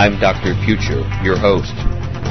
[0.00, 0.54] I'm Dr.
[0.64, 1.74] Future, your host.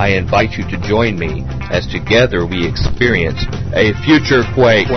[0.01, 3.45] I invite you to join me as together we experience
[3.75, 4.89] a future quake.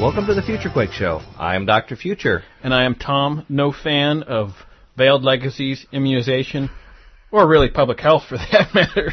[0.00, 1.20] Welcome to the Future Quake Show.
[1.36, 1.94] I am Dr.
[1.94, 2.42] Future.
[2.62, 4.52] And I am Tom, no fan of
[4.96, 6.70] veiled legacies, immunization,
[7.30, 9.12] or really public health for that matter.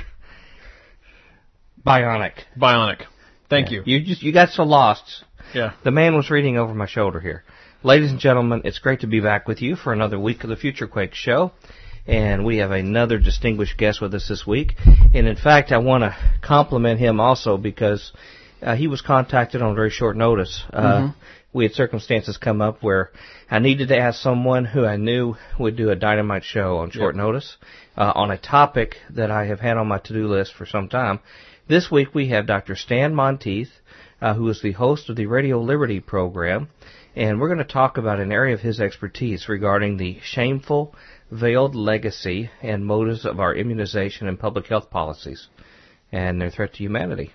[1.85, 2.33] Bionic.
[2.57, 3.01] Bionic.
[3.49, 3.81] Thank Yeah.
[3.85, 3.97] you.
[3.99, 5.23] You just you got so lost.
[5.53, 5.73] Yeah.
[5.83, 7.43] The man was reading over my shoulder here.
[7.83, 10.55] Ladies and gentlemen, it's great to be back with you for another week of the
[10.55, 11.51] Future Quake Show.
[12.07, 14.73] And we have another distinguished guest with us this week.
[15.13, 18.11] And in fact, I want to compliment him also because
[18.61, 20.63] uh, he was contacted on very short notice.
[20.71, 21.11] Uh,
[21.53, 23.11] We had circumstances come up where
[23.49, 27.15] I needed to ask someone who I knew would do a dynamite show on short
[27.15, 27.57] notice
[27.95, 31.19] uh, on a topic that I have had on my to-do list for some time.
[31.67, 32.75] This week we have Dr.
[32.75, 33.71] Stan Monteith,
[34.21, 36.67] uh, who is the host of the Radio Liberty program,
[37.15, 40.93] and we're going to talk about an area of his expertise regarding the shameful,
[41.31, 45.47] veiled legacy and motives of our immunization and public health policies
[46.11, 47.31] and their threat to humanity.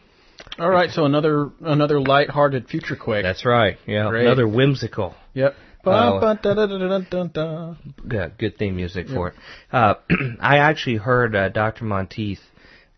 [0.59, 0.91] All right.
[0.91, 3.23] So another another light-hearted future quake.
[3.23, 3.79] That's right.
[3.87, 4.27] Yeah, Great.
[4.27, 5.55] another whimsical Yep.
[8.07, 9.35] Good, good theme music for it.
[9.73, 9.95] Uh,
[10.41, 11.87] I actually heard uh, Dr.
[11.87, 12.41] Monteith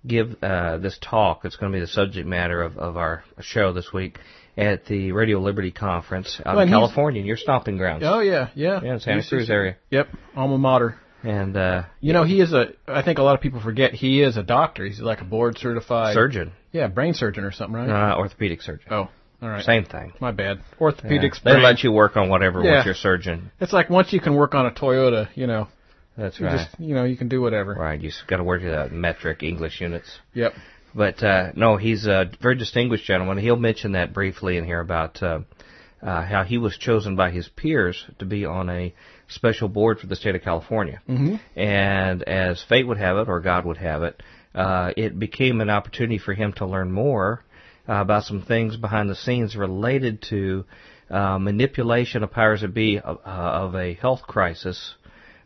[0.06, 1.44] give uh, this talk.
[1.44, 4.18] It's going to be the subject matter of, of our show this week
[4.56, 8.02] at the Radio Liberty conference out Well, in California, in your stomping grounds.
[8.06, 8.80] Oh yeah, yeah.
[8.82, 9.76] Yeah, in Santa Cruz area.
[9.90, 10.08] Yep.
[10.36, 10.96] Alma mater.
[11.22, 12.68] And uh, You know, he is a.
[12.88, 14.84] I think a lot of people forget he is a doctor.
[14.86, 18.12] He's like a board certified surgeon, Yeah, brain surgeon or something, right?
[18.12, 18.86] uh, orthopedic surgeon.
[18.90, 19.08] oh,
[19.42, 19.64] all right.
[19.64, 20.12] Same thing.
[20.20, 20.58] My bad.
[20.58, 20.78] Yeah.
[20.78, 21.42] Orthopedics.
[21.42, 21.62] They brain.
[21.62, 22.78] let you work on whatever Yeah.
[22.78, 23.50] with your surgeon.
[23.60, 25.68] It's like once you can work on a Toyota, you know,
[26.20, 26.58] That's you right.
[26.58, 27.74] just you know you can do whatever.
[27.74, 30.18] Right, you just got to work the metric English units.
[30.34, 30.52] Yep.
[30.94, 33.38] But uh, no, he's a very distinguished gentleman.
[33.38, 35.40] He'll mention that briefly in here about uh,
[36.02, 38.94] uh, how he was chosen by his peers to be on a
[39.28, 41.00] special board for the state of California.
[41.08, 41.36] Mm-hmm.
[41.58, 44.22] And as fate would have it, or God would have it,
[44.54, 47.44] uh, it became an opportunity for him to learn more
[47.88, 50.64] uh, about some things behind the scenes related to
[51.08, 54.94] uh, manipulation of powers that be of, uh, of a health crisis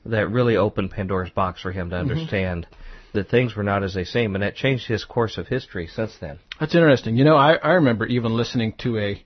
[0.06, 2.66] that really opened Pandora's box for him to understand
[3.14, 6.16] that things were not as they seem, and that changed his course of history since
[6.20, 6.38] then.
[6.60, 7.16] That's interesting.
[7.16, 9.24] You know, I, I remember even listening to a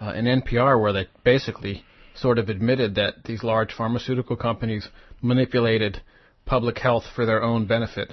[0.00, 1.84] uh, an NPR where they basically
[2.14, 4.88] sort of admitted that these large pharmaceutical companies
[5.22, 6.00] manipulated
[6.44, 8.12] public health for their own benefit.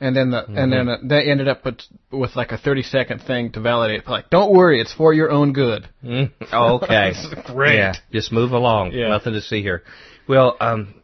[0.00, 1.80] And then the and then uh, they ended up with
[2.10, 5.52] with like a 30 second thing to validate like don't worry it's for your own
[5.52, 5.88] good.
[6.02, 6.32] Mm.
[6.52, 7.12] Oh, okay.
[7.46, 7.76] Great.
[7.76, 8.92] Yeah, just move along.
[8.92, 9.08] Yeah.
[9.08, 9.82] Nothing to see here.
[10.26, 10.94] Well, um,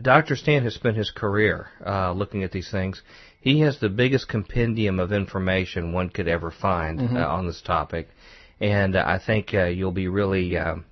[0.00, 0.36] Dr.
[0.36, 3.02] Stan has spent his career uh, looking at these things.
[3.40, 7.16] He has the biggest compendium of information one could ever find Mm-hmm.
[7.16, 8.08] uh, on this topic,
[8.60, 10.84] and I think uh, you'll be really um,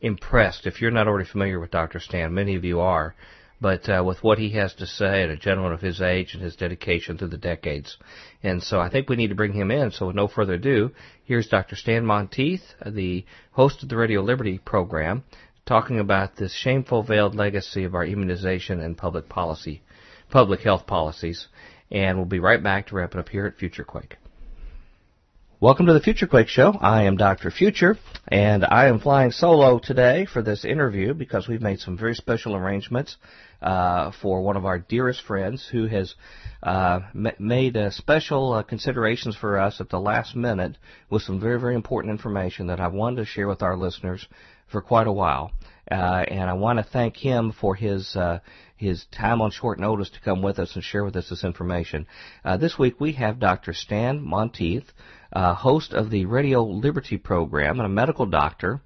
[0.00, 2.00] impressed if you're not already familiar with Dr.
[2.00, 2.34] Stan.
[2.34, 3.14] Many of you are.
[3.62, 6.42] But uh, with what he has to say, and a gentleman of his age and
[6.42, 7.98] his dedication through the decades,
[8.42, 9.90] and so I think we need to bring him in.
[9.90, 10.92] So with no further ado,
[11.24, 11.76] here's Dr.
[11.76, 15.24] Stan Monteith, the host of the Radio Liberty program,
[15.70, 19.80] talking about this shameful veiled legacy of our immunization and public policy,
[20.28, 21.46] public health policies.
[21.92, 24.16] And we'll be right back to wrap it up here at Future Quake.
[25.60, 26.72] Welcome to the Future Quake Show.
[26.80, 27.52] I am Dr.
[27.52, 32.16] Future, and I am flying solo today for this interview because we've made some very
[32.16, 33.16] special arrangements
[33.62, 36.16] uh, for one of our dearest friends who has
[36.64, 40.78] uh, ma- made uh, special uh, considerations for us at the last minute
[41.10, 44.26] with some very, very important information that I wanted to share with our listeners
[44.70, 45.52] for quite a while.
[45.90, 48.38] Uh, and I want to thank him for his uh,
[48.76, 52.06] his time on short notice to come with us and share with us this information.
[52.44, 53.74] Uh, this week we have Dr.
[53.74, 54.90] Stan Monteith,
[55.32, 58.80] uh, host of the Radio Liberty program and a medical doctor.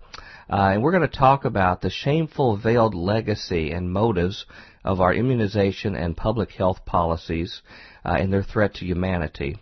[0.50, 4.47] Uh, and we're going to talk about the shameful veiled legacy and motives
[4.84, 7.62] of our immunization and public health policies
[8.04, 9.57] uh, and their threat to humanity.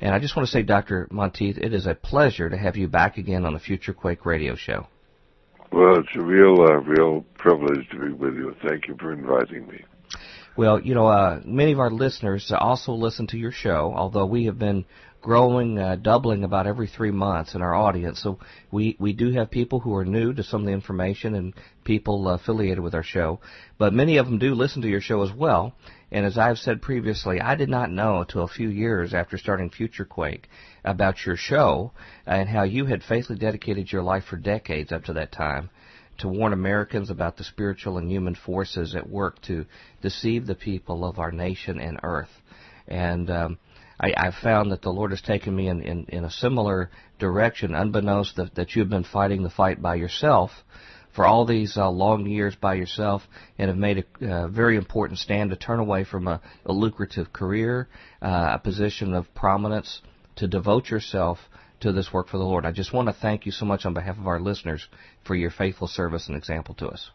[0.00, 1.08] And I just want to say, Dr.
[1.10, 4.54] Monteith, it is a pleasure to have you back again on the Future Quake radio
[4.54, 4.88] show.
[5.72, 8.54] Well, it's a real, uh, real privilege to be with you.
[8.66, 9.84] Thank you for inviting me.
[10.56, 14.46] Well, you know, uh, many of our listeners also listen to your show, although we
[14.46, 14.86] have been
[15.20, 18.22] growing, uh, doubling about every three months in our audience.
[18.22, 18.38] So
[18.70, 21.52] we, we do have people who are new to some of the information and
[21.84, 23.40] people affiliated with our show.
[23.76, 25.74] But many of them do listen to your show as well.
[26.10, 29.68] And as I've said previously, I did not know until a few years after starting
[29.68, 30.48] Future Quake
[30.84, 31.92] about your show
[32.24, 35.68] and how you had faithfully dedicated your life for decades up to that time
[36.18, 39.66] to warn Americans about the spiritual and human forces at work to
[40.02, 42.30] deceive the people of our nation and earth.
[42.88, 43.58] And um,
[44.00, 47.74] I, I've found that the Lord has taken me in, in, in a similar direction,
[47.74, 50.50] unbeknownst that, that you've been fighting the fight by yourself
[51.14, 53.22] for all these uh, long years by yourself
[53.58, 57.32] and have made a uh, very important stand to turn away from a, a lucrative
[57.32, 57.88] career,
[58.20, 60.02] uh, a position of prominence,
[60.36, 61.38] to devote yourself
[61.80, 62.64] to this work for the Lord.
[62.64, 64.88] I just want to thank you so much on behalf of our listeners
[65.24, 67.10] for your faithful service and example to us.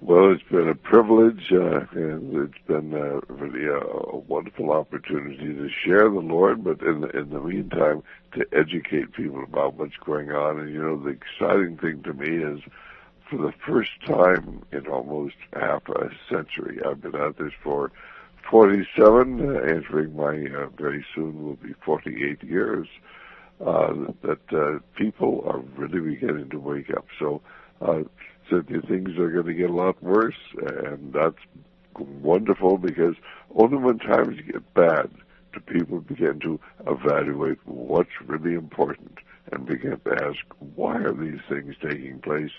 [0.00, 5.54] Well, it's been a privilege, uh, and it's been uh, really a, a, wonderful opportunity
[5.54, 9.96] to share the Lord, but in the, in the meantime, to educate people about what's
[10.04, 10.58] going on.
[10.58, 12.60] And you know, the exciting thing to me is
[13.30, 16.80] for the first time in almost half a century.
[16.84, 17.92] I've been at this for
[18.50, 22.88] 47, uh, entering my uh, very soon will be 48 years.
[23.64, 27.06] Uh, that uh, people are really beginning to wake up.
[27.20, 27.40] So,
[27.80, 28.02] uh,
[28.50, 31.38] certainly things are going to get a lot worse, and that's
[31.96, 33.14] wonderful because
[33.54, 35.10] only when times get bad
[35.52, 39.18] do people begin to evaluate what's really important
[39.52, 40.38] and begin to ask
[40.74, 42.50] why are these things taking place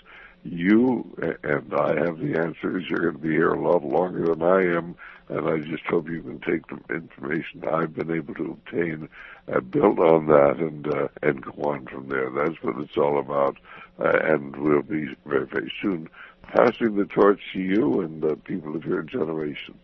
[0.44, 2.84] you and I have the answers.
[2.88, 4.94] You're going to be here a lot longer than I am,
[5.28, 9.08] and I just hope you can take the information I've been able to obtain
[9.46, 12.30] and build on that and uh, and go on from there.
[12.30, 13.56] That's what it's all about,
[13.98, 16.08] uh, and we'll be very very soon
[16.42, 19.78] passing the torch to you and the people of your generation.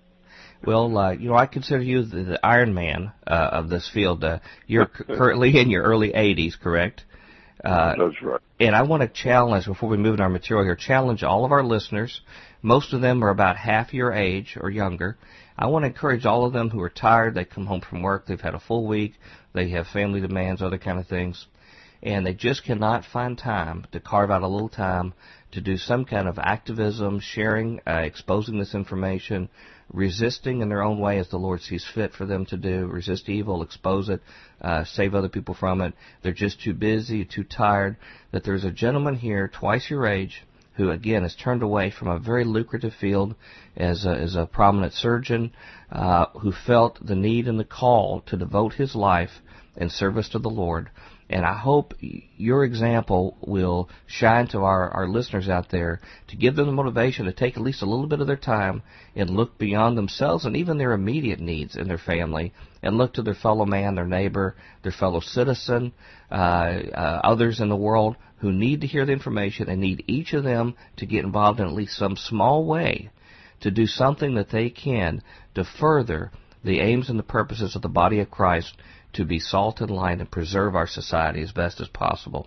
[0.65, 4.23] Well, uh, you know, I consider you the, the Iron Man uh, of this field.
[4.23, 7.05] Uh, you're currently in your early 80s, correct?
[7.65, 8.41] Uh, That's right.
[8.59, 11.53] And I want to challenge, before we move in our material here, challenge all of
[11.53, 12.21] our listeners.
[12.63, 15.17] Most of them are about half your age or younger.
[15.59, 18.27] I want to encourage all of them who are tired, they come home from work,
[18.27, 19.15] they've had a full week,
[19.53, 21.47] they have family demands, other kind of things,
[22.03, 25.13] and they just cannot find time to carve out a little time
[25.53, 29.49] to do some kind of activism, sharing, uh, exposing this information,
[29.93, 32.87] resisting in their own way as the Lord sees fit for them to do.
[32.87, 34.21] Resist evil, expose it,
[34.61, 35.95] uh, save other people from it.
[36.23, 37.97] They're just too busy, too tired.
[38.33, 40.45] That there's a gentleman here, twice your age,
[40.75, 43.35] who again has turned away from a very lucrative field
[43.77, 45.53] as a, as a prominent surgeon,
[45.91, 49.31] uh, who felt the need and the call to devote his life
[49.77, 50.91] in service to the Lord.
[51.33, 56.57] And I hope your example will shine to our, our listeners out there to give
[56.57, 58.83] them the motivation to take at least a little bit of their time
[59.15, 63.23] and look beyond themselves and even their immediate needs in their family and look to
[63.23, 65.93] their fellow man, their neighbor, their fellow citizen,
[66.33, 70.33] uh, uh, others in the world who need to hear the information and need each
[70.33, 73.09] of them to get involved in at least some small way
[73.61, 75.23] to do something that they can
[75.55, 76.33] to further
[76.65, 78.75] the aims and the purposes of the body of Christ
[79.15, 82.47] to be salt and light and preserve our society as best as possible.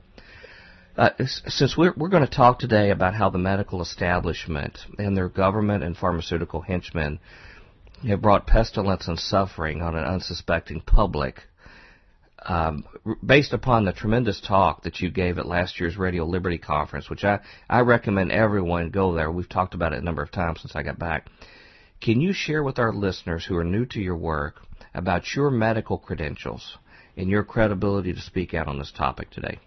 [0.95, 1.09] Uh,
[1.47, 5.83] since we're, we're going to talk today about how the medical establishment and their government
[5.83, 7.19] and pharmaceutical henchmen
[8.07, 11.41] have brought pestilence and suffering on an unsuspecting public,
[12.45, 12.83] um,
[13.25, 17.23] based upon the tremendous talk that you gave at last year's Radio Liberty conference, which
[17.23, 17.39] I,
[17.69, 19.31] I recommend everyone go there.
[19.31, 21.27] We've talked about it a number of times since I got back.
[22.01, 24.61] Can you share with our listeners who are new to your work
[24.93, 26.77] about your medical credentials
[27.17, 29.59] and your credibility to speak out on this topic today.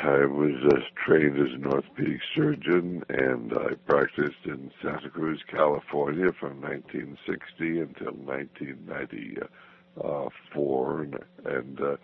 [0.00, 0.76] I was uh,
[1.06, 8.12] trained as an orthopedic surgeon, and I practiced in Santa Cruz, California, from 1960 until
[8.12, 11.02] 1994.
[11.02, 11.96] And, and uh,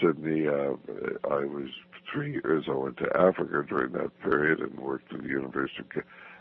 [0.00, 0.74] certainly, uh,
[1.30, 1.68] I was
[2.12, 2.64] three years.
[2.68, 5.84] I went to Africa during that period and worked at the University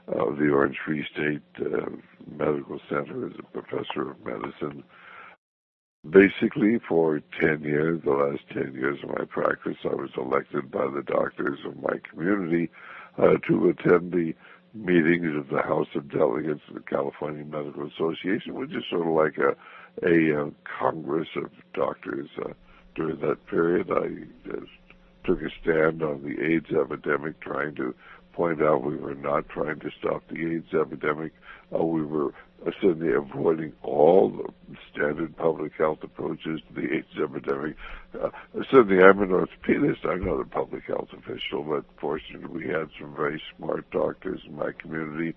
[0.07, 1.91] of the Orange Free State uh,
[2.27, 4.83] Medical Center as a professor of medicine
[6.09, 10.87] Basically, for 10 years, the last 10 years of my practice, I was elected by
[10.87, 12.69] the doctors of my community
[13.17, 14.35] uh, to attend the
[14.73, 19.13] meetings of the House of Delegates of the California Medical Association, which is sort of
[19.13, 19.55] like a,
[20.05, 22.29] a uh, congress of doctors.
[22.37, 22.51] Uh,
[22.95, 24.71] during that period, I just
[25.23, 27.95] took a stand on the AIDS epidemic, trying to
[28.33, 31.31] point out we were not trying to stop the AIDS epidemic.
[31.73, 32.33] Uh, we were
[32.81, 37.75] certainly avoiding all the standard public health approaches to the AIDS epidemic.
[38.13, 38.29] Uh,
[38.71, 40.05] certainly, I'm an orthopedist.
[40.05, 44.55] I'm not a public health official, but fortunately, we had some very smart doctors in
[44.55, 45.35] my community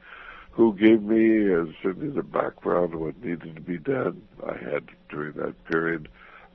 [0.53, 4.23] who gave me uh, certainly the background of what needed to be done.
[4.47, 6.09] I had during that period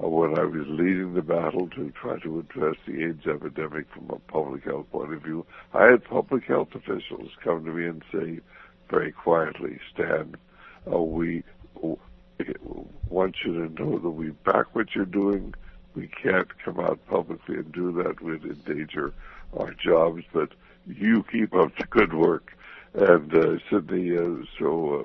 [0.03, 4.09] uh, when I was leading the battle to try to address the AIDS epidemic from
[4.09, 5.45] a public health point of view.
[5.73, 8.39] I had public health officials come to me and say
[8.89, 10.35] very quietly, Stan,
[10.91, 11.43] uh, we
[13.09, 15.53] want you to know that we back what you're doing.
[15.95, 18.21] We can't come out publicly and do that.
[18.21, 19.13] We'd endanger
[19.57, 20.53] our jobs, but
[20.87, 22.53] you keep up the good work.
[22.93, 25.03] And uh, Sydney, uh, so uh,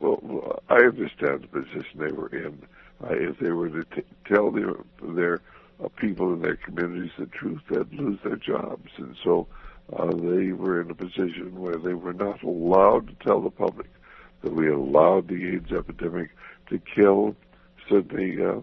[0.00, 2.62] well, I understand the position they were in,
[3.02, 5.40] uh, if they were to t- tell their their
[5.82, 9.46] uh, people in their communities the truth, they'd lose their jobs, and so
[9.96, 13.88] uh, they were in a position where they were not allowed to tell the public
[14.46, 16.30] that we allowed the AIDS epidemic
[16.70, 17.34] to kill
[17.88, 18.60] certainly uh,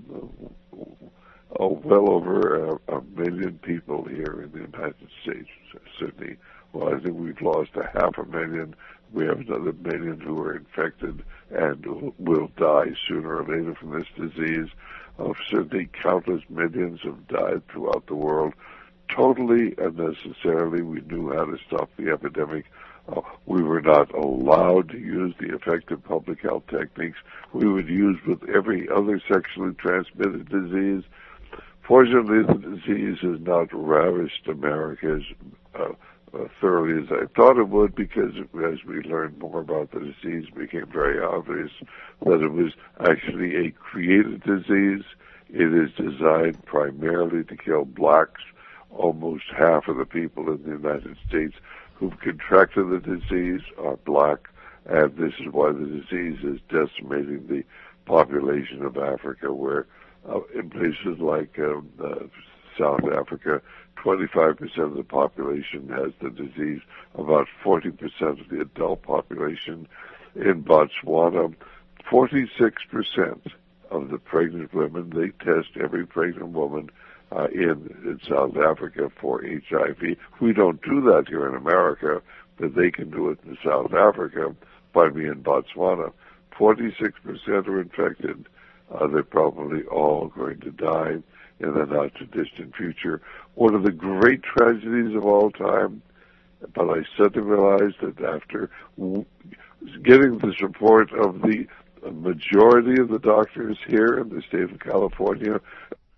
[1.59, 5.49] oh, well over a, a million people here in the United States.
[5.99, 6.37] Certainly,
[6.71, 8.75] well, I think we've lost a half a million.
[9.11, 11.21] We have another million who are infected
[11.51, 14.69] and will die sooner or later from this disease.
[15.19, 18.53] Uh, certainly, countless millions have died throughout the world.
[19.09, 22.65] Totally unnecessarily, we knew how to stop the epidemic.
[23.07, 27.17] Uh, we were not allowed to use the effective public health techniques
[27.51, 31.03] we would use with every other sexually transmitted disease.
[31.81, 35.93] Fortunately, the disease has not ravished America as uh,
[36.33, 40.47] uh, thoroughly as I thought it would because as we learned more about the disease,
[40.47, 41.69] it became very obvious
[42.25, 45.03] that it was actually a created disease.
[45.49, 48.41] It is designed primarily to kill blacks.
[48.89, 51.55] Almost half of the people in the United States
[51.95, 54.49] who've contracted the disease are black,
[54.85, 57.63] and this is why the disease is decimating the
[58.05, 59.87] population of Africa, where
[60.29, 62.15] uh, in places like um, uh,
[62.77, 63.61] South Africa,
[64.03, 66.81] 25% of the population has the disease,
[67.15, 69.87] about 40% of the adult population.
[70.35, 71.53] In Botswana,
[72.11, 73.51] 46%
[73.91, 76.89] of the pregnant women, they test every pregnant woman
[77.35, 80.17] uh, in, in South Africa for HIV.
[80.39, 82.21] We don't do that here in America,
[82.57, 84.55] but they can do it in South Africa.
[84.93, 86.11] By me in Botswana,
[86.57, 87.13] 46%
[87.67, 88.47] are infected.
[88.93, 91.17] Uh, they're probably all going to die
[91.59, 93.21] in the not too distant future.
[93.55, 96.01] One of the great tragedies of all time,
[96.73, 99.25] but I suddenly realized that after w-
[100.03, 101.65] getting the support of the
[102.11, 105.59] majority of the doctors here in the state of California,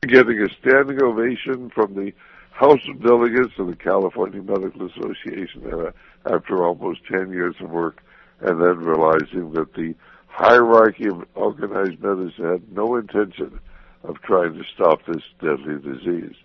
[0.07, 2.13] getting a standing ovation from the
[2.51, 5.91] House of Delegates of the California Medical Association uh,
[6.33, 8.01] after almost 10 years of work,
[8.39, 9.93] and then realizing that the
[10.27, 13.59] hierarchy of organized medicine had no intention
[14.03, 16.35] of trying to stop this deadly disease.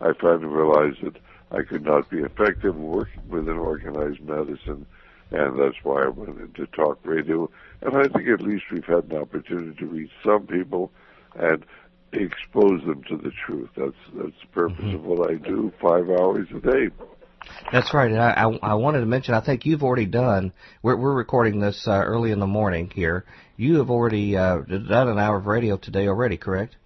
[0.00, 1.16] I finally realized that
[1.50, 4.86] I could not be effective working within organized medicine,
[5.30, 7.50] and that's why I went into talk radio.
[7.82, 10.90] And I think at least we've had an opportunity to reach some people,
[11.34, 11.64] and
[12.12, 13.70] expose them to the truth.
[13.76, 14.96] That's that's the purpose mm-hmm.
[14.96, 16.90] of what I do, five hours a day.
[17.72, 18.10] That's right.
[18.10, 20.52] And I, I, I wanted to mention, I think you've already done.
[20.82, 23.24] We're we're recording this uh, early in the morning here.
[23.56, 26.76] You have already uh, done an hour of radio today already, correct?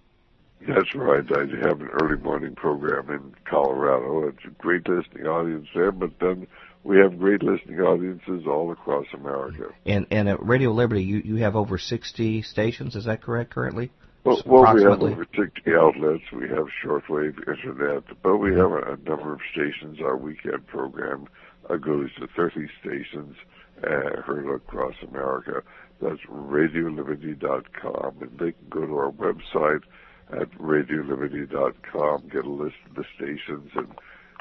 [0.67, 1.23] That's right.
[1.31, 4.27] I have an early morning program in Colorado.
[4.29, 6.47] It's a great listening audience there, but then
[6.83, 9.69] we have great listening audiences all across America.
[9.85, 12.95] And and at Radio Liberty, you you have over sixty stations.
[12.95, 13.91] Is that correct currently?
[14.25, 14.41] Well,
[14.73, 16.23] we have over 60 outlets.
[16.33, 19.99] We have shortwave internet, but we have a, a number of stations.
[20.01, 21.27] Our weekend program
[21.69, 23.35] uh, goes to 30 stations
[23.83, 25.61] uh, heard across America.
[26.01, 29.83] That's RadioLiberty.com, and they can go to our website
[30.31, 33.93] at RadioLiberty.com, get a list of the stations, and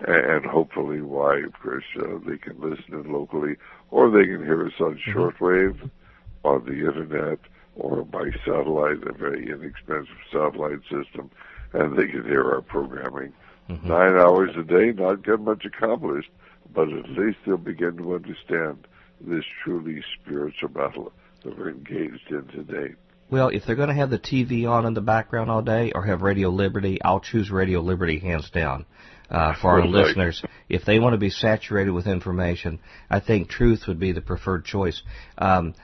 [0.07, 3.57] and hopefully why, of course, uh, they can listen in locally,
[3.93, 5.17] or they can hear us on mm-hmm.
[5.17, 5.91] shortwave,
[6.43, 7.39] on the internet,
[7.77, 11.31] or by satellite, a very inexpensive satellite system,
[11.73, 13.33] and they can hear our programming.
[13.69, 13.89] Mm-hmm.
[13.89, 16.31] Nine hours a day, not get much accomplished,
[16.73, 18.87] but at least they'll begin to understand
[19.21, 21.13] this truly spiritual battle
[21.43, 22.95] that we're engaged in today.
[23.31, 26.05] Well, if they're going to have the TV on in the background all day or
[26.05, 28.85] have Radio Liberty, I'll choose Radio Liberty hands down
[29.31, 30.43] uh, for our listeners.
[30.69, 34.65] If they want to be saturated with information, I think truth would be the preferred
[34.65, 35.03] choice.
[35.39, 35.75] Um,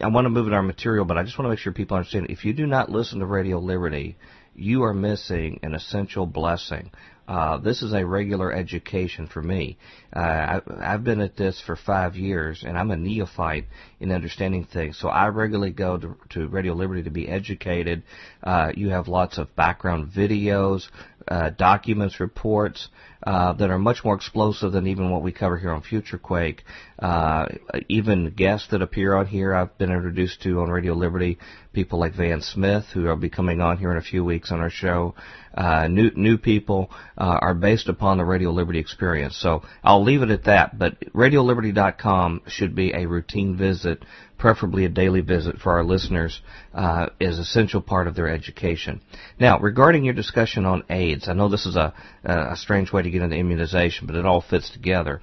[0.00, 1.96] I want to move in our material, but I just want to make sure people
[1.96, 2.26] understand.
[2.30, 4.16] If you do not listen to Radio Liberty,
[4.54, 6.90] you are missing an essential blessing.
[7.30, 9.78] Uh, this is a regular education for me.
[10.14, 13.66] Uh, I, I've been at this for five years, and I'm a neophyte
[14.00, 14.98] in understanding things.
[14.98, 18.02] So I regularly go to, to Radio Liberty to be educated.
[18.42, 20.88] Uh, you have lots of background videos,
[21.30, 22.88] uh, documents, reports
[23.22, 26.64] uh, that are much more explosive than even what we cover here on Future Quake.
[26.98, 27.46] Uh,
[27.88, 31.38] even guests that appear on here, I've been introduced to on Radio Liberty.
[31.72, 34.60] People like Van Smith, who will be coming on here in a few weeks on
[34.60, 35.14] our show.
[35.54, 39.36] Uh, new new people uh, are based upon the Radio Liberty experience.
[39.36, 40.78] So I'll leave it at that.
[40.78, 44.04] But RadioLiberty.com should be a routine visit
[44.40, 46.40] preferably a daily visit for our listeners,
[46.74, 49.00] uh, is essential part of their education.
[49.38, 51.92] Now, regarding your discussion on AIDS, I know this is a,
[52.24, 55.20] a strange way to get into immunization, but it all fits together.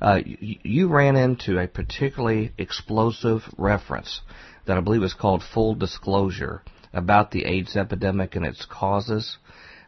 [0.00, 4.20] Uh, you, you ran into a particularly explosive reference
[4.66, 6.62] that I believe is called full disclosure
[6.92, 9.36] about the AIDS epidemic and its causes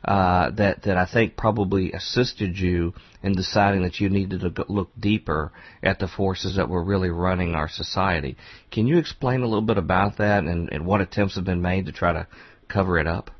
[0.04, 4.90] uh, that that I think probably assisted you in deciding that you needed to look
[4.98, 8.36] deeper at the forces that were really running our society.
[8.70, 11.86] Can you explain a little bit about that and, and what attempts have been made
[11.86, 12.26] to try to
[12.68, 13.30] cover it up?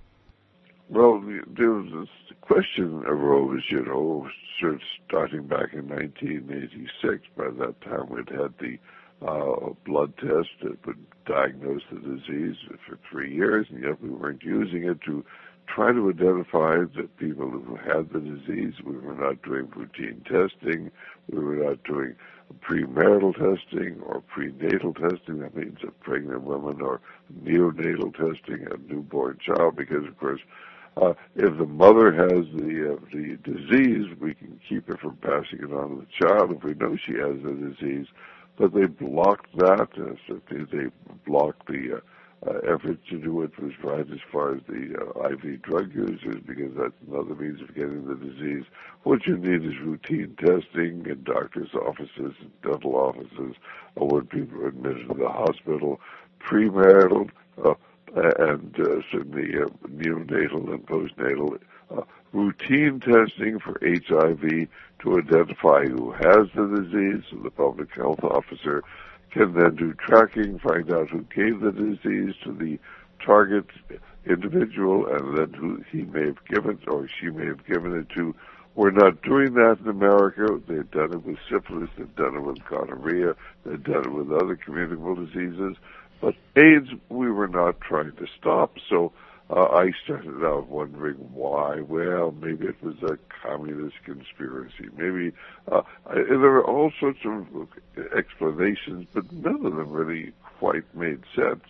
[0.88, 1.22] Well,
[1.56, 2.08] there was
[2.42, 4.28] question arose, you know,
[5.06, 7.26] starting back in 1986.
[7.36, 8.78] By that time, we'd had the
[9.26, 14.42] uh, blood test that would diagnose the disease for three years, and yet we weren't
[14.42, 15.24] using it to
[15.66, 18.74] try to identify the people who had the disease.
[18.84, 20.90] We were not doing routine testing.
[21.30, 22.14] We were not doing
[22.60, 25.38] premarital testing or prenatal testing.
[25.38, 27.00] That means of pregnant women or
[27.42, 30.40] neonatal testing a newborn child, because of course,
[31.00, 35.60] uh, if the mother has the uh, the disease, we can keep her from passing
[35.60, 38.06] it on to the child if we know she has the disease.
[38.56, 39.88] But they blocked that.
[39.96, 40.90] Uh, so they, they
[41.26, 42.00] blocked the uh,
[42.46, 46.42] uh, efforts to do what was right as far as the uh, IV drug users,
[46.46, 48.64] because that's another means of getting the disease.
[49.04, 53.54] What you need is routine testing in doctors' offices dental offices,
[53.96, 56.00] or when people are admitted to the hospital,
[56.40, 57.30] premarital,
[57.64, 57.74] uh,
[58.14, 61.58] and uh, certainly uh, neonatal and postnatal
[61.96, 64.68] uh, routine testing for HIV
[65.00, 68.82] to identify who has the disease, so the public health officer
[69.32, 72.78] can then do tracking, find out who gave the disease to the
[73.24, 73.64] target
[74.26, 78.34] individual and then who he may have given or she may have given it to.
[78.74, 80.60] We're not doing that in America.
[80.66, 83.34] They've done it with syphilis, they've done it with gonorrhea,
[83.64, 85.76] they've done it with other communicable diseases.
[86.20, 88.76] But AIDS, we were not trying to stop.
[88.88, 89.12] So
[89.54, 91.80] uh, I started out wondering why.
[91.80, 94.88] Well, maybe it was a communist conspiracy.
[94.96, 95.32] Maybe
[95.70, 97.68] uh, I, there were all sorts of
[98.16, 101.64] explanations, but none of them really quite made sense.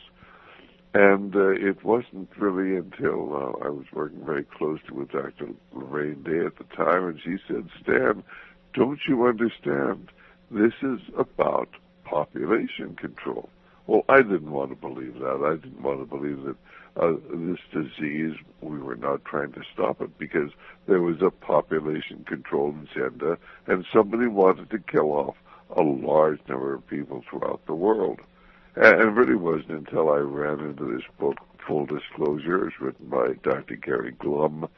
[0.94, 5.48] And uh, it wasn't really until uh, I was working very closely with Dr.
[5.72, 8.22] Lorraine Day at the time, and she said, Stan,
[8.74, 10.10] don't you understand?
[10.50, 11.70] This is about
[12.04, 13.48] population control.
[13.86, 15.42] Well, I didn't want to believe that.
[15.44, 16.56] I didn't want to believe that
[16.96, 20.50] uh, this disease, we were not trying to stop it because
[20.86, 25.36] there was a population control agenda and somebody wanted to kill off
[25.76, 28.20] a large number of people throughout the world.
[28.76, 33.34] And it really wasn't until I ran into this book, Full Disclosure, it's written by
[33.42, 33.76] Dr.
[33.76, 34.68] Gary Glum,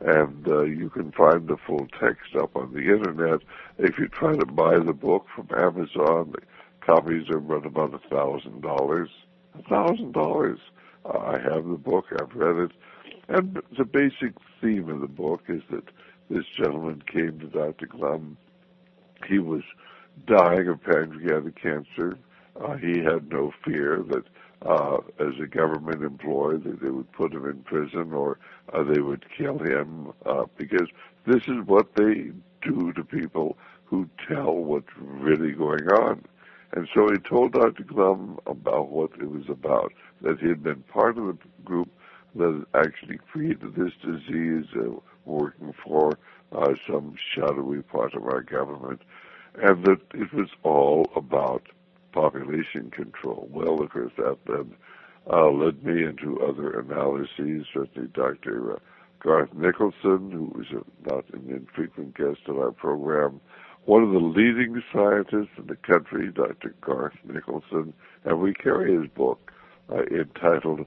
[0.00, 3.40] and uh, you can find the full text up on the internet.
[3.78, 6.40] If you try to buy the book from Amazon, the
[6.80, 9.10] copies are about a thousand dollars.
[9.58, 10.58] A thousand dollars
[11.04, 12.70] I have the book, I've read it,
[13.28, 15.84] and the basic theme of the book is that
[16.28, 17.86] this gentleman came to Dr.
[17.86, 18.36] Glum.
[19.28, 19.62] He was
[20.26, 22.18] dying of pancreatic cancer.
[22.60, 24.24] Uh, he had no fear that
[24.66, 28.38] uh, as a government employee that they would put him in prison or
[28.72, 30.88] uh, they would kill him uh, because
[31.26, 32.30] this is what they
[32.62, 36.24] do to people who tell what's really going on.
[36.72, 37.82] And so he told Dr.
[37.82, 41.90] Glum about what it was about, that he had been part of the group
[42.36, 46.18] that actually created this disease, uh, working for
[46.52, 49.02] uh, some shadowy part of our government,
[49.60, 51.66] and that it was all about
[52.12, 53.48] population control.
[53.50, 54.74] Well, of course, that then
[55.28, 57.66] uh, led me into other analyses.
[57.72, 58.74] Certainly, Dr.
[58.74, 58.78] Uh,
[59.20, 63.40] Garth Nicolson, who was a, not an infrequent guest on our program,
[63.90, 66.76] one of the leading scientists in the country, Dr.
[66.80, 67.92] Garth Nicolson,
[68.24, 69.50] and we carry his book
[69.90, 70.86] uh, entitled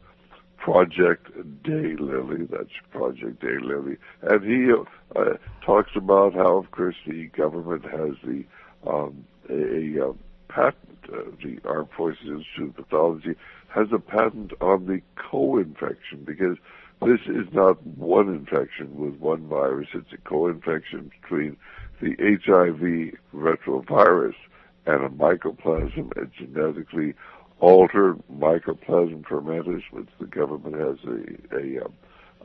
[0.56, 1.28] Project
[1.64, 2.50] Daylily.
[2.50, 3.98] That's Project Daylily.
[4.22, 4.72] And he
[5.18, 5.34] uh,
[5.66, 8.46] talks about how, of course, the government has the
[8.90, 10.14] um, a, a uh,
[10.48, 13.36] patent, uh, the Armed Forces Institute of Pathology
[13.68, 16.58] has a patent on the co-infection because
[17.02, 21.58] this is not one infection with one virus, it's a co-infection between
[22.04, 24.36] the HIV retrovirus
[24.86, 27.14] and a mycoplasma, a genetically
[27.60, 31.94] altered mycoplasma fermentans, which the government has a a, um,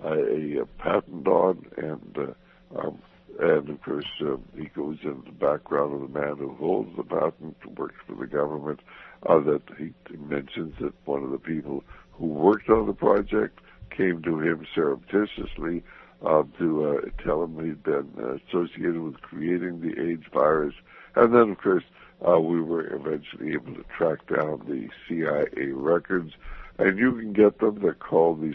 [0.05, 2.99] a, a patent on, and uh, um,
[3.41, 7.03] and of course uh, he goes into the background of the man who holds the
[7.03, 8.81] patent, works for the government.
[9.29, 13.59] Uh, that he mentions that one of the people who worked on the project
[13.91, 15.83] came to him surreptitiously
[16.25, 20.75] uh, to uh, tell him he'd been uh, associated with creating the AIDS virus.
[21.15, 21.85] And then, of course,
[22.27, 26.33] uh, we were eventually able to track down the CIA records,
[26.79, 27.79] and you can get them.
[27.81, 28.55] They're called these,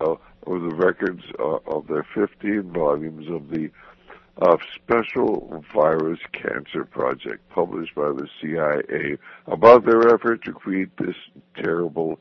[0.00, 3.70] uh, or the records uh, of their 15 volumes of the
[4.40, 11.16] uh, Special Virus Cancer Project, published by the CIA, about their effort to create this
[11.62, 12.18] terrible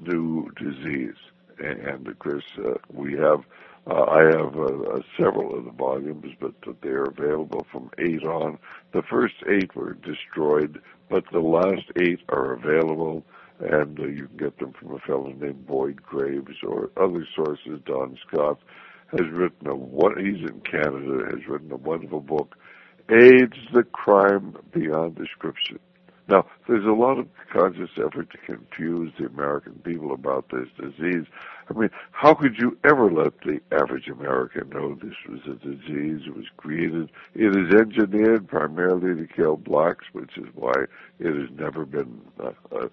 [0.00, 1.14] new disease.
[1.58, 3.44] and of course uh, we have
[3.90, 8.22] uh, I have uh, uh, several of the volumes, but they are available from eight
[8.22, 8.58] on.
[8.92, 13.24] The first eight were destroyed, but the last eight are available,
[13.58, 17.80] and uh, you can get them from a fellow named Boyd Graves or other sources.
[17.84, 18.60] Don Scott
[19.10, 20.16] has written a one.
[20.16, 21.24] He's in Canada.
[21.30, 22.54] Has written a wonderful book,
[23.10, 25.80] AIDS: The Crime Beyond Description.
[26.28, 31.26] Now, there's a lot of conscious effort to confuse the American people about this disease.
[31.74, 36.22] I mean, how could you ever let the average American know this was a disease?
[36.26, 40.72] It was created, it is engineered primarily to kill blacks, which is why
[41.18, 42.88] it has never been uh, uh,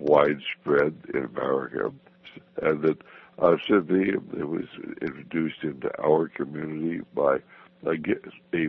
[0.00, 1.92] widespread in America.
[2.62, 3.02] And that
[3.38, 4.66] uh, Sydney, it was
[5.02, 7.38] introduced into our community by
[7.84, 7.96] a,
[8.54, 8.68] a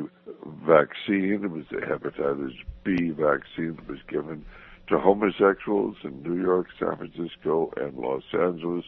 [0.65, 1.43] vaccine.
[1.43, 4.45] It was a hepatitis B vaccine that was given
[4.87, 8.85] to homosexuals in New York, San Francisco, and Los Angeles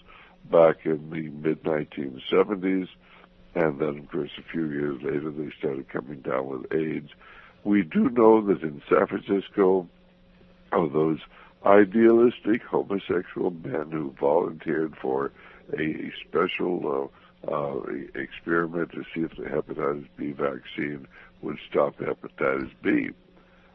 [0.51, 2.87] back in the mid 1970s.
[3.55, 7.09] And then, of course, a few years later, they started coming down with AIDS.
[7.63, 9.87] We do know that in San Francisco,
[10.71, 11.19] of those
[11.65, 15.31] idealistic homosexual men who volunteered for
[15.77, 17.11] a special
[17.47, 17.81] uh, uh,
[18.13, 21.07] experiment to see if the hepatitis B vaccine
[21.41, 23.09] would stop hepatitis B.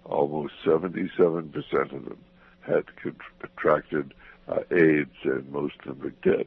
[0.05, 2.19] Almost 77% of them
[2.61, 4.15] had contracted
[4.49, 6.47] uh, AIDS, and most of them dead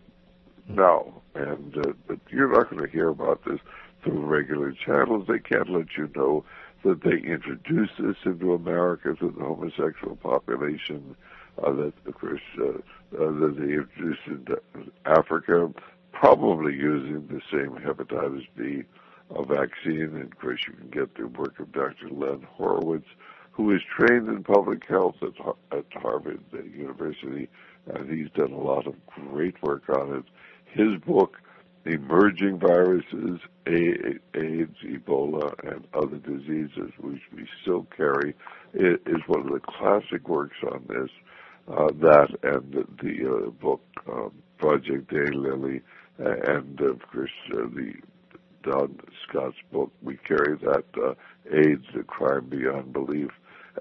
[0.68, 1.22] now.
[1.36, 3.60] And uh, but you're not going to hear about this
[4.04, 5.26] through regular channels.
[5.28, 6.46] They can't let you know
[6.84, 11.16] that they introduced this into America to the homosexual population.
[11.62, 12.72] Uh, that of course uh, uh,
[13.12, 14.60] that they introduced into
[15.06, 15.72] Africa
[16.12, 18.84] probably using the same hepatitis B
[19.36, 20.16] uh, vaccine.
[20.16, 22.10] And of course, you can get the work of Dr.
[22.10, 23.08] Len Horowitz,
[23.52, 27.50] who is trained in public health at, at Harvard University,
[27.94, 30.24] and he's done a lot of great work on it.
[30.74, 31.38] His book,
[31.86, 38.34] Emerging Viruses, AIDS, Ebola, and Other Diseases, which we still carry,
[38.74, 41.10] is one of the classic works on this.
[41.66, 43.82] Uh, that and the, the uh, book
[44.12, 45.82] um, Project Daylily
[46.18, 47.94] and of course uh, the
[48.64, 49.92] Don Scott's book.
[50.02, 51.14] We carry that uh,
[51.52, 53.30] AIDS, the crime beyond belief,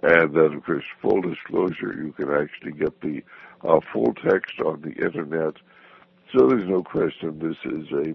[0.03, 1.95] and then of course full disclosure.
[1.95, 3.23] You can actually get the
[3.67, 5.55] uh, full text on the internet.
[6.37, 8.15] So there's no question this is a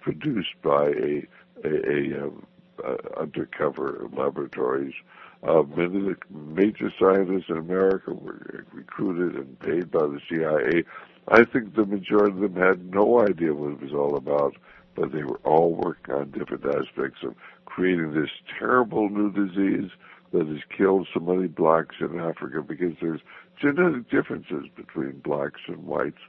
[0.00, 1.26] produced by a
[1.64, 2.46] a, a, um,
[2.82, 4.94] uh, undercover laboratories.
[5.42, 10.84] Uh, many of the major scientists in America were recruited and paid by the CIA
[11.28, 14.56] I think the majority of them had no idea what it was all about,
[14.96, 17.34] but they were all working on different aspects of
[17.66, 19.90] creating this terrible new disease
[20.32, 23.20] that has killed so many blacks in Africa because there's
[23.60, 26.20] genetic differences between blacks and whites.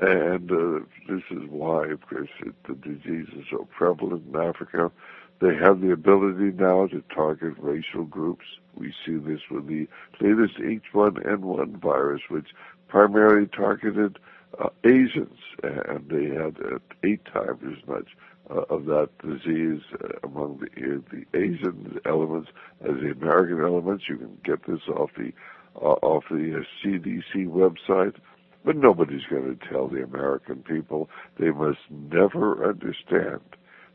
[0.00, 4.92] And uh, this is why, of course, it, the disease is so prevalent in Africa.
[5.40, 8.44] They have the ability now to target racial groups.
[8.74, 9.88] We see this with the
[10.20, 12.48] latest H1N1 virus, which
[12.88, 14.18] primarily targeted
[14.58, 18.08] uh, Asians, and they had uh, eight times as much
[18.50, 22.50] uh, of that disease uh, among the, uh, the Asian elements
[22.82, 24.04] as the American elements.
[24.08, 25.32] You can get this off the
[25.76, 28.14] uh, off the CDC website,
[28.64, 31.08] but nobody's going to tell the American people.
[31.38, 33.40] They must never understand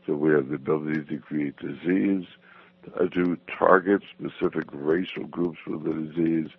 [0.06, 2.26] that we have the ability to create disease,
[2.84, 6.50] to target specific racial groups with the disease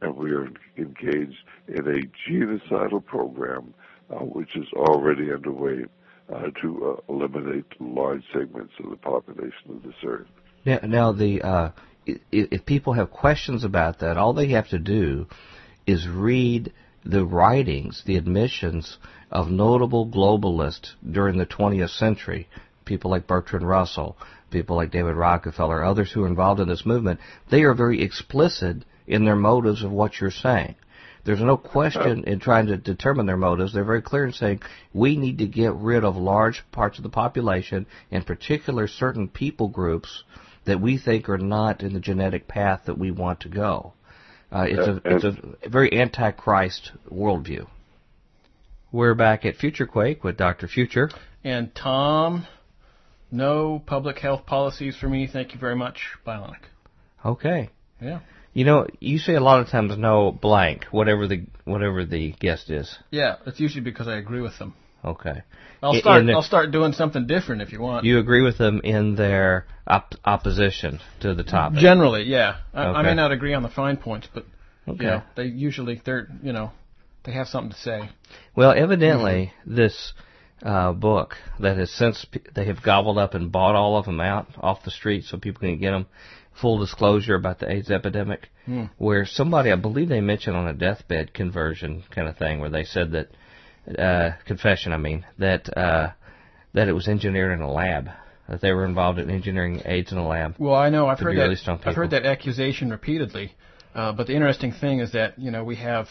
[0.00, 3.74] and we are engaged in a genocidal program
[4.10, 5.84] uh, which is already underway
[6.32, 10.26] uh, to uh, eliminate large segments of the population of this earth.
[10.64, 11.70] Now, now the uh,
[12.32, 15.26] if people have questions about that, all they have to do
[15.86, 16.72] is read
[17.08, 18.98] the writings, the admissions
[19.30, 22.46] of notable globalists during the 20th century,
[22.84, 24.18] people like Bertrand Russell,
[24.50, 27.18] people like David Rockefeller, others who are involved in this movement.
[27.50, 30.74] They are very explicit in their motives of what you're saying.
[31.24, 33.72] There's no question in trying to determine their motives.
[33.72, 34.60] They're very clear in saying
[34.92, 39.68] we need to get rid of large parts of the population, in particular certain people
[39.68, 40.24] groups
[40.66, 43.94] that we think are not in the genetic path that we want to go.
[44.50, 47.66] Uh, it's a it's a very antichrist worldview.
[48.90, 50.66] We're back at FutureQuake with Dr.
[50.66, 51.10] Future
[51.44, 52.46] and Tom.
[53.30, 55.28] No public health policies for me.
[55.30, 56.60] Thank you very much, Bionic.
[57.22, 57.68] Okay.
[58.00, 58.20] Yeah.
[58.54, 62.70] You know, you say a lot of times no blank, whatever the whatever the guest
[62.70, 62.96] is.
[63.10, 64.74] Yeah, it's usually because I agree with them.
[65.04, 65.42] Okay.
[65.82, 66.26] I'll start.
[66.26, 68.04] The, I'll start doing something different if you want.
[68.04, 71.78] You agree with them in their op- opposition to the topic.
[71.78, 72.56] Generally, yeah.
[72.74, 72.98] I, okay.
[72.98, 74.44] I, may not agree on the fine points, but
[74.88, 75.04] okay.
[75.04, 76.72] you know, they usually they're you know
[77.24, 78.10] they have something to say.
[78.56, 80.14] Well, evidently, this
[80.62, 84.48] uh, book that has since they have gobbled up and bought all of them out
[84.58, 86.06] off the street so people can get them.
[86.60, 88.86] Full disclosure about the AIDS epidemic, Hmm.
[88.96, 92.82] where somebody, I believe they mentioned on a deathbed conversion kind of thing, where they
[92.82, 93.28] said that
[93.96, 96.10] uh, confession, I mean that uh,
[96.74, 98.08] that it was engineered in a lab,
[98.48, 100.54] that they were involved in engineering AIDS in a lab.
[100.58, 101.80] Well, I know I've heard that.
[101.86, 103.54] I've heard that accusation repeatedly.
[103.94, 106.08] Uh, but the interesting thing is that you know we have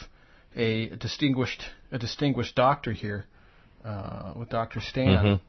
[0.55, 3.25] a distinguished a distinguished doctor here
[3.85, 4.81] uh, with Dr.
[4.81, 5.39] Stan, Mhm.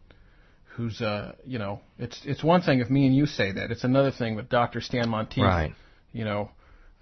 [0.77, 3.71] who's uh, you know it's it's one thing if me and you say that.
[3.71, 4.81] It's another thing with Dr.
[4.81, 5.75] Stan Monteith, Right.
[6.13, 6.51] you know,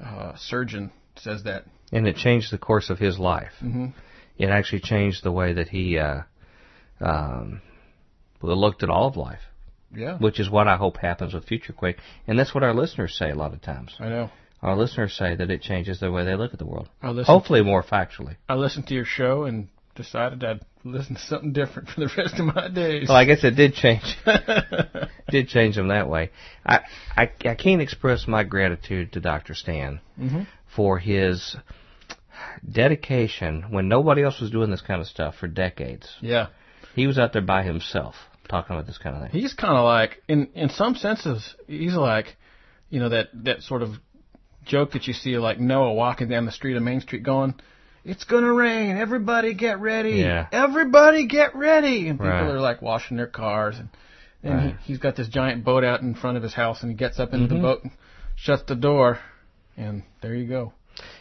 [0.02, 1.64] uh, surgeon says that.
[1.92, 3.52] And it changed the course of his life.
[3.62, 3.92] Mhm.
[4.38, 6.22] It actually changed the way that he uh,
[7.00, 7.60] um,
[8.42, 9.40] looked at all of life,
[9.94, 11.96] Yeah, which is what I hope happens with Future Quake.
[12.26, 13.94] And that's what our listeners say a lot of times.
[13.98, 14.30] I know.
[14.62, 16.88] Our listeners say that it changes the way they look at the world.
[17.02, 17.26] I listened.
[17.26, 18.36] Hopefully more factually.
[18.48, 22.38] I listened to your show and decided I'd listen to something different for the rest
[22.38, 23.08] of my days.
[23.08, 24.16] Well, I guess it did change.
[25.30, 26.30] did change them that way.
[26.64, 26.80] I,
[27.16, 29.54] I I can't express my gratitude to Dr.
[29.54, 30.46] Stan Mhm.
[30.74, 31.56] for his
[32.70, 36.08] dedication when nobody else was doing this kind of stuff for decades.
[36.20, 36.48] yeah.
[36.94, 38.14] He was out there by himself
[38.48, 39.38] talking about this kind of thing.
[39.38, 42.36] He's kind of like, in in some senses, he's like,
[42.88, 43.90] you know, that that sort of
[44.64, 47.54] joke that you see like Noah walking down the street of Main Street going,
[48.04, 50.46] "It's gonna rain, everybody get ready, Yeah.
[50.52, 52.50] everybody get ready," and people Right.
[52.50, 53.88] are like washing their cars, and
[54.42, 54.76] and Right.
[54.84, 57.18] he, he's got this giant boat out in front of his house, and he gets
[57.20, 57.56] up into Mhm.
[57.58, 57.92] the boat, and
[58.36, 59.18] shuts the door,
[59.76, 60.72] and there you go.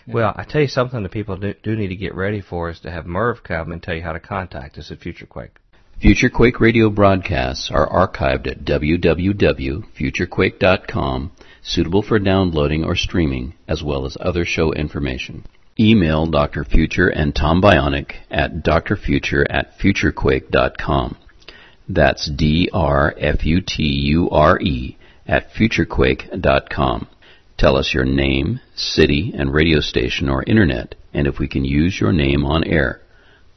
[0.08, 2.80] Well, I tell you something that people do, do need to get ready for is
[2.82, 5.58] to have Merv come and tell you how to contact us at Future Quake.
[6.00, 14.06] Future Quake radio broadcasts are archived at www.futurequake.com, suitable for downloading or streaming, as well
[14.06, 15.46] as other show information.
[15.80, 16.64] Email Dr.
[16.64, 21.18] Future and Tom Bionic at drfuture at futurequake.com.
[21.88, 22.78] That's D-R-F-U-T-U-R-E
[25.28, 27.08] at futurequake.com.
[27.58, 32.00] Tell us your name, city, and radio station or internet, and if we can use
[32.00, 33.02] your name on air.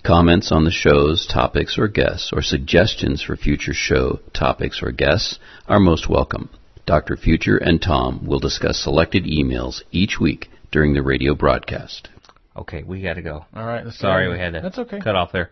[0.05, 5.39] Comments on the show's topics or guests, or suggestions for future show topics or guests
[5.67, 6.49] are most welcome.
[6.87, 7.17] Dr.
[7.17, 12.09] Future and Tom will discuss selected emails each week during the radio broadcast.
[12.57, 13.45] Okay, we got to go.
[13.55, 14.33] All right, let's Sorry go.
[14.33, 15.01] we had to That's okay.
[15.01, 15.51] cut off there.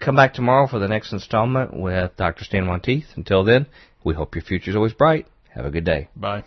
[0.00, 2.44] Come back tomorrow for the next installment with Dr.
[2.44, 3.06] Stan Monteith.
[3.16, 3.66] Until then,
[4.04, 5.26] we hope your future's always bright.
[5.54, 6.08] Have a good day.
[6.16, 6.44] Bye.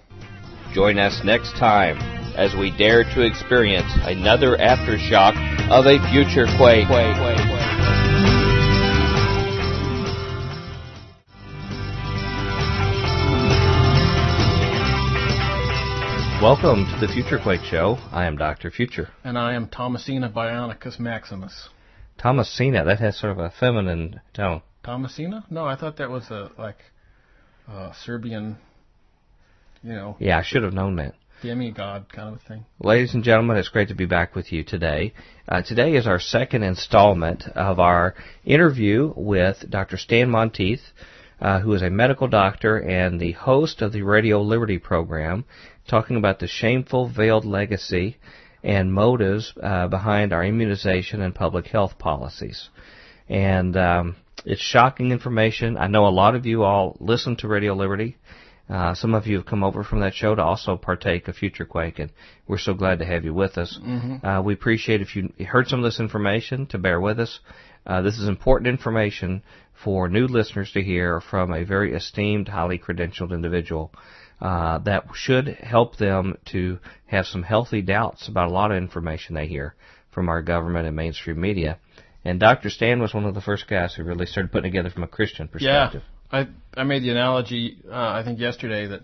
[0.78, 1.98] Join us next time
[2.38, 5.34] as we dare to experience another aftershock
[5.72, 6.88] of a future quake.
[16.40, 17.98] Welcome to the Future Quake Show.
[18.12, 18.70] I am Dr.
[18.70, 19.10] Future.
[19.24, 21.70] And I am Thomasina Bionicus Maximus.
[22.20, 24.62] Thomasina, that has sort of a feminine tone.
[24.84, 25.44] Thomasina?
[25.50, 26.78] No, I thought that was a like
[27.68, 28.58] uh, Serbian,
[29.88, 31.13] you know, Yeah, I should have known that.
[31.41, 32.65] demigod kind of a thing.
[32.80, 35.13] Ladies and gentlemen, it's great to be back with you today.
[35.47, 39.95] Uh, today is our second installment of our interview with Dr.
[39.97, 40.82] Stan Monteith,
[41.39, 45.45] uh, who is a medical doctor and the host of the Radio Liberty program,
[45.88, 48.17] talking about the shameful veiled legacy
[48.63, 52.67] and motives uh, behind our immunization and public health policies.
[53.30, 55.78] And um, it's shocking information.
[55.78, 58.17] I know a lot of you all listen to Radio Liberty.
[58.69, 61.65] Uh, some of you have come over from that show to also partake of Future
[61.65, 62.12] Quake, and
[62.47, 63.80] we're so glad to have you with us.
[64.25, 67.39] Uh, we appreciate if you heard some of this information to bear with us.
[67.86, 69.41] Uh, this is important information
[69.84, 73.93] for new listeners to hear from a very esteemed, highly credentialed individual
[74.41, 79.36] uh, that should help them to have some healthy doubts about a lot of information
[79.36, 79.75] they hear
[80.12, 81.80] from our government and mainstream media.
[82.25, 82.69] And Dr.
[82.69, 85.47] Stan was one of the first guys who really started putting together from a Christian
[85.47, 86.01] perspective.
[86.03, 89.02] Yeah, I I made the analogy uh, I think yesterday that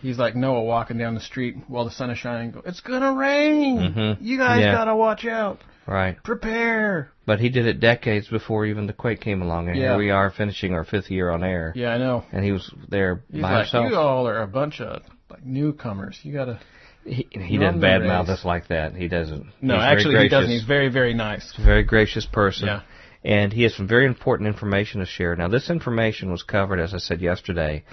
[0.00, 2.52] he's like Noah walking down the street while the sun is shining.
[2.52, 3.78] Go, it's gonna rain.
[3.78, 4.16] Mhm.
[4.20, 4.72] You guys Yeah.
[4.72, 5.60] gotta watch out.
[5.86, 6.16] Right.
[6.22, 7.10] Prepare.
[7.26, 9.90] But he did it decades before even the quake came along, and Yeah.
[9.90, 11.72] here we are finishing our fifth year on air.
[11.74, 12.24] Yeah, I know.
[12.32, 13.90] And he was there He's by like, himself.
[13.90, 16.18] you all are a bunch of like newcomers.
[16.22, 16.58] You gotta.
[17.04, 18.94] He, he doesn't badmouth us like that.
[18.94, 19.46] He doesn't.
[19.60, 20.50] No, He's actually, he doesn't.
[20.50, 21.52] He's very, very nice.
[21.58, 22.68] a very gracious person.
[22.68, 22.82] Yeah.
[23.24, 25.36] And he has some very important information to share.
[25.36, 27.84] Now, this information was covered, as I said yesterday,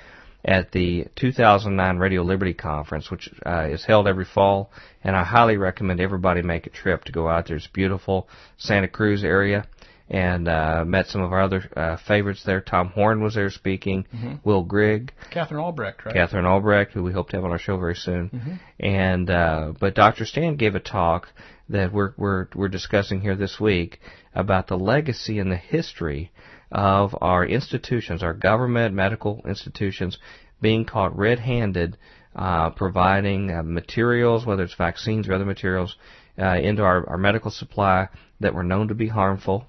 [0.44, 4.72] at the 2009 Radio Liberty Conference, which uh, is held every fall.
[5.04, 7.58] And I highly recommend everybody make a trip to go out there.
[7.58, 9.66] It's beautiful Santa Cruz area.
[10.10, 12.62] and uh, met some of our other uh, favorites there.
[12.62, 14.06] Tom Horn was there speaking.
[14.06, 14.36] Mm-hmm.
[14.44, 15.12] Will Grigg.
[15.30, 16.16] Katherine Albrecht, right?
[16.16, 18.30] Katherine Albrecht, who we hope to have on our show very soon.
[18.30, 18.54] Mm-hmm.
[18.80, 20.26] And uh, but Dr.
[20.26, 21.28] Stan gave a talk
[21.70, 24.00] that we're we're we're discussing here this week
[24.34, 26.32] about the legacy and the history
[26.72, 30.18] of our institutions, our government medical institutions,
[30.62, 31.98] being caught red-handed,
[32.36, 35.96] uh, providing uh, materials, whether it's vaccines or other materials,
[36.38, 38.08] uh, into our, our medical supply
[38.40, 39.66] that were known to be harmful.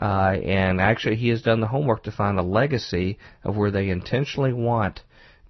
[0.00, 3.90] Uh, and actually, he has done the homework to find a legacy of where they
[3.90, 5.00] intentionally want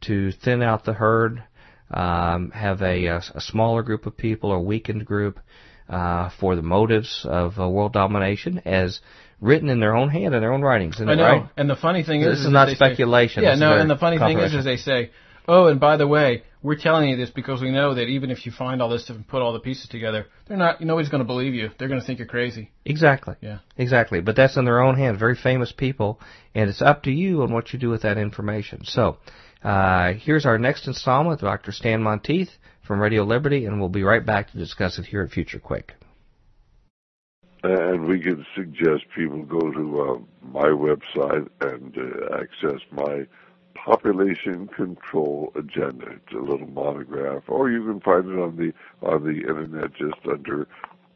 [0.01, 1.43] to thin out the herd,
[1.91, 5.39] um, have a, a, a smaller group of people, a weakened group,
[5.89, 9.01] uh, for the motives of uh, world domination, as
[9.41, 10.97] written in their own hand in their own writings.
[11.01, 11.23] I know.
[11.23, 11.49] right?
[11.57, 13.43] And the funny thing This is, is is not they say- speculation.
[13.43, 13.79] yeah, This no.
[13.79, 15.11] And the funny thing is, is they say,
[15.47, 18.45] oh, and by the way, we're telling you this because we know that even if
[18.45, 20.81] you find all this stuff and put all the pieces together, they're not.
[20.81, 21.71] Nobody's going to believe you.
[21.79, 22.71] They're going to think you're crazy.
[22.85, 23.37] Exactly.
[23.41, 23.59] Yeah.
[23.77, 24.21] Exactly.
[24.21, 25.19] But that's in their own hand.
[25.21, 26.21] Very famous people,
[26.57, 28.81] and it's up to you on what you do with that information.
[28.85, 29.19] So,
[29.63, 31.71] uh, here's our next installment Dr.
[31.71, 32.51] Stan Monteith
[32.89, 35.93] from Radio Liberty, and we'll be right back to discuss it here at Future Quake.
[37.63, 40.19] And we can suggest people go to uh,
[40.51, 43.27] my website and uh, access my
[43.75, 46.07] population control agenda.
[46.13, 48.73] It's a little monograph, or you can find it on the
[49.07, 50.67] on the internet just under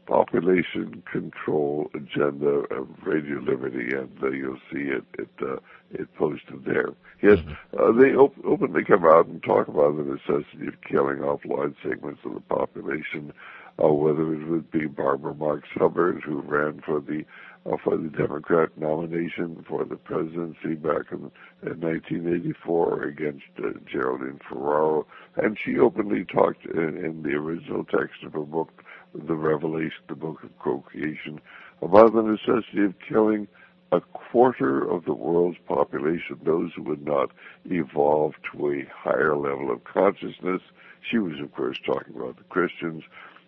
[0.05, 5.57] population control agenda of Radio Liberty, and uh, you'll see it it uh,
[5.91, 6.89] it posted there.
[7.21, 7.39] Yes,
[7.79, 11.75] uh, they op- openly come out and talk about the necessity of killing off large
[11.83, 13.33] segments of the population
[13.81, 17.25] uh, whether it would be Barbara Marx Hubbard, who ran for the
[17.65, 21.31] uh, for the Democrat nomination for the presidency back in,
[21.63, 28.21] in 1984 against uh, Geraldine Ferraro, and she openly talked in, in the original text
[28.25, 31.39] of her book, The Revelation, the Book of Co-Creation,
[31.81, 33.47] about the necessity of killing
[33.91, 37.29] a quarter of the world's population, those who would not
[37.65, 40.61] evolve to a higher level of consciousness.
[41.07, 43.03] She was, of course, talking about the Christians.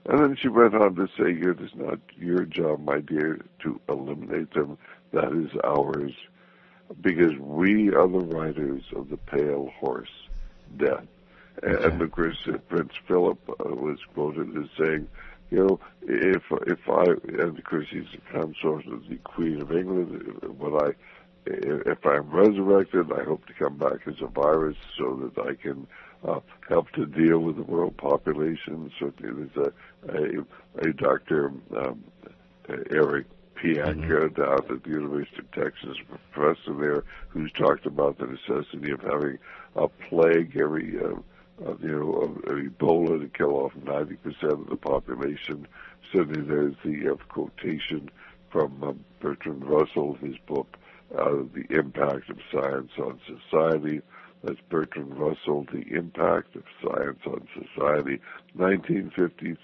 [0.06, 3.82] And then she went on to say, it is not your job, my dear, to
[3.89, 4.78] eliminate them.
[5.13, 6.13] That is ours.
[7.01, 10.12] Because we are the riders of the pale horse,
[10.78, 11.08] death.
[11.63, 12.38] And of course,
[12.69, 15.08] Prince Philip uh, was quoted as saying,
[15.52, 19.72] you know, if if I and of course he's a consort of the Queen of
[19.72, 20.42] England.
[20.58, 20.92] When I
[21.46, 25.86] if I'm resurrected, I hope to come back as a virus so that I can
[26.28, 28.92] uh, help to deal with the world population.
[29.00, 31.54] Certainly, there's a a, a Dr.
[31.78, 32.04] Um,
[32.90, 38.26] Eric Pianka down at the University of Texas, a professor there, who's talked about the
[38.26, 39.38] necessity of having
[39.76, 41.00] a plague every.
[41.00, 41.20] Uh,
[41.82, 45.68] you know, of, Ebola to kill off 90% of the population.
[46.12, 48.10] Certainly there's the uh, quotation
[48.52, 50.78] from uh, Bertrand Russell, his book,
[51.18, 54.02] uh, The Impact of Science on Society.
[54.44, 58.22] That's Bertrand Russell, The Impact of Science on Society,
[58.54, 59.58] 1950,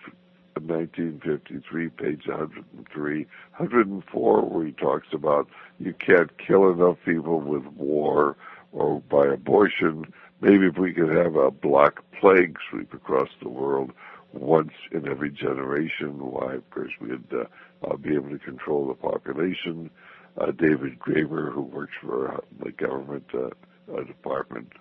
[0.59, 3.27] 1953, page 103,
[3.57, 5.47] 104, where he talks about
[5.79, 8.35] you can't kill enough people with war
[8.71, 10.11] or by abortion.
[10.41, 13.91] Maybe if we could have a black plague sweep across the world
[14.33, 17.43] once in every generation, why, of course, we'd uh,
[17.87, 19.91] uh, be able to control the population.
[20.37, 23.49] Uh, David Graber, who works for uh, the government uh,
[23.93, 24.71] uh, department,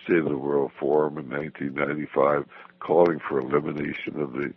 [0.03, 2.45] State of the World Forum in 1995
[2.79, 4.53] calling for elimination of the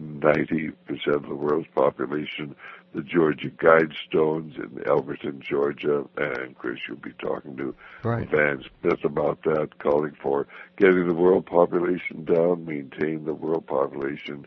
[0.00, 0.74] 90%
[1.08, 2.54] of the world's population,
[2.94, 8.28] the Georgia Guidestones in Elberton, Georgia, and Chris, you'll be talking to right.
[8.28, 10.46] Van Smith about that, calling for
[10.76, 14.46] getting the world population down, maintain the world population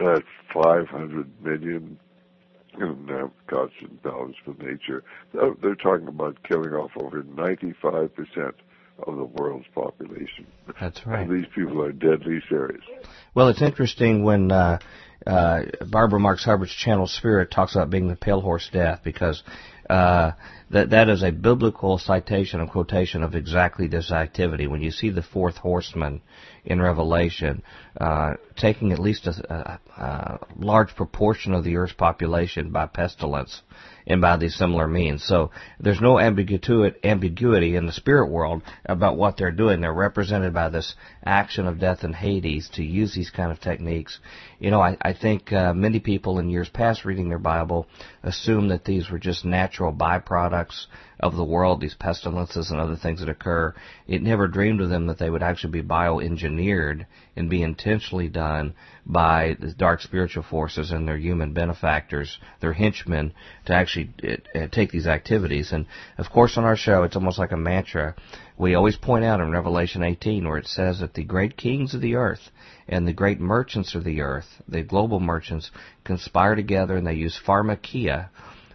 [0.00, 1.98] at 500 million
[2.78, 5.02] in uh, constant balance with nature.
[5.32, 8.56] They're talking about killing off over 95 percent
[8.98, 10.46] of the world's population.
[10.80, 11.22] That's right.
[11.22, 12.82] And these people are deadly serious.
[13.34, 14.78] Well, it's interesting when uh,
[15.26, 19.42] uh, Barbara Marx Hubbard's Channel Spirit talks about being the pale horse death because
[19.88, 20.32] uh,
[20.70, 24.66] that that is a biblical citation and quotation of exactly this activity.
[24.66, 26.22] When you see the fourth horseman
[26.64, 27.62] in Revelation
[28.00, 33.62] uh, taking at least a, a, a large proportion of the earth's population by pestilence,
[34.06, 35.24] and by these similar means.
[35.24, 39.80] So there's no ambiguity in the spirit world about what they're doing.
[39.80, 44.20] They're represented by this action of death and Hades to use these kind of techniques.
[44.58, 47.86] You know, I, I think uh, many people in years past reading their Bible
[48.22, 50.86] assume that these were just natural byproducts
[51.18, 53.74] of the world, these pestilences and other things that occur.
[54.06, 57.06] It never dreamed of them that they would actually be bioengineered
[57.36, 58.74] and be intentionally done
[59.06, 63.32] by the dark spiritual forces and their human benefactors, their henchmen,
[63.64, 64.12] to actually
[64.54, 65.72] uh, take these activities.
[65.72, 65.86] And
[66.18, 68.14] of course, on our show, it's almost like a mantra.
[68.58, 72.02] We always point out in Revelation 18 where it says that the great kings of
[72.02, 72.50] the earth
[72.88, 75.70] and the great merchants of the earth, the global merchants,
[76.04, 78.28] conspire together and they use pharmakia,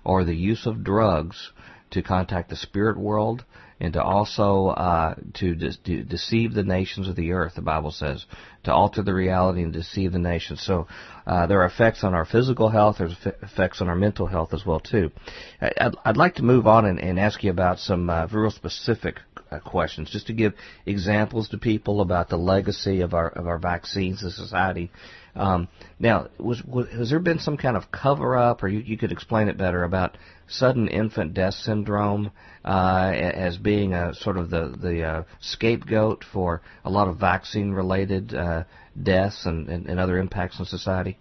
[0.04, 1.52] or the use of drugs,
[1.92, 3.46] to contact the spirit world
[3.82, 7.56] and to also uh, to, de- to, deceive the nations of the earth.
[7.56, 8.26] The Bible says
[8.64, 10.62] to alter the reality and deceive the nations.
[10.64, 10.88] So
[11.26, 12.98] uh, there are effects on our physical health.
[13.00, 15.10] There's effects on our mental health as well too.
[15.60, 19.20] I'd, I'd like to move on and, and ask you about some uh, real specific
[19.50, 20.54] uh, questions, just to give
[20.86, 24.92] examples to people about the legacy of our of our vaccines in society.
[25.36, 25.70] Um,
[26.00, 29.12] now, was, was, has there been some kind of cover up, or you, you could
[29.12, 30.18] explain it better about
[30.52, 32.32] sudden infant death syndrome
[32.64, 37.72] uh, as being a sort of the the uh, scapegoat for a lot of vaccine
[37.72, 38.64] related uh,
[39.02, 41.18] deaths and, and, and other impacts on society?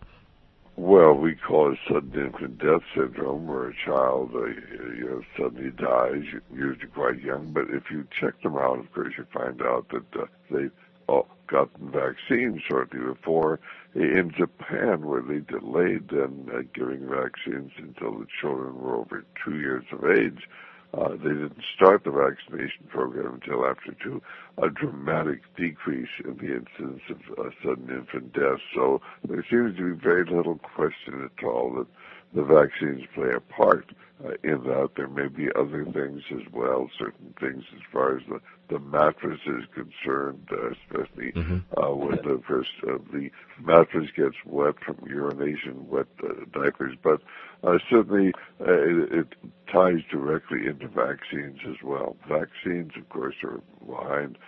[0.76, 5.70] Well, we call it sudden infant death syndrome, where a child, uh, you know, suddenly
[5.72, 6.22] dies,
[6.54, 7.52] usually quite young.
[7.52, 10.72] But if you check them out, of course, you find out that uh, they've
[11.06, 13.60] all gotten vaccines shortly before.
[13.94, 19.58] In Japan, where they delayed then uh, giving vaccines until the children were over two
[19.58, 20.48] years of age,
[20.94, 24.22] uh, they didn't start the vaccination program until after two,
[24.58, 28.58] a dramatic decrease in the incidence of uh, sudden infant death.
[28.74, 31.86] So there seems to be very little question at all that
[32.34, 33.90] the vaccines play a part
[34.24, 34.90] uh, in that.
[34.96, 39.40] There may be other things as well, certain things as far as the, the mattress
[39.46, 41.58] is concerned, uh, especially mm-hmm.
[41.76, 46.96] uh, when the first uh, the mattress gets wet from urination, wet uh, diapers.
[47.02, 47.20] But
[47.64, 49.26] uh, certainly uh, it, it
[49.72, 52.16] ties directly into vaccines as well.
[52.28, 54.38] Vaccines, of course, are behind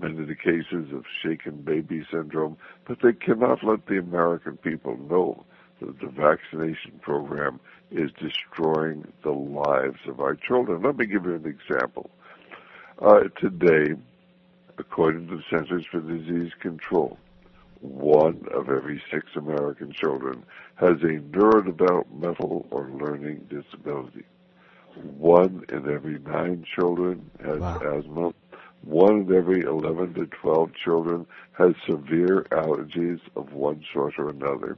[0.00, 4.96] many of the cases of shaken baby syndrome, but they cannot let the American people
[4.96, 5.44] know
[6.00, 7.60] the vaccination program
[7.90, 10.82] is destroying the lives of our children.
[10.82, 12.10] Let me give you an example.
[13.00, 13.94] Uh, today,
[14.78, 17.18] according to the Centers for Disease Control,
[17.80, 20.44] one of every six American children
[20.76, 24.24] has a neurodevelopmental or learning disability.
[24.94, 27.98] One in every nine children has wow.
[27.98, 28.34] asthma.
[28.82, 34.76] One in every 11 to 12 children has severe allergies of one sort or another.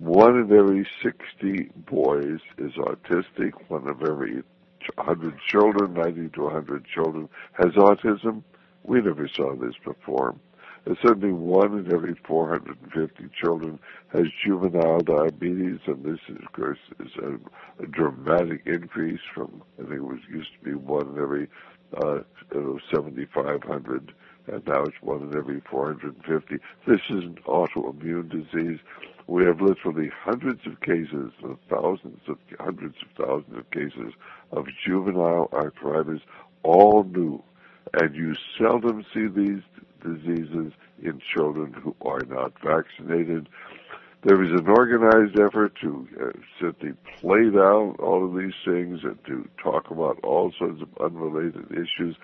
[0.00, 3.52] One in every 60 boys is autistic.
[3.68, 4.42] One of every
[4.94, 8.42] 100 children, 90 to 100 children, has autism.
[8.82, 10.36] We never saw this before.
[10.86, 13.78] And certainly one in every 450 children
[14.14, 19.82] has juvenile diabetes, and this, is, of course, is a, a dramatic increase from, I
[19.82, 21.48] think it was used to be one in every
[22.02, 22.20] uh,
[22.90, 24.14] 7,500
[24.46, 26.56] and now it's one in every 450.
[26.86, 28.78] This is an autoimmune disease.
[29.30, 31.30] We have literally hundreds of cases,
[31.70, 34.12] thousands of hundreds of thousands of cases
[34.50, 36.20] of juvenile arthritis,
[36.64, 37.40] all new,
[37.94, 39.62] and you seldom see these
[40.02, 43.48] diseases in children who are not vaccinated.
[44.24, 49.16] There is an organized effort to uh, simply play down all of these things and
[49.26, 52.16] to talk about all sorts of unrelated issues.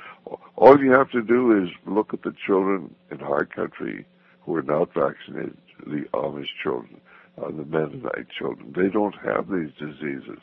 [0.57, 4.07] All you have to do is look at the children in our country
[4.47, 7.01] who are not vaccinated, the Amish children,
[7.39, 8.72] uh, the Mennonite children.
[8.77, 10.39] They don't have these diseases.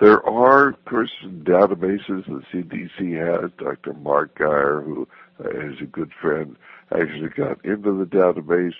[0.00, 3.50] there are, course, databases the CDC has.
[3.58, 3.94] Dr.
[3.94, 5.08] Mark Geier, who
[5.44, 5.48] uh,
[5.80, 6.56] a good friend,
[6.92, 8.74] actually got into the database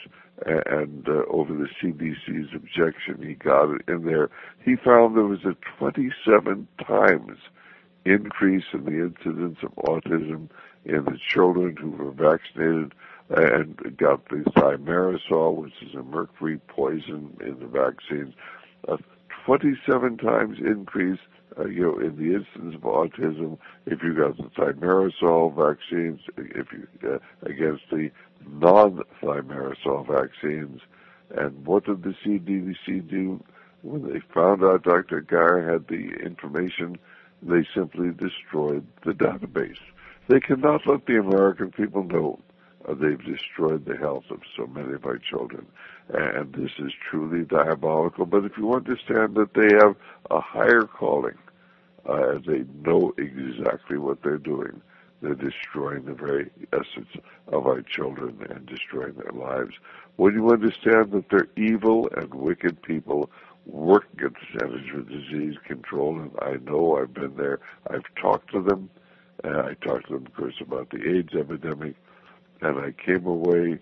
[0.47, 4.31] and uh, over the CDC's objection, he got it in there.
[4.65, 7.39] He found there was a 27 times
[8.05, 10.49] increase in the incidence of autism
[10.85, 12.95] in the children who were vaccinated
[13.31, 18.35] and got the thimerosal, which is a mercury poison in the vaccines,
[18.89, 18.99] a
[19.47, 21.21] 27 times increase,
[21.59, 23.57] uh, you know, in the incidence of autism
[23.87, 28.11] if you got the thimerosal vaccines, if you uh, against the
[28.47, 30.81] non-thimerosal vaccines.
[31.31, 33.43] And what did the CDC do
[33.83, 35.23] when they found out Dr.
[35.23, 36.99] Geier had the information?
[37.43, 39.79] They simply destroyed the database.
[40.29, 42.41] They cannot let the American people know
[42.95, 45.67] they've destroyed the health of so many of our children.
[46.13, 48.27] And this is truly diabolical.
[48.27, 49.97] But if you understand that they have
[50.31, 51.39] a higher calling,
[52.07, 54.81] uh, they know exactly what they're doing.
[55.23, 57.11] They're destroying the very essence
[57.49, 59.75] of our children and destroying their lives.
[60.17, 63.31] When you understand that they're evil and wicked people
[63.67, 67.61] working at the Centers Disease Control, and I know I've been there,
[67.91, 68.89] I've talked to them,
[69.45, 71.97] and I talked to them, of course, about the AIDS epidemic,
[72.63, 73.79] and I came away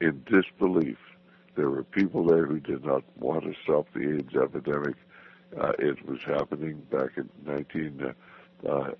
[0.00, 0.98] in disbelief.
[1.56, 4.94] There were people there who did not want to stop the AIDS epidemic.
[5.58, 8.12] Uh, it was happening back in 19, uh,
[8.68, 8.90] uh,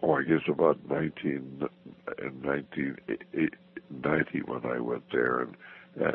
[0.00, 1.68] or I guess about 19,
[2.22, 5.56] in 1990 when I went there, and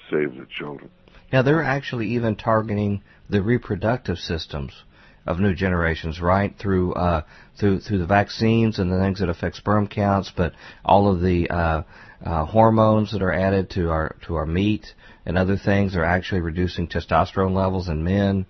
[0.09, 0.89] save the children.
[1.31, 4.73] Now they're actually even targeting the reproductive systems
[5.27, 6.57] of new generations, right?
[6.57, 7.21] Through uh,
[7.59, 10.53] through through the vaccines and the things that affect sperm counts, but
[10.83, 11.83] all of the uh,
[12.25, 14.93] uh, hormones that are added to our to our meat
[15.25, 18.45] and other things are actually reducing testosterone levels in men.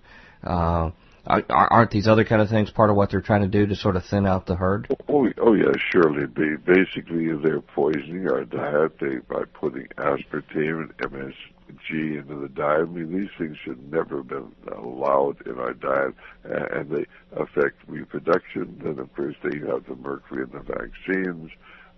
[1.48, 3.96] Aren't these other kind of things part of what they're trying to do to sort
[3.96, 4.88] of thin out the herd?
[5.08, 6.26] Oh, oh yeah, surely.
[6.26, 12.82] They, basically, they're poisoning our diet they, by putting aspartame and MSG into the diet.
[12.82, 16.14] I mean, these things should never have been allowed in our diet,
[16.44, 17.06] and they
[17.36, 18.80] affect reproduction.
[18.82, 21.50] Then, of course, they have the mercury in the vaccines.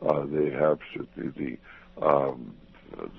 [0.02, 0.78] Uh, they have
[1.16, 2.54] the the um,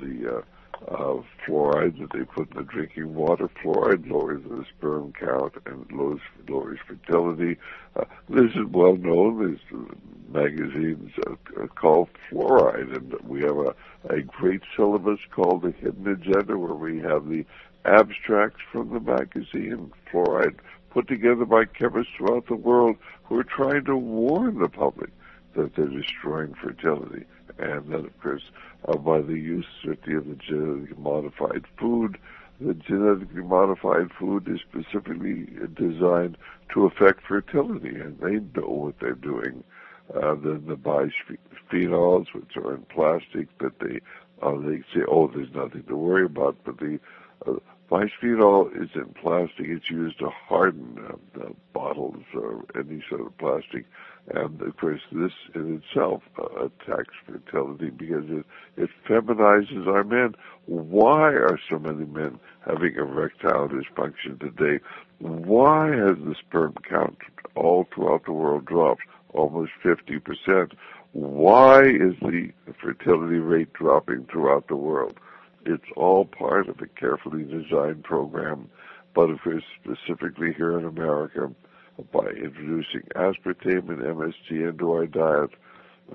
[0.01, 0.41] the uh,
[0.87, 3.49] uh, fluoride that they put in the drinking water.
[3.61, 7.57] Fluoride lowers the sperm count and lowers, lowers fertility.
[7.95, 9.39] Uh, this is well known.
[9.39, 9.83] There's
[10.29, 13.75] magazines uh, called Fluoride, and we have a,
[14.09, 17.45] a great syllabus called The Hidden Agenda, where we have the
[17.85, 20.59] abstracts from the magazine Fluoride
[20.89, 25.09] put together by chemists throughout the world who are trying to warn the public
[25.55, 27.25] that they're destroying fertility.
[27.57, 28.43] And then, of course,
[28.87, 32.17] uh, by the use of the genetically modified food.
[32.59, 36.37] The genetically modified food is specifically designed
[36.73, 39.63] to affect fertility, and they know what they're doing.
[40.13, 43.99] Uh, then the bisphenols, which are in plastic, that they
[44.41, 46.99] uh, they say, oh, there's nothing to worry about, but the
[47.47, 47.53] uh,
[47.89, 49.67] bisphenol is in plastic.
[49.67, 50.97] It's used to harden
[51.39, 53.85] uh, bottles or any sort of plastic
[54.29, 58.45] and of course, this in itself uh, attacks fertility because it,
[58.77, 60.33] it feminizes our men.
[60.65, 64.83] Why are so many men having erectile dysfunction today?
[65.19, 67.17] Why has the sperm count
[67.55, 69.01] all throughout the world dropped
[69.33, 70.71] almost 50%?
[71.11, 72.51] Why is the
[72.81, 75.17] fertility rate dropping throughout the world?
[75.65, 78.69] It's all part of a carefully designed program,
[79.13, 81.51] but of course, specifically here in America,
[82.11, 85.51] by introducing aspartame and MSG into our diet,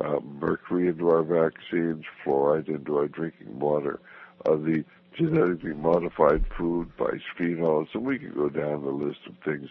[0.01, 4.01] uh, mercury into our vaccines, fluoride into our drinking water,
[4.47, 4.85] uh, the
[5.17, 9.71] genetically modified food bisphenols, and we can go down the list of things,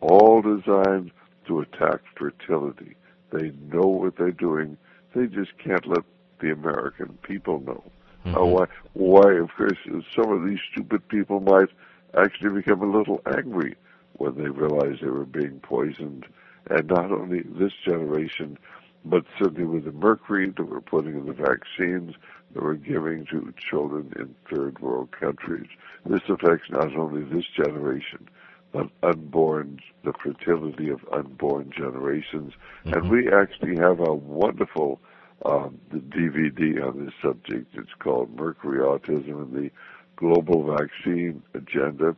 [0.00, 1.10] all designed
[1.46, 2.94] to attack fertility.
[3.30, 4.76] They know what they're doing.
[5.14, 6.04] They just can't let
[6.40, 7.82] the American people know.
[8.24, 8.36] Mm-hmm.
[8.36, 8.66] Uh, why?
[8.94, 9.32] Why?
[9.34, 9.78] Of course,
[10.14, 11.68] some of these stupid people might
[12.16, 13.76] actually become a little angry
[14.18, 16.26] when they realized they were being poisoned
[16.70, 18.58] And not only this generation,
[19.04, 22.14] but certainly with the mercury that we're putting in the vaccines
[22.52, 25.68] that we're giving to children in third world countries.
[26.04, 28.28] This affects not only this generation,
[28.72, 32.52] but unborn, the fertility of unborn generations.
[32.84, 32.94] Mm-hmm.
[32.94, 35.00] And we actually have a wonderful
[35.44, 37.74] um, DVD on this subject.
[37.74, 39.70] It's called Mercury Autism and the
[40.16, 42.16] Global Vaccine Agenda.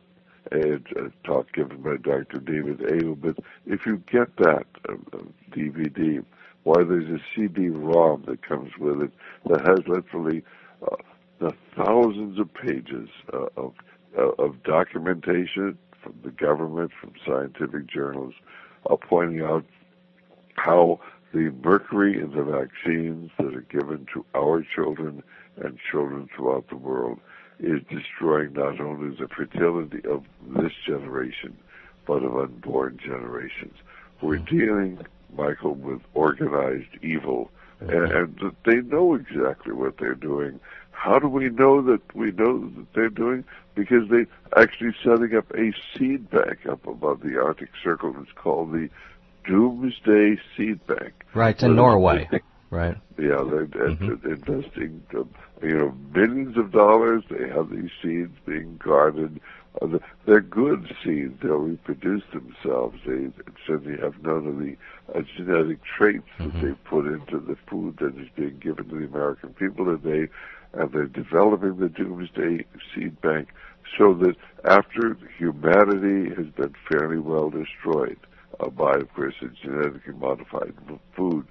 [0.51, 0.79] A
[1.23, 2.39] talk given by Dr.
[2.39, 3.21] David.
[3.21, 5.21] But if you get that uh, uh,
[5.51, 6.23] DVD,
[6.63, 9.11] why there's a CD-ROM that comes with it
[9.47, 10.43] that has literally
[10.83, 10.95] uh,
[11.39, 13.73] the thousands of pages uh, of,
[14.17, 18.33] uh, of documentation from the government, from scientific journals,
[18.89, 19.65] uh, pointing out
[20.55, 20.99] how
[21.33, 25.23] the mercury in the vaccines that are given to our children
[25.57, 27.19] and children throughout the world
[27.61, 31.57] is destroying not only the fertility of this generation,
[32.05, 33.75] but of unborn generations.
[34.21, 34.57] We're hmm.
[34.57, 34.99] dealing,
[35.35, 40.59] Michael, with organized evil, and, and they know exactly what they're doing.
[40.91, 43.43] How do we know that we know that they're doing?
[43.73, 48.15] Because they're actually setting up a seed bank up above the Arctic Circle.
[48.21, 48.89] It's called the
[49.45, 51.13] Doomsday Seed Bank.
[51.33, 52.29] Right, in Norway.
[52.71, 52.95] Right.
[53.19, 54.25] Yeah, they're, mm-hmm.
[54.25, 55.29] investing, um,
[55.61, 57.23] you know, billions of dollars.
[57.29, 59.41] They have these seeds being guarded.
[59.81, 61.37] Uh, they're good seeds.
[61.43, 62.97] They'll reproduce themselves.
[63.05, 63.27] They
[63.67, 64.77] certainly have none of the
[65.13, 66.61] uh, genetic traits mm-hmm.
[66.61, 70.31] that they put into the food that is being given to the American people today.
[70.71, 72.65] And they're developing the Doomsday
[72.95, 73.49] Seed Bank
[73.97, 78.19] so that after humanity has been fairly well destroyed
[78.61, 80.73] uh, by, of course, a genetically modified
[81.17, 81.45] food,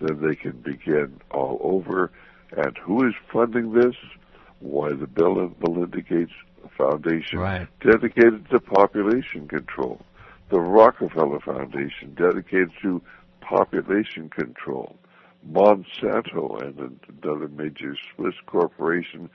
[0.00, 2.10] then they can begin all over.
[2.56, 3.94] And who is funding this?
[4.60, 6.32] Why the Bill and Melinda Gates
[6.76, 7.68] Foundation, right.
[7.80, 10.00] dedicated to population control.
[10.50, 13.02] The Rockefeller Foundation, dedicated to
[13.40, 14.96] population control.
[15.50, 19.30] Monsanto and another major Swiss corporation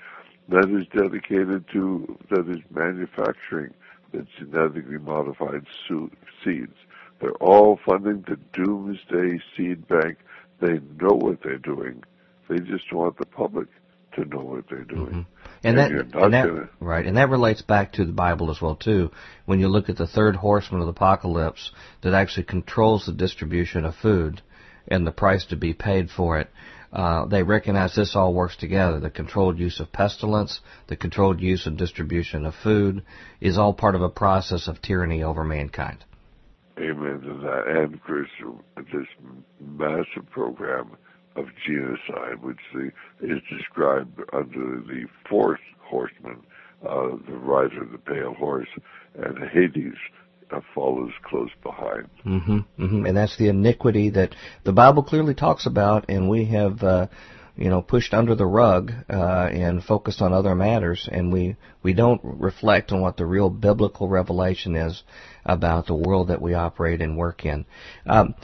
[0.50, 3.74] that is dedicated to, that is manufacturing
[4.12, 5.66] the genetically modified
[6.44, 6.76] seeds.
[7.20, 10.18] They're all funding the Doomsday Seed Bank
[10.62, 12.04] they know what they're doing.
[12.48, 13.68] They just want the public
[14.16, 15.06] to know what they're doing.
[15.06, 15.22] Mm-hmm.
[15.64, 16.70] And, and, that, and that gonna...
[16.80, 19.12] right, and that relates back to the Bible as well too.
[19.46, 23.86] When you look at the third horseman of the apocalypse that actually controls the distribution
[23.86, 24.42] of food
[24.88, 26.50] and the price to be paid for it,
[26.92, 29.00] uh, they recognize this all works together.
[29.00, 33.04] The controlled use of pestilence, the controlled use and distribution of food,
[33.40, 36.04] is all part of a process of tyranny over mankind.
[36.78, 37.68] Amen to that.
[37.68, 38.28] And, Chris,
[38.78, 39.08] this
[39.60, 40.92] massive program
[41.36, 42.92] of genocide, which the,
[43.22, 46.44] is described under the fourth horseman,
[46.88, 48.68] uh, the rider of the pale horse,
[49.16, 49.94] and Hades
[50.52, 52.10] uh, follows close behind.
[52.26, 53.06] Mm-hmm, mm-hmm.
[53.06, 56.84] And that's the iniquity that the Bible clearly talks about, and we have.
[56.84, 57.08] Uh,
[57.56, 61.94] you know, pushed under the rug uh, and focused on other matters, and we we
[61.94, 65.04] don't reflect on what the real biblical revelation is
[65.46, 67.66] about the world that we operate and work in.
[68.06, 68.36] Um,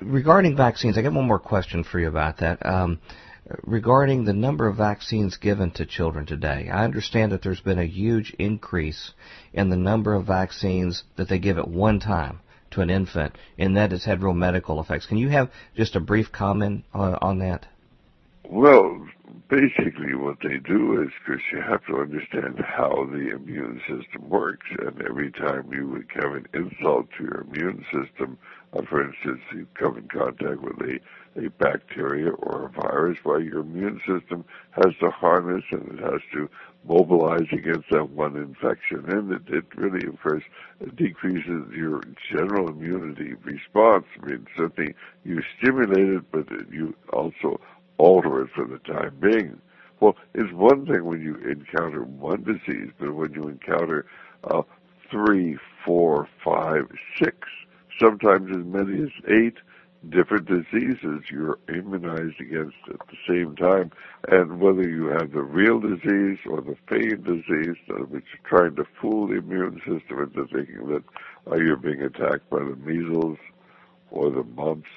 [0.00, 2.64] regarding vaccines, I got one more question for you about that.
[2.64, 3.00] Um,
[3.64, 7.86] regarding the number of vaccines given to children today, I understand that there's been a
[7.86, 9.12] huge increase
[9.52, 12.40] in the number of vaccines that they give at one time
[12.72, 15.06] to an infant, and that has had real medical effects.
[15.06, 17.66] Can you have just a brief comment on, on that?
[18.48, 19.06] Well,
[19.48, 24.66] basically what they do is, because you have to understand how the immune system works,
[24.78, 28.38] and every time you would have an insult to your immune system,
[28.74, 30.98] uh, for instance, you come in contact with a,
[31.46, 36.20] a bacteria or a virus, well, your immune system has to harness and it has
[36.32, 36.48] to
[36.84, 40.42] mobilize against that one infection, and it, it really, of course,
[40.96, 44.04] decreases your general immunity response.
[44.20, 47.60] I mean, certainly you stimulate it, but you also
[47.98, 49.60] alter it for the time being.
[50.00, 54.06] Well, it's one thing when you encounter one disease, but when you encounter
[54.44, 54.62] uh,
[55.10, 56.88] three, four, five,
[57.18, 57.36] six,
[58.00, 59.58] sometimes as many as eight
[60.08, 63.92] different diseases you're immunized against at the same time.
[64.28, 67.76] And whether you have the real disease or the feigned disease,
[68.08, 71.04] which is trying to fool the immune system into thinking that
[71.50, 73.38] uh, you're being attacked by the measles
[74.10, 74.90] or the mumps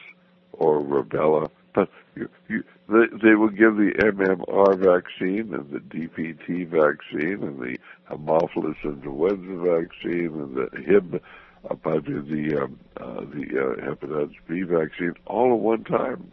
[0.53, 6.67] or rubella, but you, you, they, they will give the MMR vaccine and the DPT
[6.67, 7.77] vaccine and the
[8.09, 11.21] Haemophilus influenza vaccine and the Hib,
[11.69, 16.31] uh, the um, uh, the uh, hepatitis B vaccine all at one time.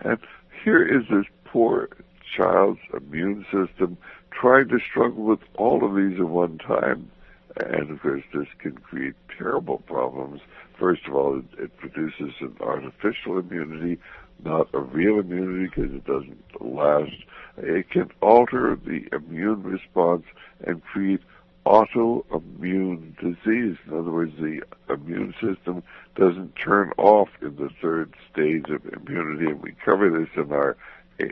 [0.00, 0.18] And
[0.64, 1.88] here is this poor
[2.36, 3.98] child's immune system
[4.30, 7.10] trying to struggle with all of these at one time.
[7.56, 10.40] And of course, this can create terrible problems
[10.80, 14.00] first of all, it, it produces an artificial immunity,
[14.44, 17.12] not a real immunity because it doesn't last.
[17.58, 20.24] It can alter the immune response
[20.64, 21.20] and create
[21.66, 23.76] autoimmune disease.
[23.86, 25.82] In other words, the immune system
[26.16, 30.76] doesn't turn off in the third stage of immunity, and we cover this in our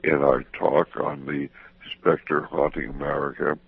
[0.04, 1.48] in our talk on the
[1.98, 3.59] specter haunting America,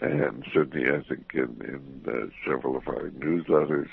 [0.00, 3.88] and certainly I think in, in uh, several of our newsletters.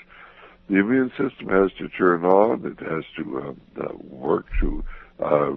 [0.68, 2.64] The immune system has to turn on.
[2.64, 4.84] It has to um, uh, work to
[5.20, 5.52] uh,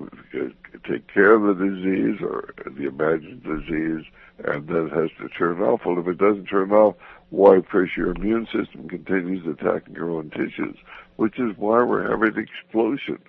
[0.89, 4.06] take care of the disease or the imagined disease,
[4.43, 5.82] and then it has to turn off.
[5.86, 6.95] Well, if it doesn't turn off,
[7.30, 10.78] why press your immune system continues attacking your own tissues,
[11.16, 13.20] which is why we're having an explosion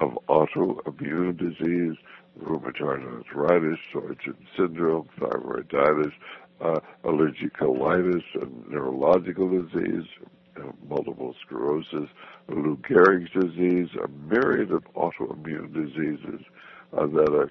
[0.00, 1.96] of autoimmune disease,
[2.40, 6.12] rheumatoid arthritis, Sjogren syndrome, thyroiditis,
[6.60, 10.06] uh, allergic colitis, and neurological disease,
[10.88, 12.08] multiple sclerosis,
[12.48, 16.44] Lou Gehrig's disease, a myriad of autoimmune diseases
[16.96, 17.50] uh, that are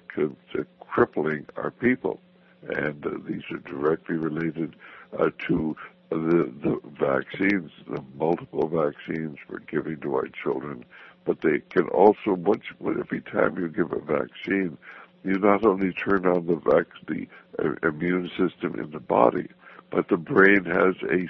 [0.80, 2.20] crippling our people.
[2.68, 4.76] And uh, these are directly related
[5.18, 5.76] uh, to
[6.10, 10.84] the, the vaccines, the multiple vaccines we're giving to our children.
[11.24, 14.76] But they can also, once, every time you give a vaccine,
[15.24, 17.28] you not only turn on the, vac- the
[17.58, 19.48] uh, immune system in the body,
[19.92, 21.28] but the brain has a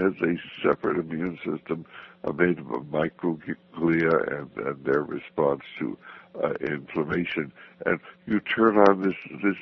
[0.00, 0.36] has a
[0.66, 1.84] separate immune system
[2.34, 5.96] made of microglia and, and their response to
[6.42, 7.52] uh, inflammation.
[7.86, 9.56] And you turn on this this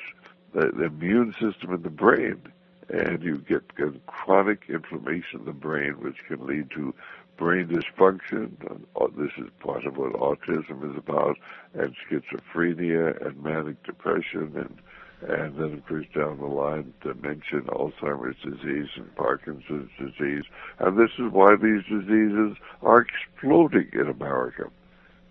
[0.53, 2.41] the immune system in the brain,
[2.89, 6.93] and you get, get chronic inflammation in the brain, which can lead to
[7.37, 8.51] brain dysfunction.
[8.99, 11.37] Uh, this is part of what autism is about,
[11.73, 14.81] and schizophrenia, and manic depression, and
[15.21, 20.43] and then of course down the line dementia, Alzheimer's disease, and Parkinson's disease.
[20.79, 24.69] And this is why these diseases are exploding in America.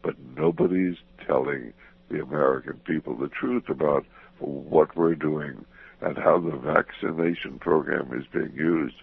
[0.02, 1.72] But nobody's telling
[2.10, 4.04] the American people the truth about
[4.38, 5.64] what we're doing
[6.00, 8.96] and how the vaccination program is being used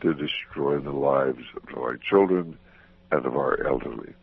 [0.00, 2.58] to destroy the lives of our children
[3.12, 4.14] and of our elderly.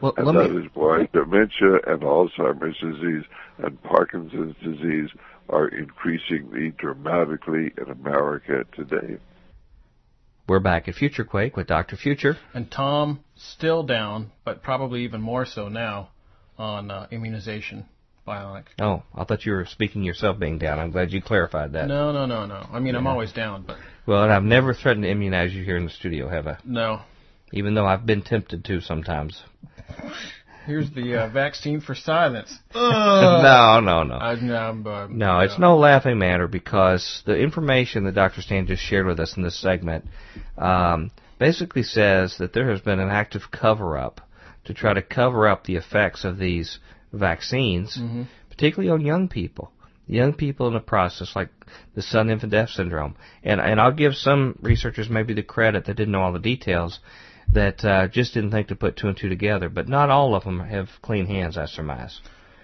[0.00, 0.64] Well, and that me...
[0.64, 3.24] is why dementia and Alzheimer's disease
[3.58, 5.10] and Parkinson's disease
[5.48, 9.18] are increasingly dramatically in America today.
[10.46, 11.96] We're back at Future Quake with Dr.
[11.96, 12.36] Future.
[12.52, 16.10] And Tom, still down, but probably even more so now,
[16.58, 17.86] on uh, immunization.
[18.26, 18.64] Bionic.
[18.80, 20.78] Oh, I thought you were speaking yourself being down.
[20.78, 21.88] I'm glad you clarified that.
[21.88, 22.66] No, no, no, no.
[22.72, 23.00] I mean, yeah.
[23.00, 23.76] I'm always down, but.
[24.06, 26.56] Well, and I've never threatened to immunize you here in the studio, have I?
[26.64, 27.02] No.
[27.52, 29.42] Even though I've been tempted to sometimes.
[30.66, 32.58] Here's the uh, vaccine for silence.
[32.74, 34.14] no, no, no.
[34.14, 38.40] I, no, but, no, it's no laughing matter because the information that Dr.
[38.40, 40.06] Stan just shared with us in this segment
[40.56, 44.22] um, basically says that there has been an active cover up
[44.64, 46.78] to try to cover up the effects of these
[47.12, 48.22] vaccines, mm-hmm.
[48.48, 49.70] particularly on young people.
[50.06, 51.48] Young people in the process, like
[51.94, 55.96] the sudden infant death syndrome, and and I'll give some researchers maybe the credit that
[55.96, 57.00] didn't know all the details
[57.54, 59.68] that uh, just didn't think to put two and two together.
[59.68, 62.20] But not all of them have clean hands, I surmise.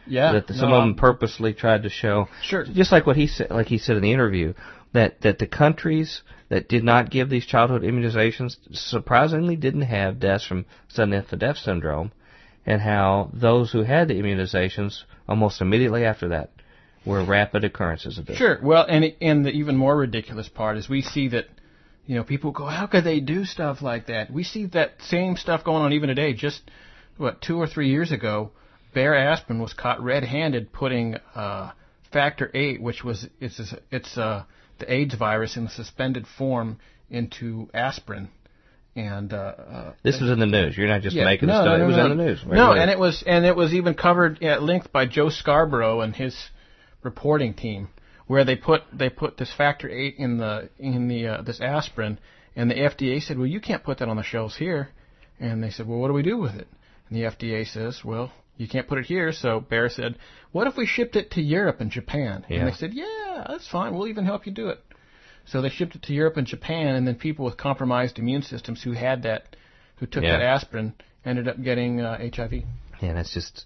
[0.07, 0.33] Yeah.
[0.33, 2.29] That the, some no, of them purposely tried to show.
[2.43, 2.65] Sure.
[2.65, 4.55] Just like what he said, like he said in the interview,
[4.93, 10.47] that that the countries that did not give these childhood immunizations surprisingly didn't have deaths
[10.47, 12.13] from sudden infant death syndrome,
[12.67, 16.51] and how those who had the immunizations almost immediately after that
[17.07, 18.37] were rapid occurrences of this.
[18.37, 18.59] Sure.
[18.63, 21.47] Well, and and the even more ridiculous part is we see that
[22.07, 24.31] you know, people go, how could they do stuff like that?
[24.33, 26.33] We see that same stuff going on even today.
[26.33, 26.63] Just
[27.17, 28.51] what two or three years ago,
[28.95, 31.71] Bayer Aspirin was caught red-handed putting uh,
[32.13, 34.45] factor eight, which was it's it's uh,
[34.79, 36.79] the AIDS virus in a suspended form
[37.11, 38.29] into aspirin.
[38.97, 40.77] And uh, uh, this was in the news.
[40.77, 41.65] You're not just yeah, making no, stuff.
[41.67, 42.45] No, no, it was no, in the news.
[42.45, 46.01] Right no, and it was and it was even covered at length by Joe Scarborough
[46.01, 46.37] and his
[47.03, 47.89] reporting team
[48.31, 52.17] where they put they put this factor eight in the in the uh, this aspirin,
[52.55, 54.91] and the FDA said, well, you can't put that on the shelves here,
[55.41, 56.69] and they said, well, what do we do with it?
[57.09, 59.33] And the FDA says, well, you can't put it here.
[59.33, 60.15] So Bayer said,
[60.53, 62.47] what if we shipped it to Europe and Japan?
[62.49, 62.59] Yeah.
[62.61, 63.93] And they said, yeah, that's fine.
[63.93, 64.79] We'll even help you do it.
[65.47, 68.81] So they shipped it to Europe and Japan, and then people with compromised immune systems
[68.81, 69.57] who had that,
[69.97, 70.39] who took yeah.
[70.39, 72.63] that aspirin, ended up getting uh, HIV.
[73.03, 73.65] Yeah, that's just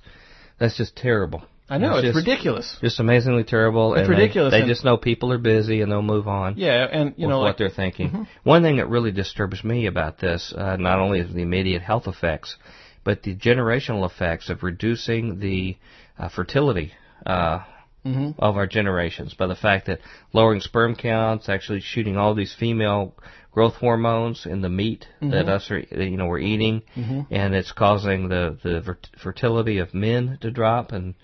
[0.59, 1.43] that's just terrible.
[1.69, 2.77] I know it's, it's just, ridiculous.
[2.83, 3.95] Just amazingly terrible.
[3.95, 4.53] It's ridiculous.
[4.53, 6.59] They, they just know people are busy and they'll move on.
[6.59, 8.11] Yeah, and you know what like, they're thinking.
[8.11, 8.23] Mm-hmm.
[8.43, 12.07] One thing that really disturbs me about this, uh, not only is the immediate health
[12.07, 12.57] effects,
[13.03, 15.77] but the generational effects of reducing the
[16.19, 16.93] uh, fertility
[17.25, 17.61] uh,
[18.05, 18.39] Mm-hmm.
[18.39, 20.01] of our generations by the fact that
[20.35, 23.15] lowering sperm counts, actually shooting all these female
[23.51, 26.83] growth hormones in the meat that us are you know we're eating,
[27.31, 31.15] and it's causing the the fertility of men to drop, and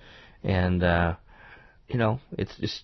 [0.42, 1.16] and uh,
[1.88, 2.82] you know it's just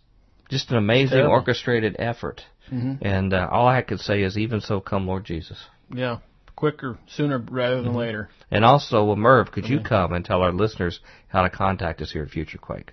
[0.48, 1.32] just an amazing Terrible.
[1.32, 2.42] orchestrated effort.
[2.68, 5.57] And uh, all I can say is, even so, come Lord Jesus.
[5.92, 6.18] Yeah,
[6.57, 8.28] quicker, sooner rather than later.
[8.50, 10.98] And also, well, Merv, could you come and tell our listeners
[11.28, 12.90] how to contact us here at Future Quake?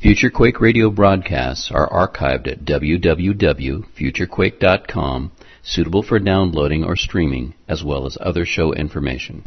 [0.00, 8.04] Future Quake radio broadcasts are archived at www.futurequake.com, suitable for downloading or streaming, as well
[8.04, 9.46] as other show information.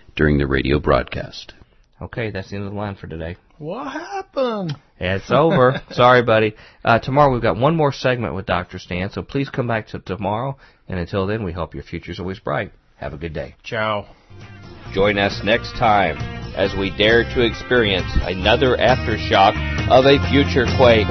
[0.21, 1.51] during the radio broadcast.
[1.99, 3.37] Okay, that's the end of the line for today.
[3.57, 4.77] What happened?
[4.99, 5.81] It's over.
[5.93, 6.53] Sorry, buddy.
[6.85, 8.77] Uh, tomorrow we've got one more segment with Dr.
[8.77, 10.59] Stan, so please come back to tomorrow.
[10.87, 12.71] And until then, we hope your future's always bright.
[12.97, 13.55] Have a good day.
[13.63, 14.13] Ciao.
[14.93, 16.17] Join us next time
[16.55, 19.57] as we dare to experience another aftershock
[19.89, 21.07] of a future quake.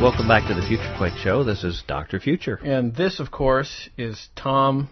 [0.00, 1.42] Welcome back to the Future Quake Show.
[1.42, 2.20] This is Dr.
[2.20, 2.60] Future.
[2.62, 4.90] And this, of course, is Tom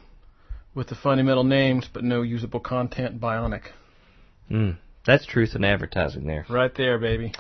[0.74, 3.68] with the funny middle names but no usable content bionic.
[4.50, 6.44] Mm, that's truth in advertising there.
[6.50, 7.32] Right there, baby.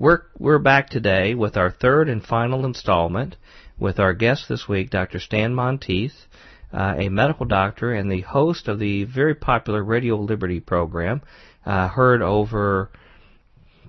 [0.00, 3.36] We're we're back today with our third and final installment
[3.78, 5.20] with our guest this week, Dr.
[5.20, 6.26] Stan Monteith,
[6.72, 11.22] uh, a medical doctor and the host of the very popular Radio Liberty program,
[11.64, 12.90] uh, heard over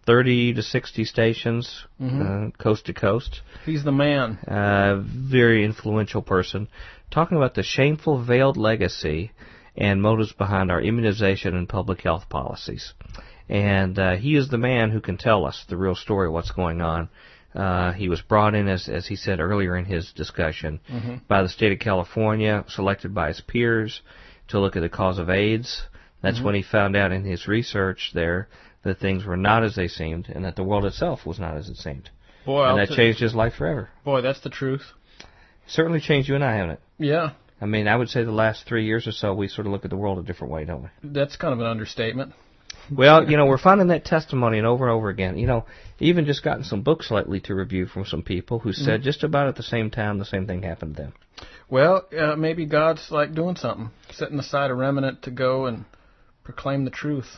[0.06, 1.86] 30 to 60 stations,
[2.22, 3.42] uh, coast to coast.
[3.66, 4.38] He's the man.
[4.40, 6.68] Uh, very influential person,
[7.12, 9.32] talking about the shameful veiled legacy
[9.76, 12.94] and motives behind our immunization and public health policies.
[13.50, 16.52] And uh, he is the man who can tell us the real story of what's
[16.52, 17.10] going on.
[17.56, 20.80] Uh, he was brought in, as, as he said earlier in his discussion,
[21.28, 24.02] by the state of California, selected by his peers
[24.48, 25.84] to look at the cause of AIDS.
[26.22, 28.48] That's when he found out in his research there
[28.84, 31.70] that things were not as they seemed and that the world itself was not as
[31.70, 32.10] it seemed.
[32.46, 33.90] Boy, and I'll that changed his life forever.
[34.04, 34.84] boy, that's the truth.
[35.68, 36.82] Certainly changed you and I, haven't it?
[36.98, 37.32] Yeah,
[37.62, 39.86] I mean, I would say the last three years or so, we sort of look
[39.86, 40.90] at the world a different way, don't we?
[41.02, 42.34] that's kind of an understatement.
[42.92, 45.38] Well, you know, we're finding that testimony and over and over again.
[45.38, 45.66] You know,
[46.00, 49.48] even just gotten some books lately to review from some people who said just about
[49.48, 51.14] at the same time the same thing happened to them.
[51.70, 55.86] Well, uh, maybe God's like doing something, setting aside a remnant to go and
[56.44, 57.38] proclaim the truth.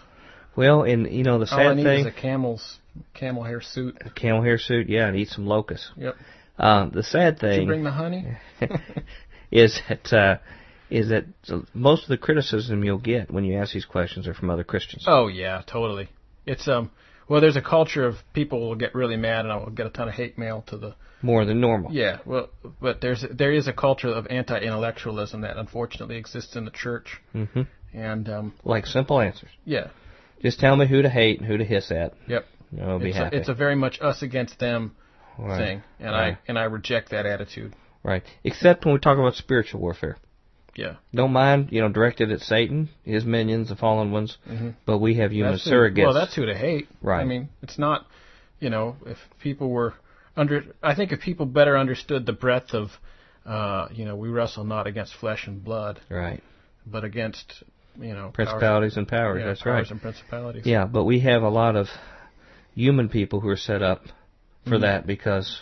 [0.55, 2.79] Well, and you know, the sad All I need thing, is a camel's
[3.13, 3.97] camel hair suit.
[4.15, 5.91] camel hair suit, yeah, and eat some locusts.
[5.97, 6.15] Yep.
[6.57, 8.37] Um, the sad Did you thing bring the honey?
[9.51, 10.37] is that uh,
[10.89, 11.25] is that
[11.73, 15.05] most of the criticism you'll get when you ask these questions are from other Christians.
[15.07, 16.09] Oh yeah, totally.
[16.45, 16.91] It's um.
[17.27, 19.89] Well, there's a culture of people will get really mad, and I will get a
[19.89, 20.95] ton of hate mail to the.
[21.23, 21.91] More than normal.
[21.91, 22.49] Yeah, well,
[22.79, 27.61] but there's there is a culture of anti-intellectualism that unfortunately exists in the church, mm-hmm.
[27.93, 29.49] and um, Like simple answers.
[29.63, 29.87] yeah,
[30.41, 32.13] Just tell me who to hate and who to hiss at.
[32.27, 32.45] yep.
[32.81, 33.37] I'll be It's happy.
[33.37, 34.95] a, it's a very much us against them
[35.37, 35.57] Right.
[35.57, 36.33] thing, and Right.
[36.33, 37.73] I and I reject that attitude.
[38.03, 38.23] Right.
[38.43, 40.17] Except when we talk about spiritual warfare.
[40.77, 44.37] Yeah, Don't mind, you know, directed at Satan, his minions, the fallen ones,
[44.85, 46.03] but we have human that's who, surrogates.
[46.03, 46.89] well, that's who to hate.
[47.01, 47.21] Right.
[47.21, 48.05] I mean, it's not,
[48.59, 49.93] you know, if people were
[50.35, 52.89] under, I think if people better understood the breadth of,
[53.45, 56.43] uh, you know, we wrestle not against flesh and blood, right.
[56.85, 57.63] but against,
[57.99, 59.91] you know, Principalities and powers, yeah, that's powers right.
[59.91, 60.65] and principalities.
[60.65, 61.87] Yeah, but we have a lot of
[62.73, 64.03] human people who are set up
[64.65, 64.69] Mm-hmm.
[64.73, 65.61] for that because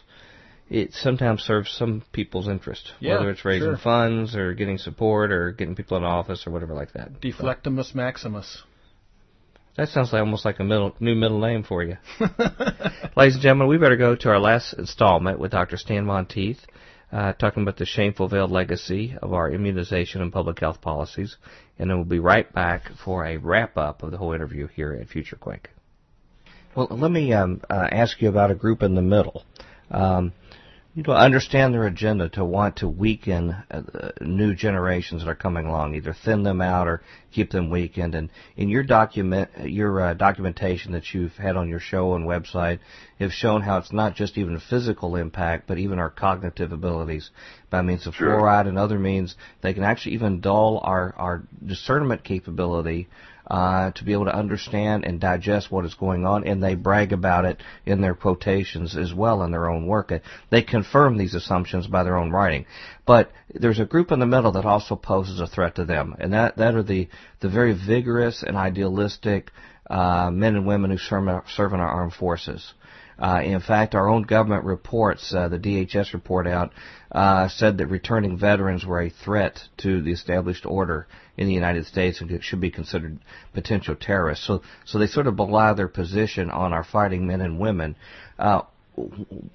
[0.69, 3.77] it sometimes serves some people's interest, Yeah, whether it's raising sure.
[3.77, 7.19] funds or getting support or getting people in office or whatever like that.
[7.19, 8.63] Deflectimus maximus.
[9.75, 11.97] That sounds like almost like a middle, new middle name for you.
[13.17, 15.75] Ladies and gentlemen, we better go to our last installment with Dr.
[15.75, 16.59] Stan Monteith,
[17.13, 21.37] uh, talking about the shameful veiled legacy of our immunization and public health policies,
[21.77, 24.93] and then we'll be right back for a wrap up of the whole interview here
[24.99, 25.69] at Future Quake.
[26.75, 29.45] Well, let me um, uh, ask you about a group in the middle.
[29.91, 30.33] Um,
[30.95, 35.65] you know, understand their agenda to want to weaken uh, new generations that are coming
[35.65, 38.13] along, either thin them out or keep them weakened.
[38.13, 42.79] And in your document, your uh, documentation that you've had on your show and website,
[43.19, 47.31] have shown how it's not just even physical impact, but even our cognitive abilities
[47.71, 48.29] by means of sure.
[48.29, 49.35] fluoride and other means.
[49.61, 53.07] They can actually even dull our our discernment capability
[53.49, 57.13] uh, to be able to understand and digest what is going on, and they brag
[57.13, 60.11] about it in their quotations as well in their own work.
[60.49, 62.65] They confirm these assumptions by their own writing.
[63.05, 66.33] But there's a group in the middle that also poses a threat to them, and
[66.33, 67.09] that, that are the,
[67.41, 69.51] the very vigorous and idealistic
[69.89, 72.73] uh, men and women who serve, serve in our armed forces.
[73.23, 76.73] Uh, in fact, our own government reports, uh, the DHS report out,
[77.13, 81.07] uh, said that returning veterans were a threat to the established order
[81.37, 83.17] in the United States and should be considered
[83.53, 84.45] potential terrorists.
[84.45, 87.95] So, so they sort of belie their position on our fighting men and women.
[88.37, 88.63] Uh,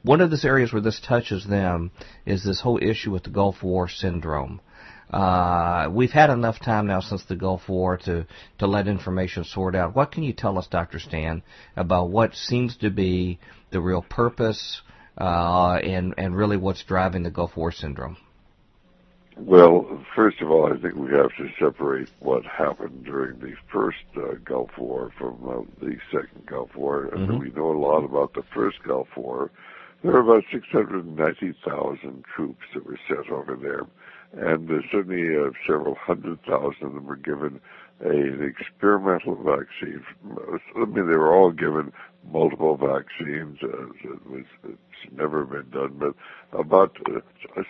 [0.03, 1.91] one of the areas where this touches them
[2.25, 4.62] is this whole issue with the Gulf War syndrome.
[5.11, 8.27] Uh, we've had enough time now since the Gulf War to,
[8.59, 9.97] to let information sort out.
[9.97, 10.99] What can you tell us, Dr.
[10.99, 11.43] Stan,
[11.77, 13.39] about what seems to be
[13.71, 14.83] the real purpose
[15.19, 18.16] uh, and, and really what's driving the Gulf War syndrome?
[19.37, 23.99] Well, first of all, I think we have to separate what happened during the first
[24.16, 27.05] uh, Gulf War from uh, the second Gulf War.
[27.05, 27.39] And Mhm.
[27.39, 29.51] we know a lot about the first Gulf War.
[30.03, 33.87] There were about 690,000 troops that were sent over there.
[34.33, 37.61] And uh, certainly uh, several hundred thousand of them were given
[38.05, 40.05] a, an experimental vaccine.
[40.77, 41.93] I mean, they were all given
[42.33, 43.59] multiple vaccines.
[43.62, 46.14] Uh, it was, it's never been done, but
[46.59, 47.21] about uh,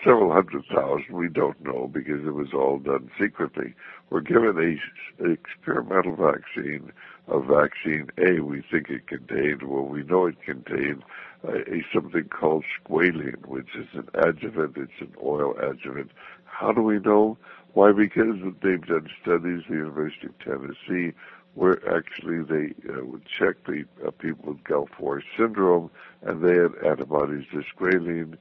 [0.05, 3.75] several hundred thousand, we don't know because it was all done secretly.
[4.11, 6.93] We're given a, a experimental vaccine,
[7.29, 11.03] a vaccine A we think it contained, well we know it contained
[11.47, 16.11] uh, a something called squalene, which is an adjuvant, it's an oil adjuvant.
[16.47, 17.39] How do we know?
[17.75, 17.93] Why?
[17.93, 21.15] Because they've done studies, the University of Tennessee,
[21.59, 25.91] where actually they uh, would check the uh, people with Gulf War syndrome,
[26.23, 28.37] and they had antibodies to squalene.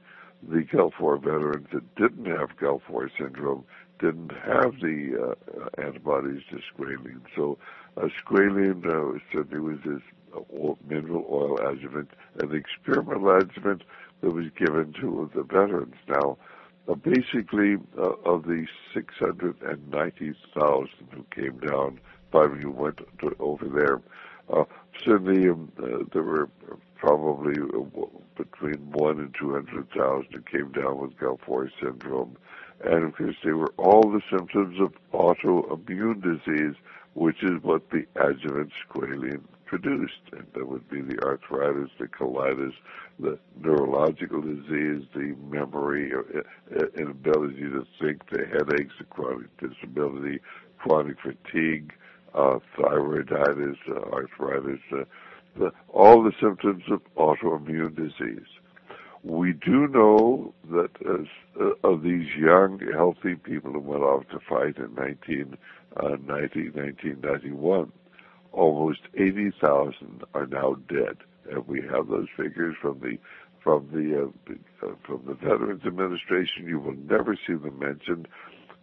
[0.48, 3.64] The Gulf War veterans that didn't have Gulf War syndrome
[3.98, 5.34] didn't have the uh,
[5.82, 7.22] antibodies to squalene.
[7.34, 7.58] So
[7.96, 10.02] uh, squalene uh, certainly was this
[10.88, 12.10] mineral oil adjuvant,
[12.40, 13.82] an experimental adjuvant
[14.20, 15.96] that was given to the veterans.
[16.06, 16.38] Now,
[16.88, 21.98] uh, basically, uh, of the 690,000 who came down,
[22.32, 24.00] five of you went to, over there.
[24.52, 24.64] Uh,
[25.04, 26.48] certainly, um, uh, there were
[26.96, 28.06] probably uh,
[28.36, 31.12] between one and 200,000 who came down with
[31.46, 32.36] War syndrome.
[32.84, 36.76] And of course, they were all the symptoms of autoimmune disease,
[37.14, 40.20] which is what the adjuvant squalene produced.
[40.32, 42.74] And that would be the arthritis, the colitis,
[43.18, 46.40] the neurological disease, the memory, uh,
[46.76, 50.40] uh, inability to think, the headaches, the chronic disability,
[50.78, 51.92] chronic fatigue,
[52.38, 55.04] uh, thyroiditis, uh, arthritis, uh,
[55.58, 58.46] the, all the symptoms of autoimmune disease.
[59.24, 61.26] We do know that as,
[61.60, 67.92] uh, of these young, healthy people who went off to fight in 1990, 1991,
[68.52, 71.16] almost 80,000 are now dead,
[71.50, 73.18] and we have those figures from the
[73.64, 76.66] from the uh, uh, from the Veterans Administration.
[76.66, 78.28] You will never see them mentioned,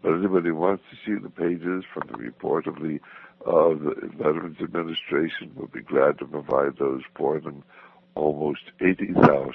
[0.02, 3.00] but anybody who wants to see the pages from the report of the
[3.46, 7.64] uh, the Veterans Administration will be glad to provide those for them.
[8.16, 9.54] Almost 80,000,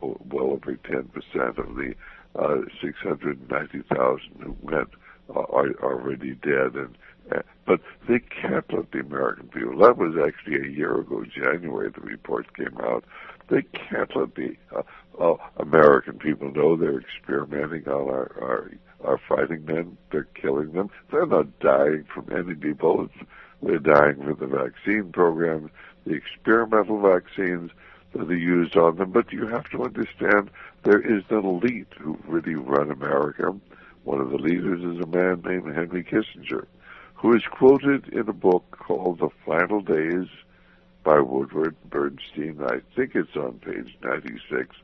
[0.00, 1.94] well over 10% of the
[2.38, 4.88] uh, 690,000 who went
[5.34, 6.96] uh, are already dead, and
[7.30, 9.78] uh, but they can't let the American people.
[9.78, 11.90] That was actually a year ago, January.
[11.90, 13.04] The report came out.
[13.48, 14.82] They can't let the uh,
[15.20, 18.72] uh, American people know they're experimenting on our, our
[19.04, 19.96] our fighting men.
[20.10, 20.90] They're killing them.
[21.10, 23.14] They're not dying from any bullets.
[23.62, 25.70] They're dying from the vaccine program,
[26.04, 27.70] the experimental vaccines
[28.12, 29.12] that are used on them.
[29.12, 30.50] But you have to understand
[30.82, 33.54] there is an elite who really run America.
[34.04, 36.66] One of the leaders is a man named Henry Kissinger,
[37.14, 40.26] who is quoted in a book called The Final Days
[41.04, 42.60] by Woodward Bernstein.
[42.64, 44.76] I think it's on page 96.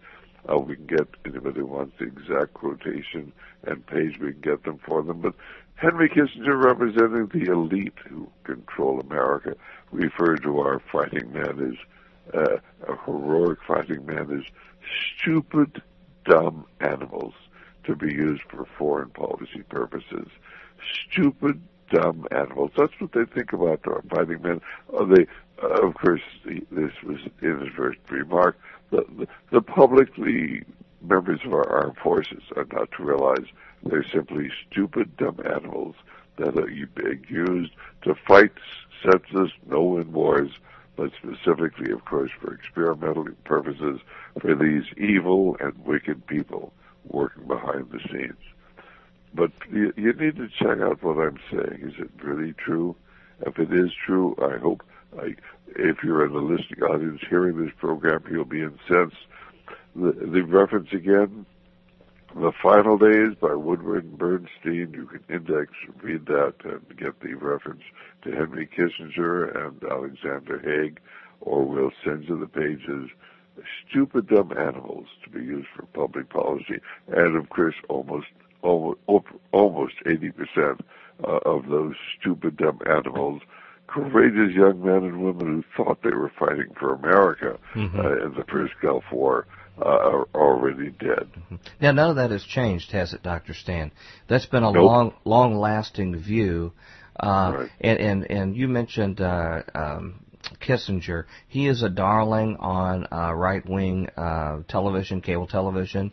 [0.48, 3.32] Uh, we can get anybody who wants the exact quotation
[3.64, 5.20] and page, we can get them for them.
[5.20, 5.34] But
[5.74, 9.54] Henry Kissinger, representing the elite who control America,
[9.92, 14.44] referred to our fighting men as uh, our heroic fighting man as
[15.16, 15.82] stupid,
[16.24, 17.34] dumb animals
[17.84, 20.28] to be used for foreign policy purposes.
[21.10, 21.60] Stupid,
[21.90, 22.70] dumb animals.
[22.76, 24.60] That's what they think about our fighting men.
[24.92, 25.26] Uh, they,
[25.62, 28.58] uh, of course, the, this was in his first remark.
[28.90, 29.60] The, the,
[31.00, 33.46] members of our armed forces are not to realize
[33.82, 35.94] they're simply stupid, dumb animals
[36.36, 37.72] that are being used
[38.02, 38.52] to fight
[39.02, 40.50] senseless, no-win wars,
[40.96, 44.00] but specifically, of course, for experimental purposes
[44.40, 46.72] for these evil and wicked people
[47.04, 48.38] working behind the scenes.
[49.34, 51.80] But you, you need to check out what I'm saying.
[51.82, 52.96] Is it really true?
[53.46, 54.82] If it is true, I hope
[55.18, 55.36] I,
[55.76, 59.16] if you're in the listening audience hearing this program, you'll be incensed.
[59.94, 61.46] The, the reference again,
[62.34, 64.92] The Final Days by Woodward and Bernstein.
[64.94, 67.82] You can index, read that, and get the reference
[68.22, 71.00] to Henry Kissinger and Alexander Haig,
[71.40, 73.10] or we'll send you the pages
[73.88, 78.26] stupid dumb animals to be used for public policy, and of course almost
[78.62, 78.98] almost
[79.52, 80.80] almost eighty percent
[81.24, 83.42] uh, of those stupid dumb animals,
[83.88, 87.98] courageous young men and women who thought they were fighting for America mm-hmm.
[87.98, 89.46] uh, in the first Gulf War.
[89.80, 91.28] Uh, are already dead.
[91.38, 91.54] Mm-hmm.
[91.80, 93.92] Now, none of that has changed, has it, Doctor Stan?
[94.26, 94.84] That's been a nope.
[94.84, 96.72] long, long-lasting view.
[97.20, 97.70] Uh, right.
[97.80, 100.18] and, and and you mentioned uh, um,
[100.60, 101.24] Kissinger.
[101.46, 106.12] He is a darling on uh, right wing uh, television, cable television.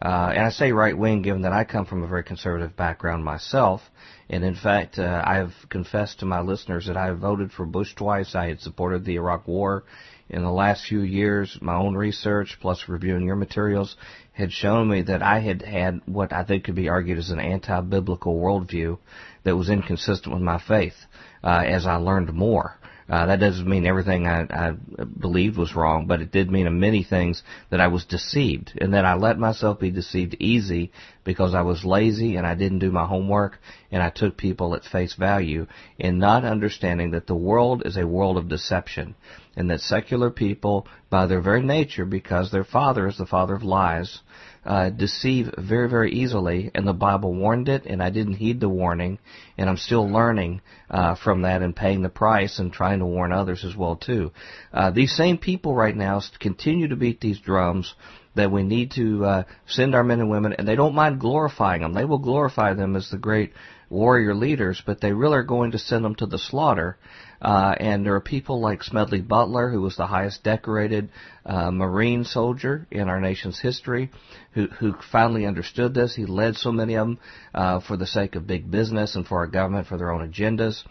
[0.00, 3.24] Uh, and I say right wing given that I come from a very conservative background
[3.24, 3.80] myself.
[4.28, 8.34] And in fact, uh, I've confessed to my listeners that I voted for Bush twice.
[8.34, 9.84] I had supported the Iraq War.
[10.28, 13.96] In the last few years, my own research plus reviewing your materials
[14.32, 17.38] had shown me that I had had what I think could be argued as an
[17.38, 18.98] anti-biblical worldview
[19.44, 20.96] that was inconsistent with my faith
[21.44, 22.76] uh, as I learned more.
[23.08, 24.72] Uh, that doesn't mean everything I, I
[25.04, 29.04] believed was wrong, but it did mean many things that I was deceived, and that
[29.04, 30.90] I let myself be deceived easy
[31.26, 33.58] because I was lazy and I didn't do my homework,
[33.90, 35.66] and I took people at face value,
[35.98, 39.16] in not understanding that the world is a world of deception,
[39.56, 43.64] and that secular people, by their very nature, because their father is the father of
[43.64, 44.20] lies,
[44.64, 48.68] uh, deceive very, very easily, and the Bible warned it, and I didn't heed the
[48.68, 49.18] warning,
[49.58, 53.32] and I'm still learning uh, from that and paying the price and trying to warn
[53.32, 54.32] others as well too.
[54.72, 57.94] Uh, these same people right now continue to beat these drums
[58.36, 61.82] that we need to uh, send our men and women, and they don't mind glorifying
[61.82, 61.92] them.
[61.92, 63.52] They will glorify them as the great
[63.90, 66.98] warrior leaders, but they really are going to send them to the slaughter
[67.40, 71.10] uh, and there are people like Smedley Butler, who was the highest decorated
[71.44, 74.10] uh, Marine soldier in our nation's history,
[74.52, 76.14] who, who finally understood this.
[76.14, 77.18] He led so many of them
[77.54, 80.82] uh, for the sake of big business and for our government for their own agendas.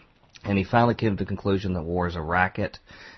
[0.43, 2.77] And he finally came to the conclusion that war is a racket.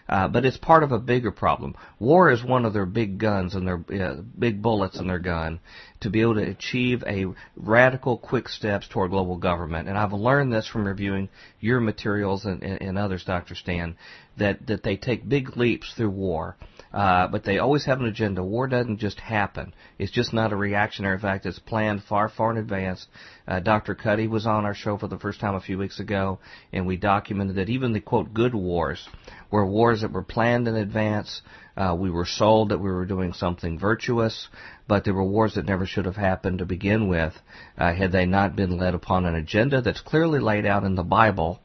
[0.10, 1.76] Uh, but it's part of a bigger problem.
[1.99, 5.60] War is one of their big guns and their uh, big bullets in their gun
[6.01, 9.89] to be able to achieve a radical, quick steps toward global government.
[9.89, 11.30] And I've learned this from reviewing
[11.60, 13.55] your materials and, and, and others, Dr.
[13.55, 13.97] Stan,
[14.38, 16.55] that, that they take big leaps through war.
[16.93, 18.43] Uh, but they always have an agenda.
[18.43, 19.73] War doesn't just happen.
[19.99, 21.45] It's just not a reactionary fact.
[21.45, 23.07] It's planned far, far in advance.
[23.47, 23.93] Uh, Dr.
[23.93, 26.39] Cuddy was on our show for the first time a few weeks ago,
[26.71, 29.07] and we documented that even the quote good wars
[29.51, 31.41] were wars that were planned in advance.
[31.75, 34.47] Uh, we were sold that we were doing something virtuous,
[34.88, 37.33] but there were wars that never should have happened to begin with
[37.77, 41.03] uh, had they not been led upon an agenda that's clearly laid out in the
[41.03, 41.59] Bible.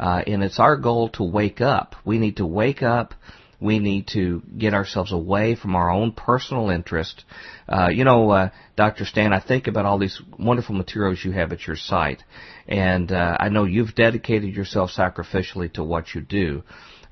[0.00, 1.94] Uh, and it's our goal to wake up.
[2.04, 3.14] We need to wake up
[3.62, 7.24] we need to get ourselves away from our own personal interest.
[7.68, 9.04] Uh, you know, uh, Dr.
[9.04, 12.22] Stan, I think about all these wonderful materials you have at your site,
[12.66, 16.64] and uh, I know you've dedicated yourself sacrificially to what you do.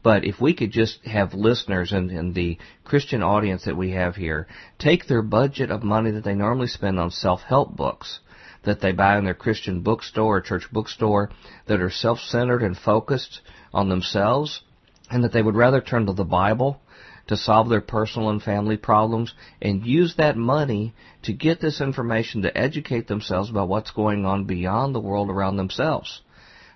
[0.02, 4.16] But if we could just have listeners and, and the Christian audience that we have
[4.16, 4.46] here
[4.78, 8.20] take their budget of money that they normally spend on self-help books
[8.62, 11.30] that they buy in their Christian bookstore or church bookstore
[11.66, 13.40] that are self-centered and focused
[13.72, 14.62] on themselves
[15.10, 16.80] and that they would rather turn to the Bible
[17.26, 22.42] to solve their personal and family problems and use that money to get this information
[22.42, 26.22] to educate themselves about what's going on beyond the world around themselves.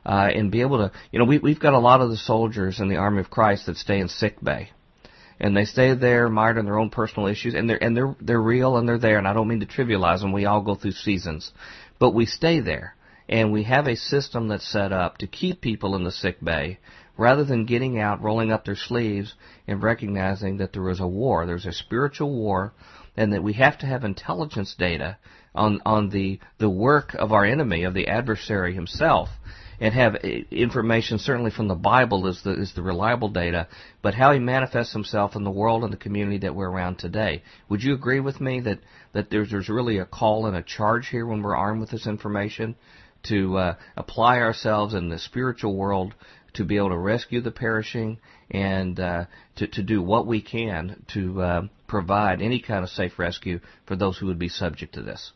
[0.06, 2.78] Uh, and be able to, you know, we, we've got a lot of the soldiers
[2.78, 4.70] in the Army of Christ that stay in sick bay.
[5.40, 8.40] And they stay there mired in their own personal issues, and they're and they're they're
[8.40, 9.18] real and they're there.
[9.18, 10.30] And I don't mean to trivialize them.
[10.30, 11.50] We all go through seasons,
[11.98, 12.94] but we stay there,
[13.28, 16.78] and we have a system that's set up to keep people in the sick bay
[17.16, 19.34] rather than getting out, rolling up their sleeves,
[19.66, 21.46] and recognizing that there is a war.
[21.46, 22.72] There's a spiritual war,
[23.16, 25.16] and that we have to have intelligence data
[25.54, 29.28] on on the the work of our enemy, of the adversary himself,
[29.80, 33.68] and have information certainly from the Bible is the is the reliable data,
[34.02, 37.42] but how he manifests himself in the world and the community that we're around today.
[37.68, 38.80] Would you agree with me that
[39.12, 42.06] that there's there's really a call and a charge here when we're armed with this
[42.06, 42.74] information?
[43.28, 46.14] To uh, apply ourselves in the spiritual world
[46.54, 48.18] to be able to rescue the perishing
[48.50, 49.24] and uh,
[49.56, 53.96] to, to do what we can to uh, provide any kind of safe rescue for
[53.96, 55.32] those who would be subject to this?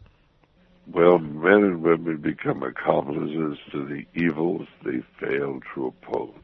[0.90, 6.34] Well, men and women become accomplices to the evils they fail to oppose.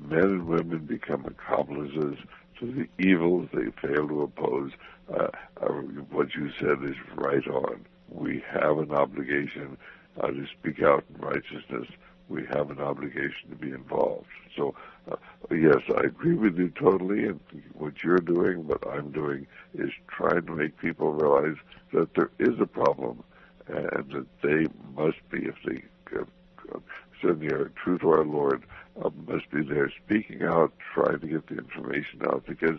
[0.00, 2.16] Men and women become accomplices
[2.58, 4.72] to the evils they fail to oppose.
[5.12, 5.28] Uh,
[5.60, 5.68] uh,
[6.10, 7.84] what you said is right on.
[8.08, 9.76] We have an obligation
[10.18, 11.86] uh, to speak out in righteousness.
[12.30, 14.28] We have an obligation to be involved.
[14.56, 14.76] So,
[15.10, 15.16] uh,
[15.50, 17.24] yes, I agree with you totally.
[17.26, 17.40] And
[17.74, 21.56] what you're doing, what I'm doing, is trying to make people realize
[21.92, 23.24] that there is a problem
[23.66, 25.82] and that they must be, if they
[26.16, 28.64] uh, are true to our Lord,
[29.04, 32.78] uh, must be there speaking out, trying to get the information out, because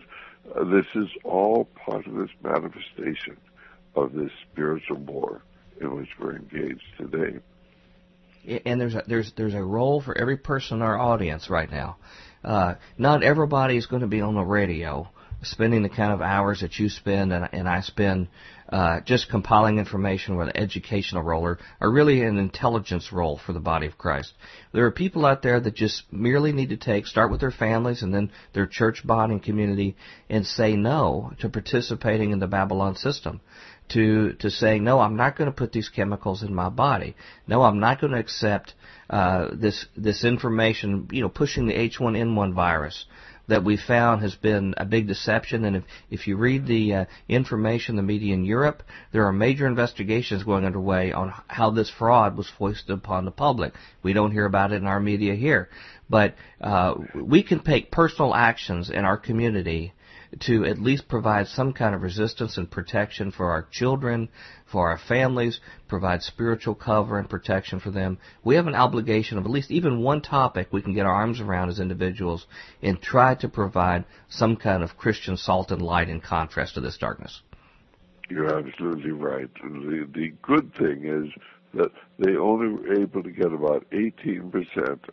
[0.54, 3.36] uh, this is all part of this manifestation
[3.94, 5.42] of this spiritual war
[5.80, 7.38] in which we're engaged today.
[8.64, 11.96] And there's a, there's there's a role for every person in our audience right now.
[12.44, 15.08] Uh, not everybody is going to be on the radio
[15.42, 18.28] spending the kind of hours that you spend and, and I spend
[18.68, 23.52] uh, just compiling information with an educational role or, or really an intelligence role for
[23.52, 24.32] the body of Christ.
[24.72, 28.02] There are people out there that just merely need to take, start with their families
[28.02, 29.96] and then their church body and community
[30.30, 33.40] and say no to participating in the Babylon system.
[33.90, 37.14] To, to saying, no, I'm not going to put these chemicals in my body.
[37.46, 38.72] No, I'm not going to accept
[39.10, 43.04] uh, this this information, you know, pushing the H1N1 virus
[43.48, 45.64] that we found has been a big deception.
[45.64, 48.82] And if, if you read the uh, information, the media in Europe,
[49.12, 53.74] there are major investigations going underway on how this fraud was foisted upon the public.
[54.02, 55.68] We don't hear about it in our media here.
[56.08, 59.92] But uh, we can take personal actions in our community
[60.40, 64.28] to at least provide some kind of resistance and protection for our children,
[64.70, 68.18] for our families, provide spiritual cover and protection for them.
[68.42, 71.40] We have an obligation of at least even one topic we can get our arms
[71.40, 72.46] around as individuals
[72.82, 76.96] and try to provide some kind of Christian salt and light in contrast to this
[76.96, 77.42] darkness.
[78.30, 79.50] You're absolutely right.
[79.62, 81.30] The, the good thing is
[81.74, 84.50] that they only were able to get about 18%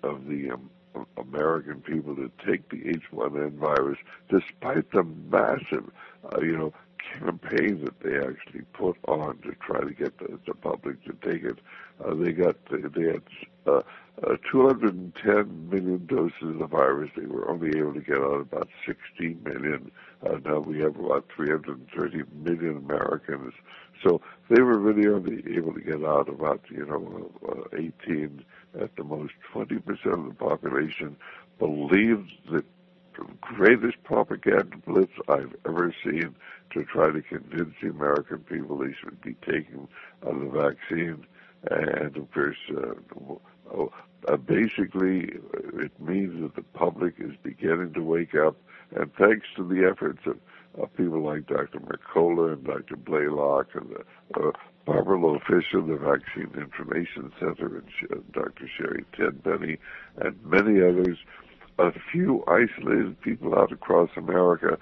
[0.04, 0.70] of the um,
[1.18, 3.98] American people to take the H1N virus,
[4.30, 5.90] despite the massive,
[6.32, 6.74] uh, you know,
[7.18, 11.44] campaign that they actually put on to try to get the, the public to take
[11.44, 11.60] it.
[12.04, 13.22] Uh, they got they had
[13.66, 13.82] uh,
[14.24, 17.10] uh, 210 million doses of the virus.
[17.16, 19.92] They were only able to get out about 16 million.
[20.26, 23.54] Uh, now we have about 330 million Americans.
[24.04, 28.44] So they were really only able to get out about you know uh, 18
[28.80, 29.34] at the most.
[29.54, 31.16] 20% of the population
[31.58, 32.64] believed the
[33.42, 36.36] greatest propaganda blitz I've ever seen
[36.72, 39.88] to try to convince the American people they should be taking
[40.26, 41.26] uh, the vaccine.
[41.70, 43.86] And of course, uh,
[44.28, 45.32] uh, basically,
[45.74, 48.56] it means that the public is beginning to wake up.
[48.96, 50.38] And thanks to the efforts of,
[50.80, 51.80] of people like Dr.
[51.80, 52.96] Mercola and Dr.
[52.96, 54.52] Blaylock and uh, uh
[54.86, 58.68] Barbara Loe Fisher, the Vaccine Information Center, and Sh- uh, Dr.
[58.76, 59.78] Sherry Tenpenny,
[60.18, 61.18] and many others,
[61.78, 64.78] a few isolated people out across America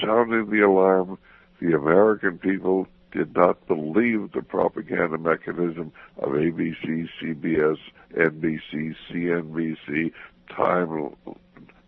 [0.00, 1.18] sounding the alarm.
[1.60, 7.78] The American people did not believe the propaganda mechanism of ABC, CBS,
[8.14, 10.12] NBC, CNBC,
[10.54, 11.14] Time,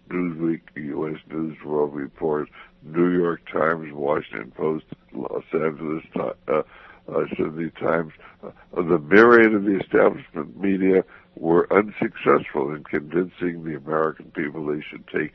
[0.08, 1.20] Newsweek, U.S.
[1.30, 2.48] News World Report,
[2.82, 6.62] New York Times, Washington Post, Los Angeles uh,
[7.08, 8.12] uh, Sydney Times.
[8.42, 11.04] Uh, the myriad of the establishment media
[11.36, 15.32] were unsuccessful in convincing the American people they should take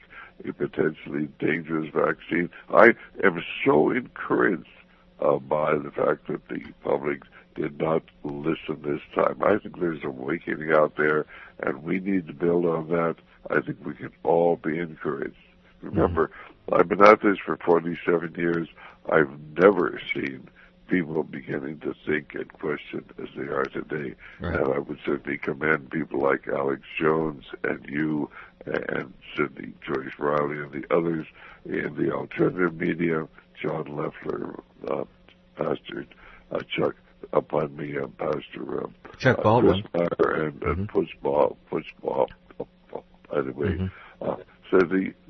[0.47, 2.49] a potentially dangerous vaccine.
[2.69, 2.93] I
[3.23, 4.67] am so encouraged
[5.19, 7.21] uh, by the fact that the public
[7.55, 9.41] did not listen this time.
[9.43, 11.25] I think there's a awakening out there,
[11.59, 13.15] and we need to build on that.
[13.49, 15.37] I think we can all be encouraged.
[15.85, 16.75] Remember, mm-hmm.
[16.75, 18.67] I've been at this for 47 years.
[19.09, 20.49] I've never seen
[20.87, 24.15] people beginning to think and question as they are today.
[24.39, 24.59] Right.
[24.59, 28.29] And I would certainly commend people like Alex Jones and you
[28.65, 31.27] and Sidney Joyce Riley and the others
[31.65, 33.27] in the alternative media,
[33.61, 34.59] John Leffler,
[34.89, 35.05] uh,
[35.55, 36.05] Pastor
[36.51, 36.95] uh, Chuck
[37.33, 38.87] upon me, uh, Pastor uh,
[39.17, 40.69] Chuck Baldwin, uh, and, mm-hmm.
[40.69, 42.27] and Pushball, Pushball,
[43.31, 43.67] by the way.
[43.67, 43.87] Mm-hmm.
[44.21, 44.35] Uh,
[44.69, 45.24] so the uh,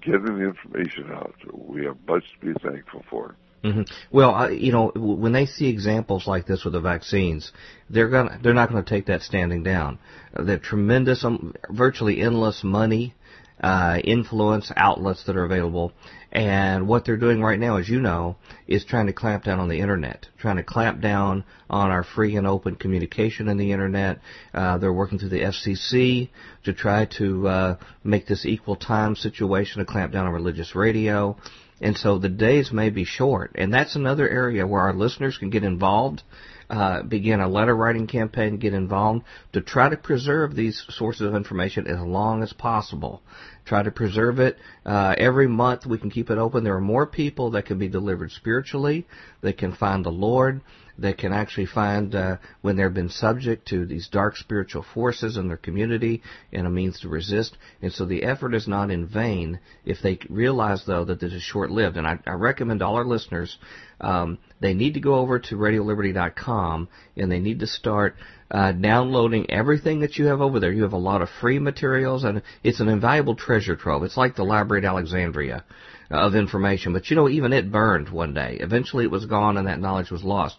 [0.00, 3.36] getting the information out, we have much to be thankful for.
[3.64, 3.82] Mm-hmm.
[4.12, 7.52] Well, uh, you know, when they see examples like this with the vaccines,
[7.90, 9.98] they're gonna they're not going to take that standing down.
[10.34, 13.14] Uh, the tremendous, um, virtually endless money
[13.60, 15.92] uh, influence outlets that are available.
[16.32, 19.68] And what they're doing right now, as you know, is trying to clamp down on
[19.68, 24.20] the internet, trying to clamp down on our free and open communication in the internet.
[24.52, 26.28] Uh, they're working through the FCC
[26.64, 31.36] to try to uh, make this equal time situation, to clamp down on religious radio.
[31.80, 33.52] And so the days may be short.
[33.54, 36.22] And that's another area where our listeners can get involved
[36.68, 41.34] uh, begin a letter writing campaign, get involved to try to preserve these sources of
[41.34, 43.22] information as long as possible.
[43.64, 44.58] Try to preserve it.
[44.84, 46.64] Uh, every month we can keep it open.
[46.64, 49.06] There are more people that can be delivered spiritually,
[49.42, 50.60] They can find the Lord,
[50.98, 55.48] that can actually find uh, when they've been subject to these dark spiritual forces in
[55.48, 57.56] their community and a means to resist.
[57.82, 61.42] And so the effort is not in vain if they realize, though, that this is
[61.42, 61.96] short lived.
[61.96, 63.58] And I, I recommend all our listeners
[64.00, 68.16] um, they need to go over to RadioLiberty.com and they need to start
[68.50, 70.72] uh, downloading everything that you have over there.
[70.72, 74.04] You have a lot of free materials, and it's an invaluable treasure trove.
[74.04, 75.64] It's like the Library at Alexandria
[76.10, 76.92] of information.
[76.92, 78.58] But you know, even it burned one day.
[78.60, 80.56] Eventually, it was gone, and that knowledge was lost.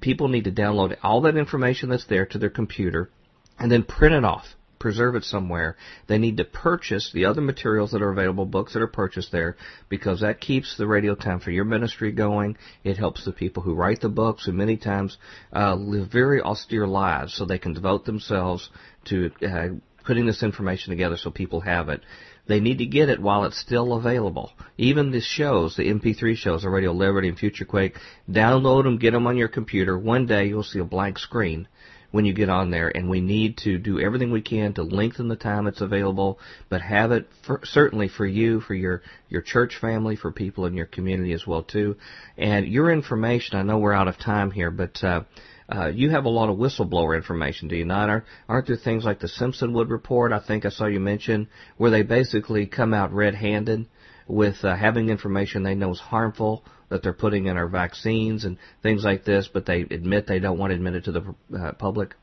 [0.00, 3.10] People need to download all that information that's there to their computer,
[3.58, 4.46] and then print it off
[4.78, 5.76] preserve it somewhere.
[6.06, 9.56] They need to purchase the other materials that are available, books that are purchased there,
[9.88, 12.56] because that keeps the radio time for your ministry going.
[12.84, 15.18] It helps the people who write the books, who many times
[15.52, 18.70] uh, live very austere lives, so they can devote themselves
[19.06, 19.68] to uh,
[20.04, 22.02] putting this information together so people have it.
[22.46, 24.52] They need to get it while it's still available.
[24.78, 27.96] Even the shows, the MP3 shows, the Radio Liberty and Future Quake,
[28.30, 29.98] download them, get them on your computer.
[29.98, 31.66] One day you'll see a blank screen
[32.12, 35.28] when you get on there, and we need to do everything we can to lengthen
[35.28, 39.76] the time it's available, but have it for, certainly for you, for your your church
[39.80, 41.96] family, for people in your community as well too.
[42.38, 45.02] And your information, I know we're out of time here, but.
[45.02, 45.22] Uh,
[45.68, 48.08] uh, you have a lot of whistleblower information, do you not?
[48.08, 50.32] Aren't, aren't there things like the Simpsonwood report?
[50.32, 53.86] I think I saw you mention where they basically come out red-handed
[54.28, 58.58] with uh, having information they know is harmful that they're putting in our vaccines and
[58.82, 61.72] things like this, but they admit they don't want to admit it to the uh,
[61.72, 62.14] public?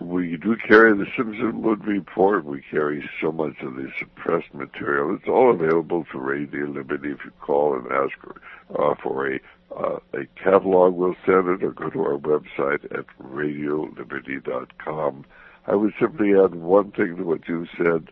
[0.00, 2.44] We do carry the Simpsonwood report.
[2.44, 5.14] We carry so much of the suppressed material.
[5.14, 7.10] It's all available to Radio Liberty.
[7.10, 8.12] If you call and ask
[8.76, 9.40] uh, for a
[9.76, 15.24] uh, a catalog, we'll send it, or go to our website at radioliberty.com.
[15.66, 18.10] I would simply add one thing to what you said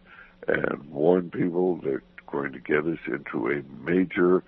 [0.48, 4.42] and warn people that going to get us into a major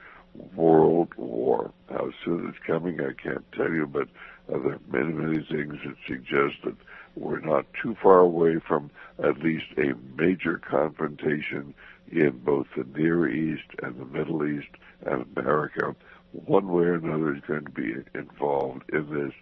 [0.56, 1.70] world war.
[1.88, 4.08] How soon it's coming, I can't tell you, but
[4.52, 6.74] uh, there are many, many things that suggest that
[7.14, 8.90] we're not too far away from
[9.22, 11.74] at least a major confrontation
[12.10, 14.68] in both the Near East and the Middle East
[15.06, 15.94] and America.
[16.34, 19.32] One way or another is going to be involved in this.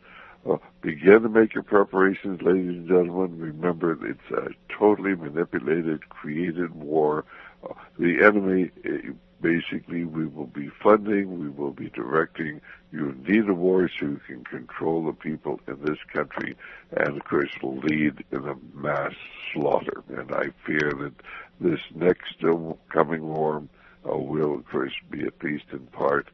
[0.49, 3.39] Uh, begin to make your preparations, ladies and gentlemen.
[3.39, 7.25] Remember, it's a totally manipulated, created war.
[7.65, 12.61] Uh, the enemy uh, basically we will be funding, we will be directing.
[12.93, 16.57] You need a war so you can control the people in this country,
[16.93, 19.13] and of course lead in a mass
[19.53, 20.03] slaughter.
[20.17, 21.15] And I fear that
[21.61, 23.63] this next uh, coming war
[24.09, 26.29] uh, will, of course, be at least in part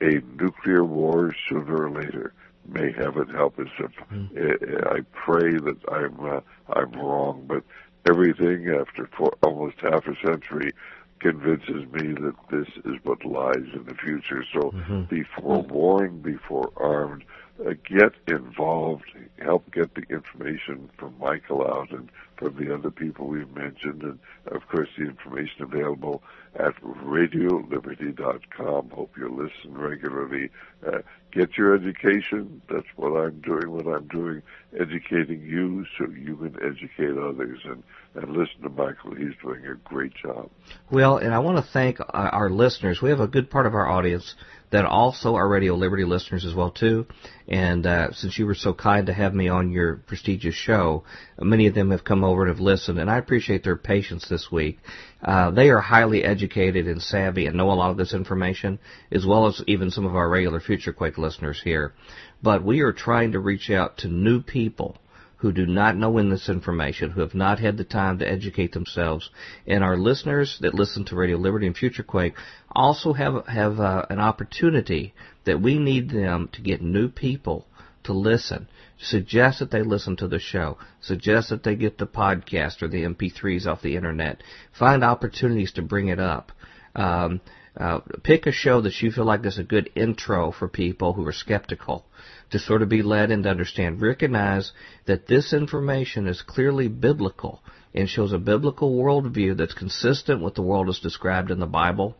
[0.00, 2.32] a nuclear war sooner or later.
[2.68, 3.68] May heaven help us.
[3.78, 4.96] If, mm.
[4.96, 7.62] I pray that I'm uh, I'm wrong, but
[8.08, 10.72] everything after for almost half a century
[11.20, 14.44] convinces me that this is what lies in the future.
[14.52, 15.02] So mm-hmm.
[15.04, 17.24] be forewarned, be forearmed,
[17.64, 19.06] uh, get involved,
[19.38, 24.18] help get the information from Michael out and from the other people we've mentioned, and
[24.48, 26.22] of course the information available
[26.54, 28.90] at radioliberty.com.
[28.90, 30.50] Hope you listen regularly.
[30.86, 30.98] Uh,
[31.32, 32.60] get your education.
[32.68, 33.70] That's what I'm doing.
[33.70, 34.42] What I'm doing,
[34.78, 37.60] educating you so you can educate others.
[37.64, 37.82] And
[38.16, 39.14] and listen to Michael.
[39.14, 40.50] He's doing a great job.
[40.90, 43.02] Well, and I want to thank our listeners.
[43.02, 44.34] We have a good part of our audience
[44.70, 47.06] that also are Radio Liberty listeners as well too.
[47.48, 51.04] And uh, since you were so kind to have me on your prestigious show,
[51.40, 54.50] many of them have come over and have listened, and I appreciate their patience this
[54.50, 54.78] week.
[55.22, 58.78] Uh, they are highly educated and savvy and know a lot of this information,
[59.12, 61.94] as well as even some of our regular Future Quake listeners here.
[62.42, 64.96] But we are trying to reach out to new people
[65.46, 68.72] who do not know in this information, who have not had the time to educate
[68.72, 69.30] themselves,
[69.64, 72.34] and our listeners that listen to Radio Liberty and Future Quake
[72.72, 75.14] also have have uh, an opportunity
[75.44, 77.64] that we need them to get new people
[78.02, 78.66] to listen.
[78.98, 80.78] Suggest that they listen to the show.
[81.00, 84.42] Suggest that they get the podcast or the MP3s off the internet.
[84.76, 86.50] Find opportunities to bring it up.
[86.96, 87.40] Um,
[87.76, 91.24] uh, pick a show that you feel like is a good intro for people who
[91.24, 92.04] are skeptical
[92.50, 94.00] to sort of be led and to understand.
[94.00, 94.72] Recognize
[95.06, 97.62] that this information is clearly biblical
[97.94, 102.16] and shows a biblical worldview that's consistent with the world as described in the Bible.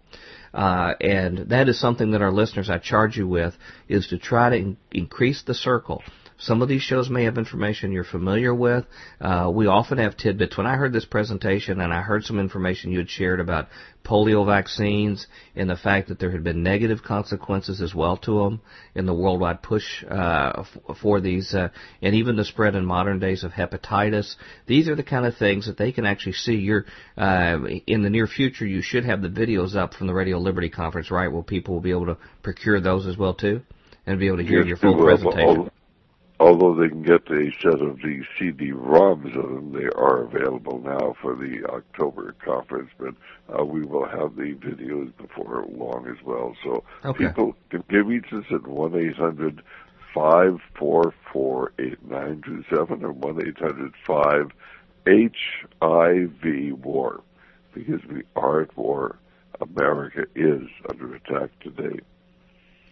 [0.54, 3.54] Uh, and that is something that our listeners, I charge you with,
[3.88, 6.02] is to try to in- increase the circle
[6.38, 8.84] some of these shows may have information you're familiar with.
[9.20, 10.56] Uh, we often have tidbits.
[10.56, 13.68] When I heard this presentation and I heard some information you had shared about
[14.04, 18.60] polio vaccines and the fact that there had been negative consequences as well to them
[18.94, 21.68] in the worldwide push uh, f- for these, uh,
[22.02, 24.36] and even the spread in modern days of hepatitis.
[24.66, 26.54] These are the kind of things that they can actually see.
[26.56, 26.84] You're
[27.16, 28.66] uh, in the near future.
[28.66, 31.32] You should have the videos up from the Radio Liberty conference, right?
[31.32, 33.62] Where people will be able to procure those as well too,
[34.06, 35.70] and be able to hear Yes, your full presentation.
[36.38, 41.16] Although they can get a set of the CD-ROMs of them, they are available now
[41.22, 42.90] for the October conference.
[42.98, 43.14] But
[43.58, 46.54] uh, we will have the videos before long as well.
[46.62, 47.28] So Okay.
[47.28, 49.62] people can give each us at one eight hundred
[50.14, 54.50] five four four eight nine two seven or one eight hundred five
[55.06, 57.22] HIV war
[57.72, 59.16] because we are at war.
[59.60, 61.98] America is under attack today.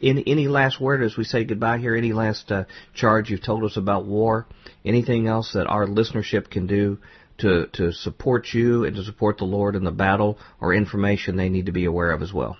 [0.04, 1.96] Any any last word as we say goodbye here?
[1.96, 2.64] Any last uh,
[2.94, 4.46] charge you've told us about war?
[4.84, 6.98] Anything else that our listenership can do
[7.38, 11.48] to to support you and to support the Lord in the battle, or information they
[11.48, 12.58] need to be aware of as well?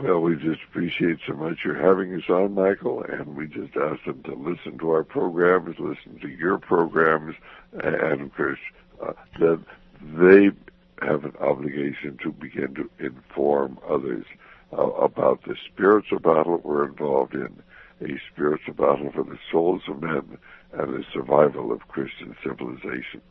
[0.00, 4.02] Well, we just appreciate so much your having us on, Michael, and we just ask
[4.04, 7.34] them to listen to our programs, listen to your programs,
[7.72, 8.58] and of course,
[9.04, 9.60] uh, that
[10.00, 10.50] they
[11.06, 14.24] have an obligation to begin to inform others
[14.78, 17.62] about the spiritual battle we're involved in,
[18.00, 20.38] a spiritual battle for the souls of men
[20.72, 23.22] and the survival of Christian civilization.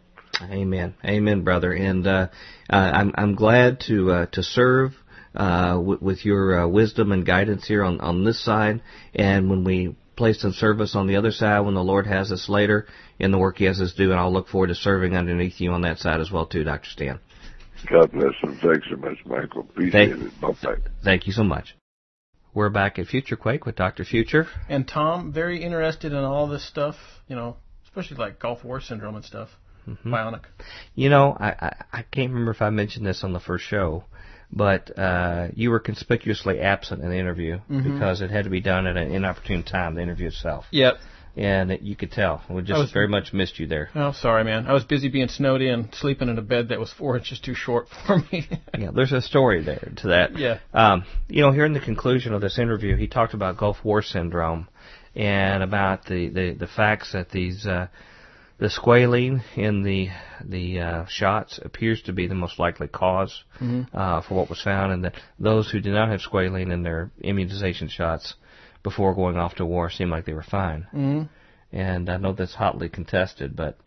[0.42, 1.74] Amen, amen, brother.
[1.74, 2.28] And uh,
[2.70, 4.94] uh, I'm I'm glad to uh, to serve
[5.36, 8.82] uh, with your uh, wisdom and guidance here on on this side,
[9.14, 12.50] and when we placed in service on the other side, when the Lord has us
[12.50, 12.88] later
[13.20, 15.72] in the work He has us do, and I'll look forward to serving underneath you
[15.72, 17.20] on that side as well too, Doctor Stan.
[17.90, 18.58] God bless them.
[18.62, 19.62] Thanks so much, Michael.
[19.62, 20.42] Appreciate Thank- it.
[20.42, 20.76] Bye-bye.
[21.04, 21.76] Thank you so much.
[22.54, 24.06] We're back at Future Quake with Dr.
[24.06, 24.48] Future.
[24.70, 26.96] And Tom, very interested in all this stuff,
[27.28, 29.50] you know, especially like Gulf War syndrome and stuff.
[30.06, 30.42] Bionic.
[30.96, 34.06] You know, I, I, I can't remember if I mentioned this on the first show,
[34.52, 38.88] but uh, you were conspicuously absent in the interview because it had to be done
[38.88, 40.66] at an inopportune time, the interview itself.
[40.72, 40.94] Yep.
[41.36, 42.44] And it, you could tell.
[42.48, 43.90] We just was- very much missed you there.
[43.96, 44.68] Oh, sorry, man.
[44.68, 47.56] I was busy being snowed in, sleeping in a bed that was four inches too
[47.56, 48.48] short for me.
[48.78, 50.38] Yeah, there's a story there to that.
[50.38, 50.60] Yeah.
[50.74, 54.04] Um, you know, here in the conclusion of this interview, he talked about Gulf War
[54.04, 54.68] syndrome
[55.16, 57.88] and about the, the, the facts that these uh,
[58.60, 60.10] the squalene in the
[60.44, 63.44] the uh, shots appears to be the most likely because
[63.94, 67.12] uh, for what was found, and that those who did not have squalene in their
[67.22, 68.36] immunization shots
[68.84, 70.88] before going off to war seemed like they were fine.
[70.94, 71.30] mm
[71.72, 73.78] And I know that's hotly contested, but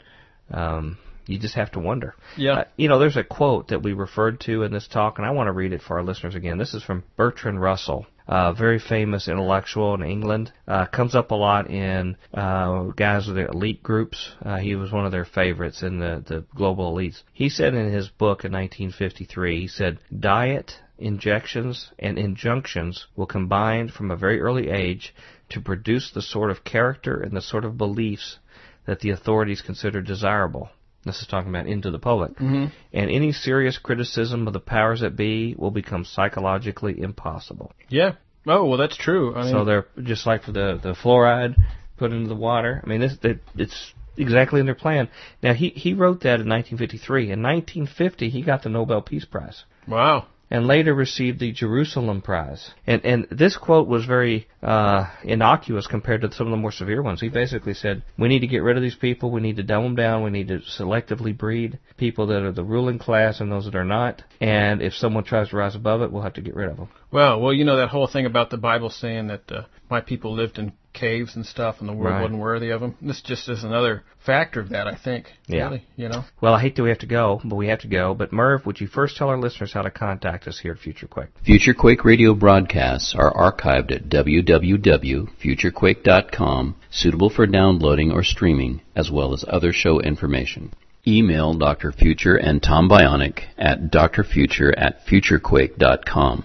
[0.50, 2.14] um, you just have to wonder.
[2.36, 2.52] Yeah.
[2.52, 5.30] Uh, you know, there's a quote that we referred to in this talk, and I
[5.30, 6.58] want to read it for our listeners again.
[6.58, 10.52] This is from Bertrand Russell, a very famous intellectual in England.
[10.66, 14.30] Uh, comes up a lot in uh, guys with the elite groups.
[14.44, 17.22] Uh, he was one of their favorites in the, the global elites.
[17.32, 23.88] He said in his book in 1953, he said, diet, injections, and injunctions will combine
[23.88, 25.14] from a very early age
[25.50, 28.38] to produce the sort of character and the sort of beliefs
[28.86, 30.70] that the authorities consider desirable.
[31.04, 32.36] This is talking about into the public.
[32.36, 32.72] Mhm.
[32.92, 37.72] And any serious criticism of the powers that be will become psychologically impossible.
[37.88, 38.12] Yeah.
[38.46, 39.34] Oh, well, that's true.
[39.34, 41.56] I mean, so they're just like for the the fluoride
[41.96, 42.80] put into the water.
[42.82, 45.08] I mean, this it, it's exactly in their plan.
[45.42, 47.30] Now he he wrote that in 1953.
[47.30, 50.26] In 1950, he got the Nobel Peace Prize wow.
[50.50, 52.70] And later received the Jerusalem Prize.
[52.86, 57.02] And and this quote was very uh, innocuous compared to some of the more severe
[57.02, 57.20] ones.
[57.20, 59.30] He basically said, "We need to get rid of these people.
[59.30, 60.22] We need to dumb them down.
[60.22, 63.84] We need to selectively breed people that are the ruling class and those that are
[63.84, 64.22] not.
[64.40, 66.88] And if someone tries to rise above it, we'll have to get rid of them."
[67.10, 70.34] Well, well, you know that whole thing about the Bible saying that uh, my people
[70.34, 72.22] lived in caves and stuff, and the world Right.
[72.22, 72.94] wasn't worthy of them.
[73.00, 75.30] This just is another factor of that, I think.
[75.46, 75.64] Yeah.
[75.66, 76.24] Really, you know.
[76.40, 78.14] Well, I hate that we have to go, but we have to go.
[78.14, 81.06] But Merv, would you first tell our listeners how to contact us here at Future
[81.06, 81.28] Quake?
[81.44, 89.32] Future Quake radio broadcasts are archived at www.futurequake.com, suitable for downloading or streaming, as well
[89.32, 90.72] as other show information.
[91.08, 91.92] Email Dr.
[91.92, 96.44] Future and Tom Bionic at drfuture at futurequake.com.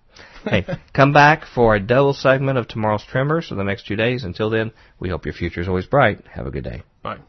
[0.45, 4.23] Hey, come back for a double segment of tomorrow's Tremors for the next two days.
[4.23, 6.25] Until then, we hope your future is always bright.
[6.27, 6.83] Have a good day.
[7.03, 7.19] Bye.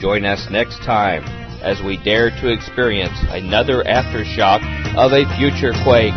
[0.00, 1.22] Join us next time
[1.62, 4.62] as we dare to experience another aftershock
[4.96, 6.14] of a future quake.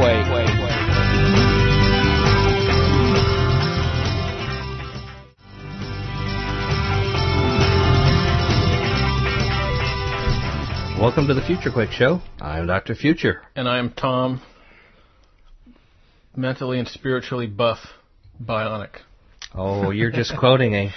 [11.00, 12.22] Welcome to the Future Quake Show.
[12.40, 12.96] I'm Dr.
[12.96, 13.44] Future.
[13.56, 14.42] And I am Tom,
[16.36, 17.80] mentally and spiritually buff,
[18.42, 18.90] bionic.
[19.54, 20.94] Oh, you're just quoting a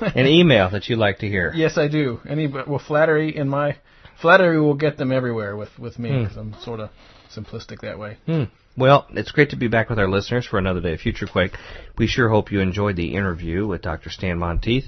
[0.00, 1.52] an email that you like to hear.
[1.54, 2.20] Yes, I do.
[2.28, 3.76] Any well, flattery in my
[4.20, 6.26] flattery will get them everywhere with with me.
[6.26, 6.90] 'cause I'm sort of
[7.34, 8.18] simplistic that way.
[8.26, 8.44] Hmm.
[8.78, 11.52] Well, it's great to be back with our listeners for another day of Future Quake.
[11.96, 14.10] We sure hope you enjoyed the interview with Dr.
[14.10, 14.84] Stan Monteith,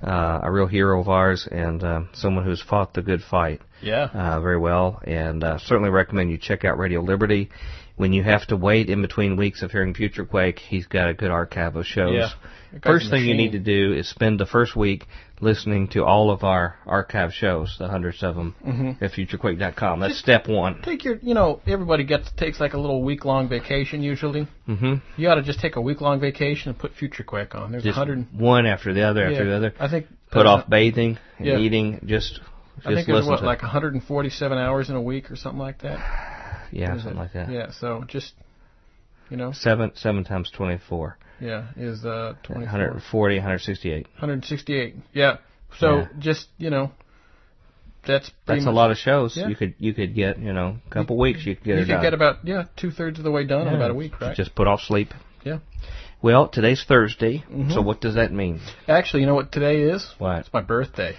[0.00, 4.04] uh, a real hero of ours and uh, someone who's fought the good fight Yeah.
[4.14, 5.00] uh, very well.
[5.04, 7.50] And uh, certainly recommend you check out Radio Liberty.
[7.96, 11.14] When you have to wait in between weeks of hearing Future Quake, he's got a
[11.14, 12.14] good archive of shows.
[12.14, 12.80] Yeah.
[12.82, 15.04] First a thing you need to do is spend the first week
[15.42, 19.02] listening to all of our archive shows, the hundreds of them, Mhm.
[19.02, 20.00] at futurequake.com.
[20.00, 20.80] That's step one.
[20.82, 24.46] Take your, you know, everybody gets takes like a little week long vacation usually.
[24.66, 24.94] Mm-hmm.
[25.18, 27.72] You ought to just take a week long vacation and put Future Quake on.
[27.72, 28.26] There's a Just hundred.
[28.32, 29.74] one after the other after yeah, the other.
[29.78, 31.58] I think Put off bathing and yeah.
[31.58, 32.00] eating.
[32.06, 35.60] Just, just I think there's listen what like 147 hours in a week or something
[35.60, 35.98] like that.
[36.70, 37.16] Yeah, something it?
[37.16, 37.50] like that.
[37.50, 37.70] Yeah.
[37.72, 38.32] So just,
[39.30, 41.16] you know, Seven seven times twenty four.
[41.40, 42.58] yeah, is uh 24.
[42.60, 44.06] 140, 168.
[44.18, 44.96] 168.
[45.12, 45.36] Yeah.
[45.78, 46.08] So Yeah.
[46.18, 46.90] just you know,
[48.06, 49.36] that's pretty That's a lot of shows.
[49.36, 49.48] Yeah.
[49.48, 51.92] You could you could get you know a couple weeks you could get You could
[51.92, 52.02] done.
[52.02, 54.36] get about yeah two thirds of the way done in about a week, right?
[54.36, 55.12] Just put off sleep.
[55.44, 55.58] Yeah.
[56.20, 57.72] Well, today's Thursday, Mhm.
[57.72, 58.60] so what does that mean?
[58.86, 60.08] Actually, you know what today is?
[60.18, 60.38] What?
[60.38, 61.16] It's my birthday.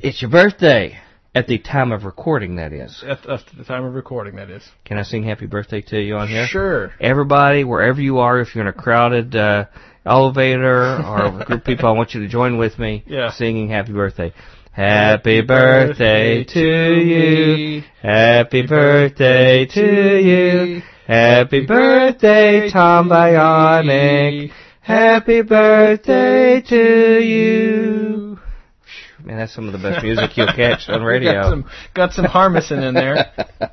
[0.00, 0.98] It's your birthday.
[1.36, 3.02] At the time of recording, that is.
[3.04, 4.62] At, at the time of recording, that is.
[4.84, 6.46] Can I sing happy birthday to you on here?
[6.46, 6.92] Sure.
[7.00, 9.64] Everybody, wherever you are, if you're in a crowded uh,
[10.06, 13.32] elevator or a group of people, I want you to join with me Yeah.
[13.32, 14.32] singing happy birthday.
[14.70, 16.60] Happy birthday to
[17.00, 17.82] you.
[18.00, 20.82] Happy birthday to you.
[21.06, 24.50] Happy birthday, Tom Bionic.
[24.80, 28.13] Happy birthday to you.
[29.24, 31.42] Man, that's some of the best music you'll catch on got radio.
[31.50, 33.32] some got some harmison in there.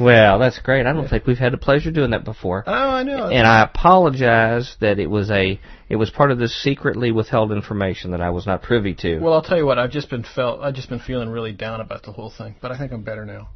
[0.00, 0.86] Well, that's great.
[0.86, 2.64] I don't think we've had the pleasure doing that before.
[2.66, 3.28] Oh, I know.
[3.28, 8.10] And I apologize that it was a it was part of this secretly withheld information
[8.12, 9.18] that I was not privy to.
[9.20, 9.78] well, I'll tell you what.
[9.78, 10.60] I've just been felt.
[10.60, 13.24] I've just been feeling really down about the whole thing, but I think I'm better
[13.26, 13.50] now.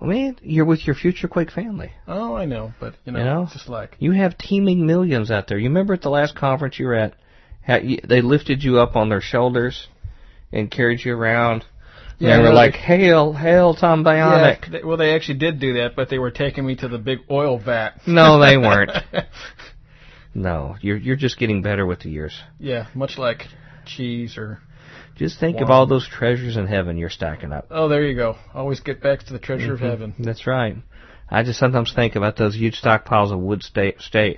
[0.00, 1.92] Well, man, you're with your future Quake family.
[2.06, 3.42] Oh, I know, but you know, You know?
[3.42, 5.58] it's just like You have teeming millions out there.
[5.58, 7.14] You remember at the last conference you were at,
[7.62, 9.88] how you, they lifted you up on their shoulders
[10.54, 11.64] and carried you around.
[12.18, 15.38] Yeah, and they were no, like, "Hail, hail, Tom Bionic!" Yeah, they, well, they actually
[15.38, 18.00] did do that, but they were taking me to the big oil vat.
[18.06, 18.92] No, they weren't.
[20.34, 22.40] No, you're you're just getting better with the years.
[22.58, 23.46] yeah, much like
[23.86, 24.60] cheese or
[25.16, 27.66] Just think of all those treasures in heaven you're stacking up.
[27.70, 28.36] oh, there you go.
[28.54, 29.84] Always get back to the treasure Mm-hmm.
[29.84, 30.14] of heaven.
[30.18, 30.76] That's right.
[31.30, 34.34] I just sometimes think about those huge stockpiles of wood sta sta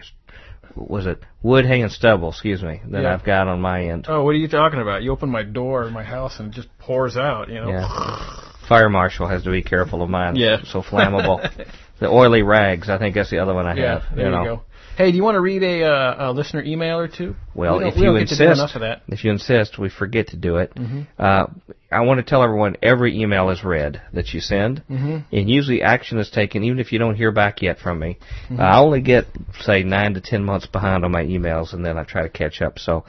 [0.77, 2.31] was it wood, hay, and stubble?
[2.31, 3.15] Excuse me, that Yeah.
[3.15, 4.07] I've got on my end.
[4.09, 5.03] Oh, what are you talking about?
[5.03, 7.49] You open my door in my house and it just pours out.
[7.49, 7.69] You know.
[7.71, 8.41] Yeah.
[8.69, 10.37] Fire marshal has to be careful of mine.
[10.37, 10.59] Yeah.
[10.65, 11.41] So flammable.
[12.01, 12.89] the oily rags.
[12.91, 14.17] I think that's the other one I Yeah, have.
[14.17, 14.45] there you, know.
[14.45, 14.63] go.
[14.97, 17.37] Hey, do you want to read a, uh, a listener email or two?
[17.55, 19.03] Well, we if we you don't get to do insist, enough of that.
[19.09, 20.75] if you insist, we forget to do it.
[20.75, 21.07] Mhm.
[21.19, 21.47] Uh,
[21.93, 25.25] I want to tell everyone every email is read that you send, Mhm.
[25.31, 28.17] and usually action is taken, even if you don't hear back yet from me.
[28.49, 28.59] Mm-hmm.
[28.59, 29.27] Uh, I only get
[29.61, 32.63] say nine to ten months behind on my emails, and then I try to catch
[32.63, 32.79] up.
[32.79, 33.05] So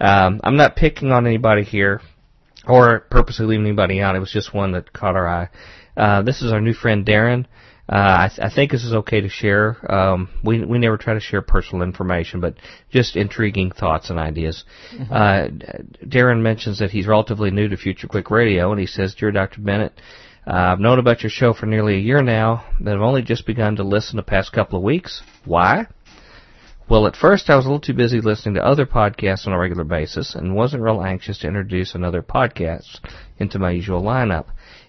[0.00, 2.00] um, I'm not picking on anybody here,
[2.66, 4.14] or purposely leaving anybody out.
[4.14, 5.48] It was just one that caught our eye.
[5.96, 7.46] Uh, this is our new friend Darren.
[7.86, 9.76] Uh, I, th- I think this is okay to share.
[9.92, 12.54] Um, we we never try to share personal information, but
[12.90, 14.64] just intriguing thoughts and ideas.
[15.10, 15.48] Uh,
[16.02, 19.60] Darren mentions that he's relatively new to Future Quake Radio, and he says, "Dear Dr.
[19.60, 19.92] Bennett,
[20.46, 23.46] uh, I've known about your show for nearly a year now, but I've only just
[23.46, 25.22] begun to listen the past couple of weeks.
[25.44, 25.86] Why?
[26.88, 29.58] Well, at first I was a little too busy listening to other podcasts on a
[29.58, 32.98] regular basis and wasn't real anxious to introduce another podcast
[33.38, 34.46] into my usual lineup.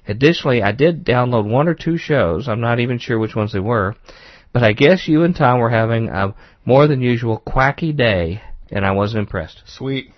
[0.07, 2.47] Additionally, I did download one or two shows.
[2.47, 3.95] I'm not even sure which ones they were,
[4.53, 8.41] but I guess you and Tom were having a more than usual quacky day,
[8.71, 9.63] and I wasn't impressed.
[9.65, 10.11] Sweet.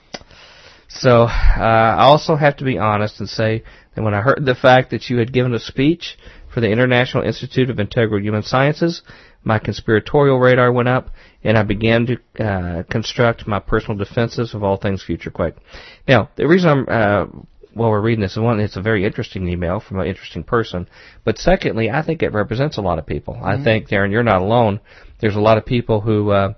[0.89, 3.63] So uh, I also have to be honest and say
[3.95, 6.17] that when I heard the fact that you had given a speech
[6.53, 9.01] for the International Institute of Integral Human Sciences,
[9.43, 11.09] my conspiratorial radar went up,
[11.43, 15.55] and I began to uh, construct my personal defenses of all things future quake.
[16.07, 17.25] Now, the reason I'm uh,
[17.77, 20.87] while we're reading this, one, it's a very interesting email from an interesting person.
[21.23, 23.35] But secondly, I think it represents a lot of people.
[23.35, 23.45] Mm-hmm.
[23.45, 24.79] I think, Darren, you're not alone.
[25.19, 26.53] There's a lot of people who uh,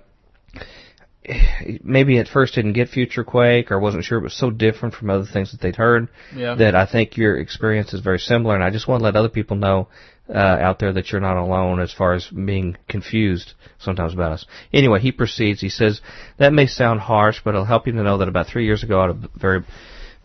[1.82, 5.10] maybe at first didn't get Future Quake or wasn't sure it was so different from
[5.10, 6.54] other things that they'd heard yeah.
[6.54, 8.54] that I think your experience is very similar.
[8.54, 9.88] And I just want to let other people know
[10.28, 14.46] uh, out there that you're not alone as far as being confused sometimes about us.
[14.72, 15.60] Anyway, he proceeds.
[15.60, 16.00] He says,
[16.38, 19.00] that may sound harsh, but it'll help you to know that about three years ago
[19.00, 19.64] I had a very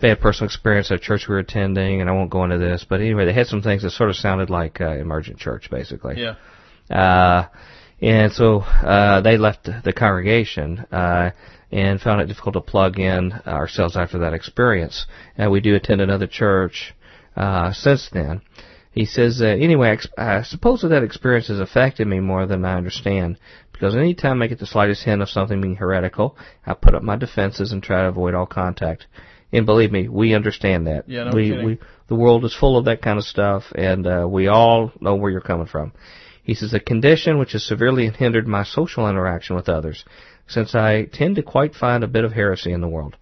[0.02, 2.86] bad personal experience at a church we were attending, and I won't go into this,
[2.88, 6.16] but anyway, they had some things that sort of sounded like uh, emergent church, basically.
[6.22, 6.36] Yeah.
[6.90, 7.48] Uh,
[8.02, 11.32] and so uh, they left the congregation uh,
[11.72, 15.06] and found it difficult to plug in ourselves after that experience.
[15.38, 16.94] And we do attend another church
[17.36, 18.42] uh, since then.
[18.92, 22.76] He says, uh, anyway, I suppose that, that experience has affected me more than I
[22.76, 23.38] understand,
[23.74, 27.04] because any time I get the slightest hint of something being heretical, I put up
[27.04, 29.08] my defenses and try to avoid all contact.
[29.56, 31.08] And believe me, we understand that.
[31.08, 31.66] Yeah, no we, kidding.
[31.66, 35.16] we, the world is full of that kind of stuff, and uh, we all know
[35.16, 35.94] where you're coming from.
[36.44, 40.06] He says, a condition which has severely hindered my social interaction with others,
[40.48, 43.16] since I tend to quite find a bit of heresy in the world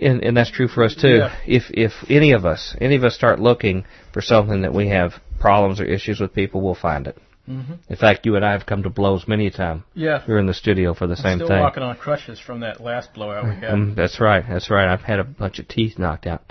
[0.00, 1.18] and, and that's true for us too.
[1.18, 1.36] Yeah.
[1.46, 5.14] If if any of us any of us start looking for something that we have
[5.38, 7.18] problems or issues with people, we'll find it.
[7.48, 7.72] Mm-hmm.
[7.88, 9.84] In fact, you and I have come to blows many a time.
[9.94, 10.22] Yeah.
[10.28, 11.60] We're in the studio for the I'm same still thing.
[11.60, 13.70] walking on crutches from that last blowout we had.
[13.70, 14.44] Um, that's right.
[14.48, 14.86] That's right.
[14.92, 16.42] I've had a bunch of teeth knocked out.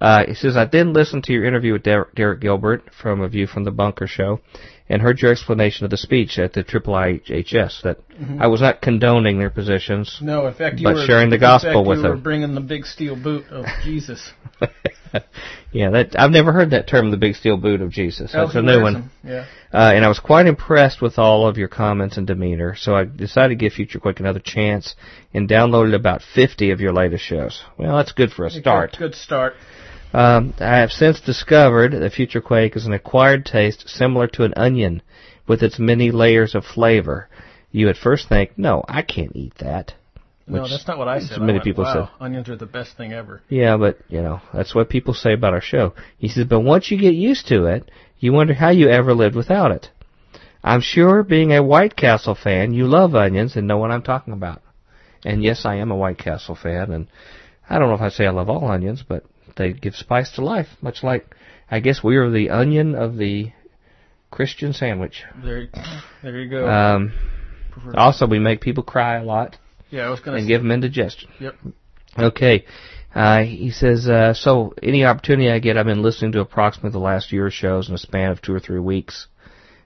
[0.00, 3.28] Uh, he says, I then listened to your interview with Der- Derek Gilbert from A
[3.28, 4.40] View from the Bunker show
[4.88, 8.42] and heard your explanation of the speech at the Triple IHS that Mm-hmm.
[8.42, 10.18] I was not condoning their positions.
[10.20, 12.20] no, in fact, you But were sharing the in gospel fact, with you were them.
[12.22, 14.32] bringing the big steel boot of Jesus.
[15.72, 18.32] yeah, that I've never heard that term, the big steel boot of Jesus.
[18.32, 19.10] That's a new one.
[19.24, 19.46] Yeah.
[19.72, 23.04] Uh, and I was quite impressed with all of your comments and demeanor, so I
[23.04, 24.94] decided to give Future Quake another chance
[25.34, 27.62] and downloaded about 50 of your latest shows.
[27.76, 28.92] Well, that's good for a start.
[28.92, 29.54] Good, good start.
[30.12, 34.54] Um, I have since discovered that Future Quake is an acquired taste similar to an
[34.56, 35.02] onion
[35.46, 37.28] with its many layers of flavor.
[37.70, 39.94] You at first think, no, I can't eat that.
[40.48, 41.38] No, that's not what I said.
[41.38, 42.24] I many went, people wow, said.
[42.24, 43.42] onions are the best thing ever.
[43.48, 45.94] Yeah, but, you know, that's what people say about our show.
[46.18, 49.36] He says, but once you get used to it, you wonder how you ever lived
[49.36, 49.90] without it.
[50.62, 54.32] I'm sure, being a White Castle fan, you love onions and know what I'm talking
[54.32, 54.62] about.
[55.24, 57.06] And yes, I am a White Castle fan, and
[57.68, 59.24] I don't know if I say I love all onions, but
[59.56, 61.34] they give spice to life, much like,
[61.70, 63.52] I guess we are the onion of the
[64.30, 65.24] Christian sandwich.
[65.42, 65.68] There,
[66.22, 66.68] there you go.
[66.68, 67.12] Um,
[67.94, 69.56] also, we make people cry a lot
[69.90, 71.30] yeah, I was going to and give them indigestion.
[71.40, 71.54] Yep.
[72.18, 72.64] Okay.
[73.14, 76.98] Uh, he says, uh, so any opportunity I get, I've been listening to approximately the
[76.98, 79.26] last year shows in a span of two or three weeks.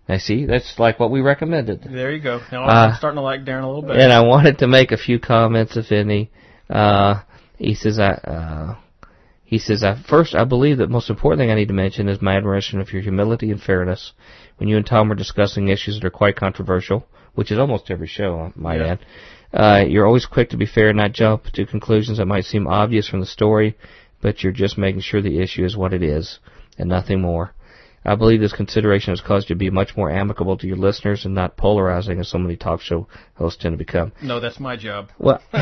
[0.09, 1.83] I see, that's like what we recommended.
[1.85, 2.41] There you go.
[2.51, 3.97] Now Uh, I'm starting to like Darren a little bit.
[3.97, 6.31] And I wanted to make a few comments, if any.
[6.69, 7.23] Uh,
[7.57, 8.77] he says, I, uh,
[9.45, 12.09] he says, I, first, I believe that the most important thing I need to mention
[12.09, 14.13] is my admiration of your humility and fairness.
[14.57, 18.09] When you and Tom were discussing issues that are quite controversial, which is almost every
[18.09, 18.93] show, I might Yeah.
[18.95, 18.99] add,
[19.53, 22.67] uh, you're always quick to be fair and not jump to conclusions that might seem
[22.67, 23.77] obvious from the story,
[24.21, 26.39] but you're just making sure the issue is what it is,
[26.79, 27.55] and nothing more.
[28.05, 31.25] I believe this consideration has caused you to be much more amicable to your listeners
[31.25, 34.13] and not polarizing as so many talk show hosts tend to become.
[34.21, 35.11] no, that's my job.
[35.19, 35.41] Well,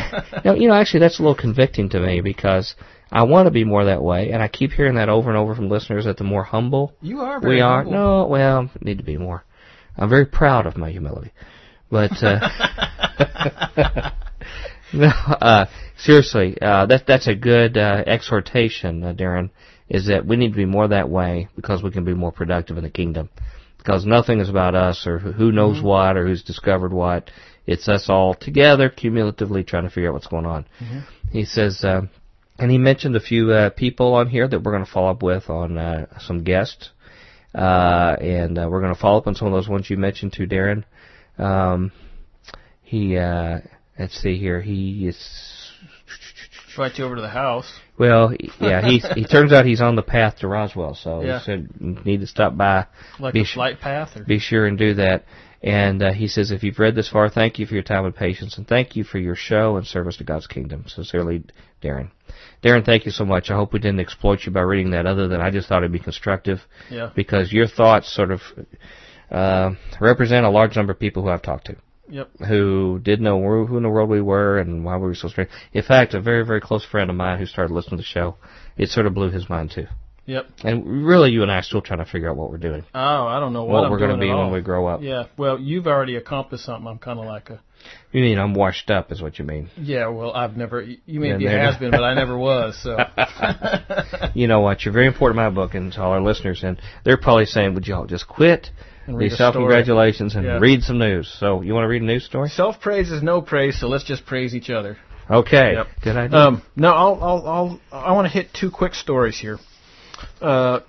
[0.43, 2.73] you know, actually, that's a little convicting to me because
[3.11, 5.53] I want to be more that way, and I keep hearing that over and over
[5.53, 7.91] from listeners that the more humble You are we are, humble.
[7.91, 9.43] no, well, need to be more.
[9.95, 11.33] I'm very proud of my humility,
[11.91, 12.39] but uh,
[14.93, 15.65] no, uh,
[15.97, 19.49] seriously, uh, that that's a good uh, exhortation, uh, Darren.
[19.89, 22.77] Is that we need to be more that way because we can be more productive
[22.77, 23.29] in the kingdom.
[23.77, 25.87] Because nothing is about us or who knows Mm-hmm.
[25.87, 27.29] what or who's discovered what.
[27.65, 30.65] It's us all together, cumulatively trying to figure out what's going on.
[30.79, 30.99] Mm-hmm.
[31.31, 32.03] He says, uh,
[32.57, 35.23] and he mentioned a few uh, people on here that we're going to follow up
[35.23, 36.91] with on uh, some guests.
[37.53, 40.33] Uh, and uh, we're going to follow up on some of those ones you mentioned
[40.33, 40.83] too, Darren.
[41.37, 41.91] Um,
[42.91, 43.59] he, uh,
[43.97, 45.17] let's see here, he is,
[46.71, 47.71] Invite you over to the house.
[47.97, 51.39] well, he- yeah, he's, he turns out he's on the path to Roswell, so Yeah.
[51.39, 52.87] he said need to stop by,
[53.17, 55.23] Like Be a flight path, or be sure and do that.
[55.63, 58.13] And uh, he says, if you've read this far, thank you for your time and
[58.15, 60.83] patience, and thank you for your show and service to God's kingdom.
[60.87, 61.43] Sincerely,
[61.81, 62.11] Darren.
[62.61, 63.49] Darren, thank you so much.
[63.51, 65.91] I hope we didn't exploit you by reading that, other than I just thought it'd
[65.93, 66.59] be constructive
[66.89, 68.41] yeah, because your thoughts sort of
[69.29, 71.75] uh, represent a large number of people who I've talked to
[72.11, 72.29] yep.
[72.47, 75.27] who didn't know who who in the world we were and why we were so
[75.27, 75.49] strange.
[75.73, 78.37] In fact, a very, very close friend of mine who started listening to the show,
[78.77, 79.87] it sort of blew his mind too.
[80.25, 80.49] Yep.
[80.63, 83.27] And really, you and I are still trying to figure out what we're doing, Oh,
[83.27, 85.01] I don't know what, what we're going to be when we grow up.
[85.01, 85.23] Yeah.
[85.35, 86.87] Well, you've already accomplished something.
[86.87, 87.59] I'm kind of like a
[88.11, 89.69] You mean I'm washed up, is what you mean?
[89.77, 90.81] Yeah, well, I've never.
[90.83, 92.79] You may Yeah, be a there- has been, but I never was.
[92.81, 92.97] So
[94.35, 94.85] You know what?
[94.85, 97.73] You're very important in my book and to all our listeners, and they're probably saying,
[97.73, 98.69] "Would y'all just quit
[99.07, 100.59] And read these self-congratulations and Yeah.
[100.59, 102.49] read some news?" So, you want to read a news story?
[102.49, 103.79] self praise is no praise.
[103.79, 104.97] So let's just praise each other.
[105.29, 105.87] Okay, Yep.
[106.03, 106.37] good idea.
[106.37, 107.79] Um, no, I'll, I'll, I'll,
[108.09, 109.59] I want to hit two quick stories here.
[110.41, 110.81] Uh,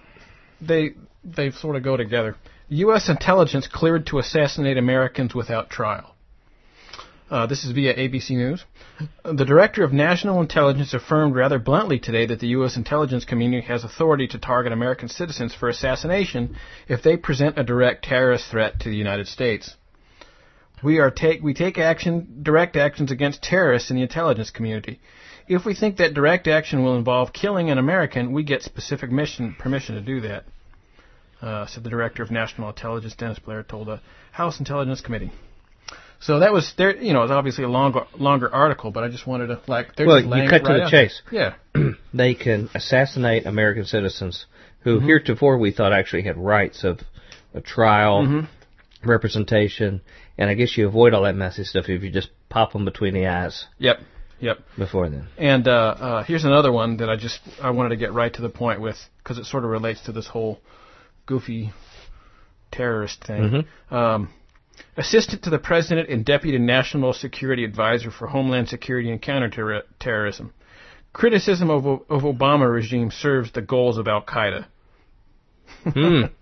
[0.60, 0.90] they,
[1.24, 2.36] they sort of go together.
[2.68, 3.08] U.S.
[3.08, 6.11] intelligence cleared to assassinate Americans without trial.
[7.32, 8.62] Uh, this is via ABC News.
[9.24, 12.76] The director of national intelligence affirmed rather bluntly today that the U.S.
[12.76, 16.54] intelligence community has authority to target American citizens for assassination
[16.88, 19.74] if they present a direct terrorist threat to the United States.
[20.84, 25.00] We are take we take action direct actions against terrorists in the intelligence community.
[25.48, 29.56] If we think that direct action will involve killing an American, we get specific mission
[29.58, 30.44] permission to do that.
[31.40, 34.02] Uh, said the director of national intelligence, Dennis Blair, told the
[34.32, 35.32] House Intelligence Committee.
[36.22, 36.96] So that was there.
[36.96, 39.88] You know, it's obviously a longer longer article, but I just wanted to like.
[39.98, 41.20] Well, you cut it to the chase.
[41.32, 41.54] Yeah.
[42.14, 44.46] they can assassinate American citizens
[44.80, 45.06] who Mm-hmm.
[45.06, 47.00] heretofore we thought actually had rights of
[47.54, 48.48] a trial, Mhm.
[49.04, 50.00] representation,
[50.38, 53.14] and I guess you avoid all that messy stuff if you just pop them between
[53.14, 54.00] the eyes Yep.
[54.40, 54.58] Yep.
[54.78, 55.28] before then.
[55.38, 58.42] And uh, uh, here's another one that I just I wanted to get right to
[58.42, 60.60] the point with because it sort of relates to this whole
[61.26, 61.72] goofy
[62.70, 63.66] terrorist thing.
[63.90, 63.94] Mhm.
[63.96, 64.28] Um,
[64.96, 70.52] assistant to the president and deputy national security advisor for homeland security and counterterrorism.
[71.12, 74.66] Criticism of, of Obama regime serves the goals of Al Qaeda.
[75.84, 76.22] Hmm.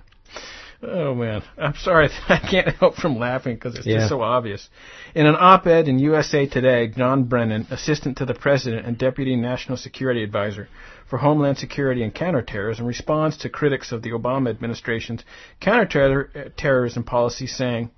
[0.83, 3.97] Oh man, I'm sorry, I can't help from laughing because it's Yeah.
[3.99, 4.71] just so obvious.
[5.15, 9.77] In an op-ed in USA Today, John Brennan, assistant to the president and deputy national
[9.77, 10.69] security advisor
[11.07, 15.23] for Homeland Security and Counterterrorism, responds to critics of the Obama administration's
[15.61, 17.91] counterterrorism policy, saying,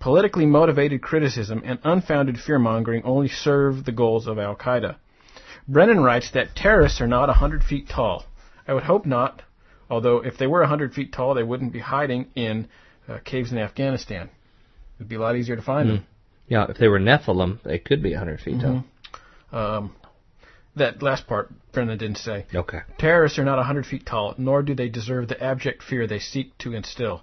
[0.00, 4.96] "Politically motivated criticism and unfounded fear-mongering only serve the goals of Al Qaeda."
[5.68, 8.24] Brennan writes that terrorists are not 100 feet tall.
[8.66, 9.42] I would hope not,
[9.88, 12.68] although if they were 100 feet tall, they wouldn't be hiding in
[13.08, 14.30] uh, caves in Afghanistan.
[14.98, 16.06] It'd be a lot easier to find them.
[16.48, 18.84] Yeah, if they were Nephilim, they could be 100 feet tall.
[19.52, 19.94] Um,
[20.76, 22.46] that last part, Brennan didn't say.
[22.54, 22.80] Okay.
[22.98, 26.56] Terrorists are not 100 feet tall, nor do they deserve the abject fear they seek
[26.58, 27.22] to instill.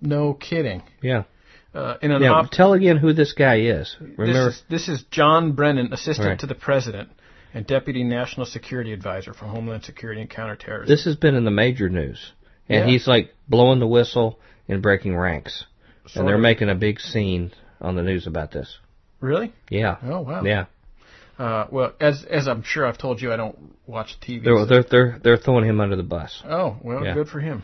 [0.00, 0.82] No kidding.
[1.02, 1.24] Yeah.
[1.74, 3.94] Uh, in an Now, op- tell again who this guy is.
[4.16, 6.38] this, is, this is John Brennan, assistant Right.
[6.40, 7.10] to the president
[7.54, 10.88] and deputy national security advisor for Homeland Security and Counterterrorism.
[10.88, 12.32] This has been in the major news.
[12.68, 12.92] And Yeah.
[12.92, 14.38] he's like blowing the whistle
[14.68, 15.64] and breaking ranks.
[16.06, 16.40] Sort and they're of.
[16.40, 18.78] making a big scene on the news about this.
[19.20, 19.52] really?
[19.70, 19.96] Yeah.
[20.04, 20.42] Oh wow.
[20.44, 20.66] Yeah.
[21.38, 24.42] Uh, well, as as I'm sure I've told you, I don't watch TV.
[24.44, 26.42] They're, so- they're, they're, they're throwing him under the bus.
[26.48, 27.14] Oh well, Yeah.
[27.14, 27.62] good for him.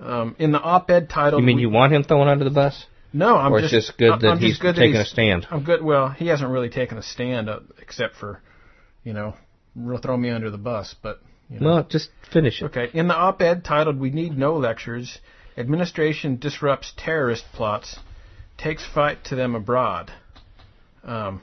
[0.00, 2.86] Um, in the op-ed titled, You mean we- you want him thrown under the bus?
[3.12, 5.04] No, I'm or just it's just good I'm- that I'm he's good that taking a
[5.04, 5.46] stand?
[5.50, 5.82] I'm good.
[5.82, 8.42] Well, he hasn't really taken a stand uh, except for,
[9.02, 9.34] you know,
[9.74, 10.94] re- throw me under the bus.
[11.02, 11.66] But you know.
[11.66, 12.66] Well, just finish it.
[12.66, 12.88] okay.
[12.92, 15.18] In the op-ed titled "We Need No Lectures,"
[15.56, 17.98] administration disrupts terrorist plots,
[18.58, 20.12] takes fight to them abroad.
[21.02, 21.40] Um,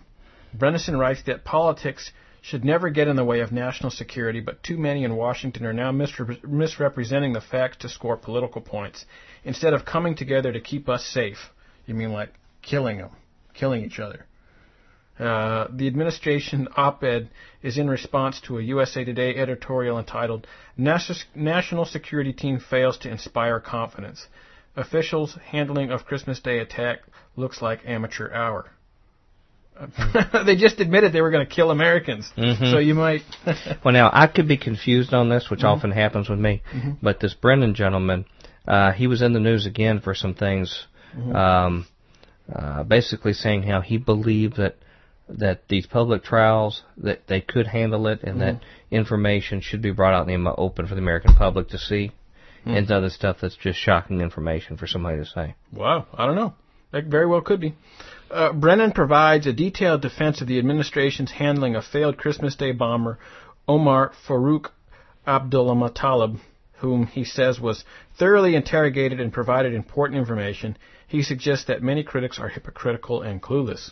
[0.56, 2.12] Brennison writes that politics
[2.42, 5.74] should never get in the way of national security, but too many in Washington are
[5.74, 9.04] now misrep- misrepresenting the facts to score political points.
[9.44, 11.50] Instead of coming together to keep us safe,
[11.86, 13.12] you mean like killing them,
[13.54, 14.26] killing each other.
[15.20, 17.30] Uh, the administration op-ed
[17.64, 20.46] is in response to a USA Today editorial entitled
[20.78, 24.28] "Nas- "National Security Team Fails to Inspire Confidence."
[24.76, 27.00] Officials' handling of Christmas Day attack
[27.38, 28.70] looks like amateur hour.
[30.46, 32.72] they just admitted they were going to kill Americans, Mhm.
[32.72, 33.22] so you might.
[33.84, 35.68] Well, now I could be confused on this, which Mm-hmm.
[35.68, 36.62] often happens with me.
[37.02, 38.26] But this Brennan gentleman,
[38.68, 41.36] uh, he was in the news again for some things, Mm-hmm.
[41.36, 41.88] um,
[42.54, 44.76] uh, basically saying how he believed that
[45.28, 48.96] that these public trials that they could handle it and that Mm-hmm.
[48.96, 52.12] information should be brought out in the open for the American public to see,
[52.66, 52.78] Mm.
[52.78, 55.56] and other stuff that's just shocking information for somebody to say.
[55.72, 56.54] Wow, I don't know.
[56.92, 57.76] That very well could be.
[58.32, 63.20] Uh, Brennan provides a detailed defense of the administration's handling of failed Christmas Day bomber
[63.68, 64.72] Omar Farouk
[65.28, 66.38] Abdullah Talib,
[66.78, 67.84] whom he says was
[68.18, 70.76] thoroughly interrogated and provided important information.
[71.08, 73.92] He suggests that many critics are hypocritical and clueless.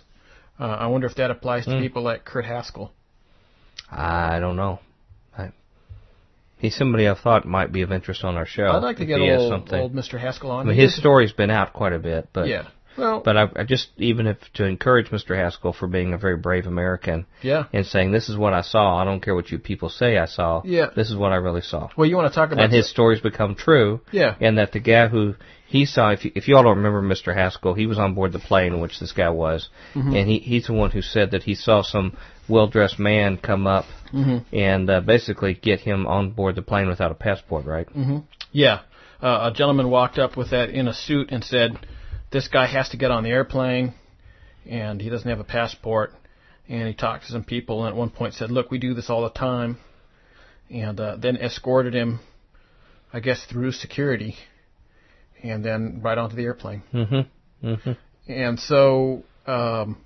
[0.60, 1.80] Uh, I wonder if that applies to Hmm.
[1.82, 2.92] people like Kurt Haskell.
[3.92, 4.80] I don't know.
[5.38, 5.50] I,
[6.58, 8.68] he's somebody I thought might be of interest on our show.
[8.68, 10.20] I'd like to get old, old Mr.
[10.20, 10.66] Haskell on.
[10.66, 12.68] I mean, his story's been out quite a bit, but Yeah.
[12.98, 15.36] Well, But I, I just even if to encourage Mr.
[15.36, 17.66] Haskell for being a very brave American yeah.
[17.74, 18.98] and saying this is what I saw.
[19.02, 20.62] I don't care what you people say I saw.
[20.66, 20.88] Yeah.
[20.96, 21.90] This is what I really saw.
[21.98, 24.02] Well, you want to talk about And his stories become true.
[24.12, 24.36] Yeah.
[24.40, 25.36] And that the guy who
[25.68, 27.34] he saw, if you, if you all don't remember Mr.
[27.34, 30.16] Haskell, he was on board the plane in which this guy was, Mm-hmm.
[30.16, 32.16] and he he's the one who said that he saw some
[32.48, 34.56] well-dressed man come up Mm-hmm.
[34.56, 37.88] and uh, basically get him on board the plane without a passport, right?
[37.90, 38.18] Mm-hmm.
[38.52, 38.82] Yeah.
[39.20, 41.72] Uh, a gentleman walked up with that in a suit and said,
[42.34, 43.94] "This guy has to get on the airplane,
[44.70, 46.14] and he doesn't have a passport."
[46.68, 49.10] And he talked to some people, and at one point said, "Look, we do this
[49.10, 49.78] all the time,"
[50.70, 52.20] and uh, then escorted him,
[53.14, 54.36] I guess, through security,
[55.42, 56.84] and then right onto the airplane.
[56.94, 57.68] Mm-hmm.
[57.68, 57.92] Mm-hmm.
[58.28, 59.98] And so, um,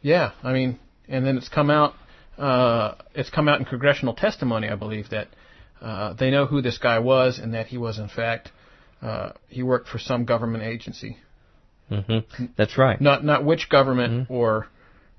[0.00, 1.94] yeah, I mean, and then it's come out,
[2.38, 5.28] uh, it's come out in congressional testimony, I believe, that
[5.80, 8.50] uh, they know who this guy was and that he was, in fact,
[9.00, 11.18] uh, he worked for some government agency.
[11.92, 12.44] Mm-hmm.
[12.56, 13.00] That's right.
[13.00, 14.32] Not not which government Mm-hmm.
[14.32, 14.66] or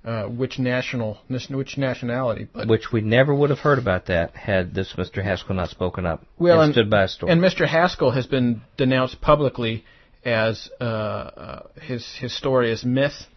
[0.05, 4.73] uh, which national which nationality, but Which we never would have heard about that had
[4.73, 5.23] this Mr.
[5.23, 7.31] Haskell not spoken up Well, and, and- stood by his story.
[7.31, 7.65] And Mr.
[7.67, 9.85] Haskell has been denounced publicly
[10.25, 13.27] as uh, uh, his his story is myth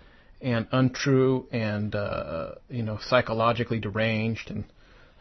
[0.41, 4.65] and untrue and uh, you know psychologically deranged and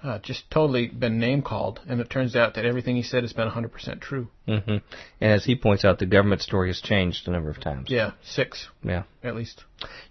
[0.05, 1.79] uh, just totally been name called.
[1.87, 4.27] And it turns out that everything he said has been 100% true.
[4.45, 4.81] hmm And
[5.19, 7.87] as he points out, the government story has changed a number of times.
[7.89, 9.03] Yeah, six Yeah.
[9.23, 9.63] at least.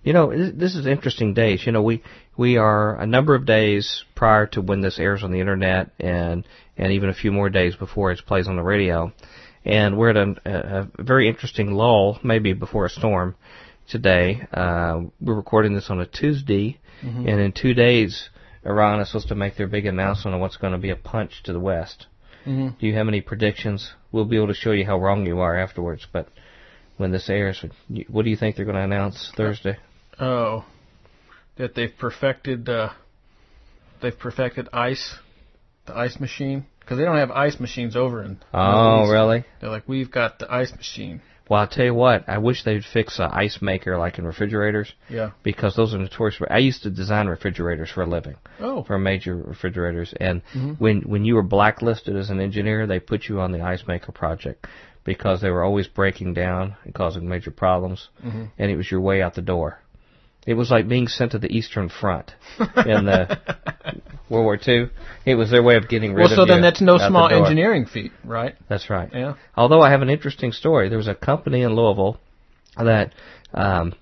[0.03, 1.65] You know, this is interesting days.
[1.65, 2.03] You know, we
[2.37, 6.45] we are a number of days prior to when this airs on the internet, and
[6.77, 9.12] and even a few more days before it plays on the radio,
[9.65, 13.37] and we're at a, a, a very interesting lull, maybe before a storm.
[13.89, 18.31] Today, uh, we're recording this on a Tuesday, and in two days,
[18.65, 21.43] Iran is supposed to make their big announcement on what's going to be a punch
[21.45, 22.07] to the West.
[22.45, 23.93] hmm Do you have any predictions?
[24.12, 26.28] We'll be able to show you how wrong you are afterwards, but
[26.97, 27.65] when this airs,
[28.09, 29.77] what do you think they're going to announce Thursday?
[30.19, 30.65] Oh,
[31.57, 32.91] that they've perfected uh,
[34.01, 35.16] they've perfected ice,
[35.86, 38.39] the ice machine, because they don't have ice machines over in.
[38.53, 39.45] Oh, really?
[39.61, 41.20] They're like, we've got the ice machine.
[41.49, 42.27] Well, I'll tell you what.
[42.29, 45.31] I wish they'd fix an ice maker like in refrigerators Yeah.
[45.43, 46.37] because those are notorious.
[46.37, 48.83] For, I used to design refrigerators for a living Oh.
[48.85, 50.81] for major refrigerators, and Mhm.
[50.81, 54.11] when when you were blacklisted as an engineer, they put you on the ice maker
[54.12, 54.66] project
[55.05, 58.49] because they were always breaking down and causing major problems, Mhm.
[58.59, 59.81] and it was your way out the door.
[60.47, 62.35] It was like being sent to the Eastern Front
[62.87, 63.39] in the
[64.31, 64.89] World War II.
[65.25, 67.09] It was their way of getting rid well, of Well, so then that's no the
[67.09, 68.55] small engineering feat, right?
[68.69, 69.09] That's right.
[69.13, 69.35] Yeah.
[69.57, 70.89] Although I have an interesting story.
[70.89, 72.19] There was a company in Louisville
[72.77, 73.15] that
[73.55, 73.95] um,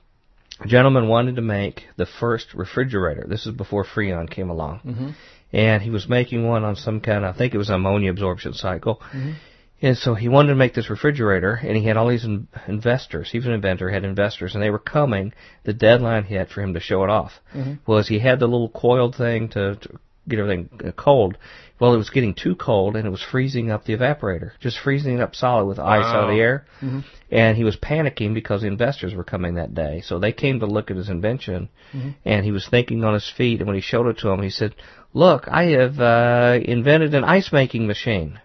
[0.61, 3.27] a gentleman wanted to make the first refrigerator.
[3.28, 4.81] This is before Freon came along.
[4.85, 5.11] Mm-hmm.
[5.53, 8.55] And he was making one on some kind of, I think it was ammonia absorption
[8.55, 9.03] cycle.
[9.12, 9.35] Mhm.
[9.82, 13.31] And so he wanted to make this refrigerator, and he had all these in- investors.
[13.31, 15.32] He was an inventor, had investors, and they were coming.
[15.65, 17.40] The deadline hit for him to show it off.
[17.53, 17.81] Mhm.
[17.85, 21.36] Well, as he had the little coiled thing to, to get everything uh, cold,
[21.81, 25.16] well, it was getting too cold, and it was freezing up the evaporator, just freezing
[25.19, 26.40] it up solid with ice out of the Wow.
[26.40, 26.65] air.
[26.81, 27.05] Mhm.
[27.31, 30.01] And he was panicking because the investors were coming that day.
[30.05, 32.15] So they came to look at his invention, Mhm.
[32.24, 33.59] and he was thinking on his feet.
[33.59, 34.74] And when he showed it to them, he said,
[35.12, 38.39] "Look, I have uh, invented an ice making machine."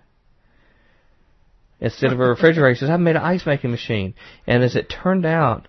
[1.79, 4.15] Instead of a refrigerator, he says, "I've made an ice making machine."
[4.47, 5.67] And as it turned out,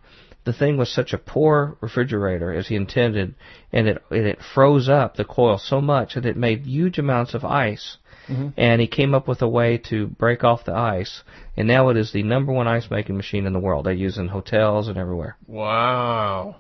[0.49, 3.35] the thing was such a poor refrigerator as he intended,
[3.73, 7.35] and it and it froze up the coil so much that it made huge amounts
[7.35, 7.99] of ice.
[8.29, 8.53] Mhm.
[8.57, 11.23] And he came up with a way to break off the ice,
[11.57, 13.87] and now it is the number one ice making machine in the world.
[13.87, 15.37] They use it in hotels and everywhere.
[15.47, 16.57] Wow.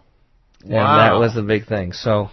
[0.65, 0.81] Wow!
[0.81, 1.93] And that was the big thing.
[1.93, 2.31] So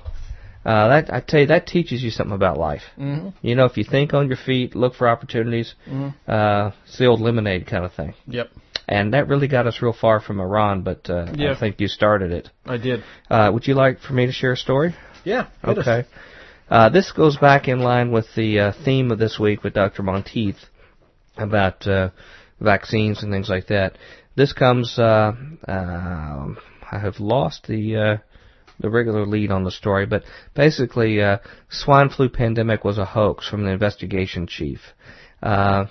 [0.65, 2.83] uh, that I tell you, that teaches you something about life.
[2.97, 5.75] hmm You know, if you think on your feet, look for opportunities.
[5.87, 8.13] hmm Uh, it's the old lemonade kind of thing.
[8.27, 8.49] Yep,
[8.87, 11.53] And that really got us real far from Iran, but uh, Yeah.
[11.53, 12.49] I think you started it.
[12.65, 13.03] I did.
[13.29, 14.95] Uh, would you like for me to share a story?
[15.23, 15.47] Yeah.
[15.63, 16.05] Okay.
[16.69, 20.03] Uh, this goes back in line with the uh, theme of this week with Dr.
[20.03, 20.57] Monteith
[21.37, 22.09] about uh,
[22.59, 23.97] vaccines and things like that.
[24.35, 24.97] This comes.
[24.97, 25.33] Uh,
[25.67, 26.47] uh,
[26.91, 28.17] I have lost the uh,
[28.79, 31.37] the regular lead on the story, but basically, uh,
[31.69, 34.79] swine flu pandemic was a hoax from the investigation chief.
[35.41, 35.85] Uh,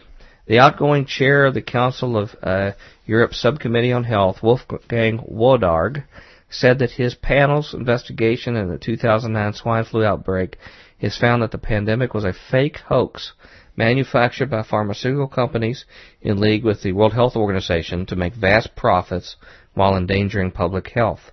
[0.47, 2.73] the outgoing chair of the Council of uh,
[3.07, 6.05] Europe Subcommittee on Health, Wolfgang Wodarg,
[6.51, 10.57] said that his panel's investigation into the 2009 swine flu outbreak
[11.01, 13.33] has found that the pandemic was a fake hoax
[13.77, 15.85] manufactured by pharmaceutical companies
[16.23, 19.37] in league with the World Health Organization to make vast profits
[19.75, 21.33] while endangering public health.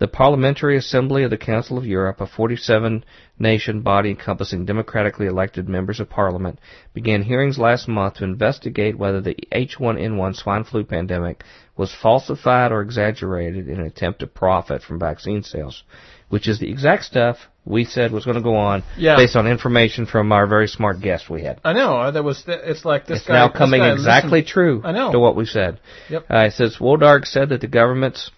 [0.00, 3.04] The Parliamentary Assembly of the Council of Europe, a 47
[3.38, 6.58] nation body encompassing democratically elected members of parliament,
[6.94, 11.44] began hearings last month to investigate whether the H1N1 swine flu pandemic
[11.76, 15.82] was falsified or exaggerated in an attempt to profit from vaccine sales,
[16.30, 17.36] which is the exact stuff
[17.66, 19.16] we said was going to go on Yeah.
[19.16, 21.60] based on information from our very smart guest we had.
[21.62, 21.96] I know.
[22.00, 22.42] uh, That was.
[22.46, 23.34] It's like this It's guy.
[23.34, 25.12] now coming exactly listened- true I know.
[25.12, 25.78] to what we said.
[26.08, 26.24] Yep.
[26.30, 28.30] Uh, it says Wodarg said that the governments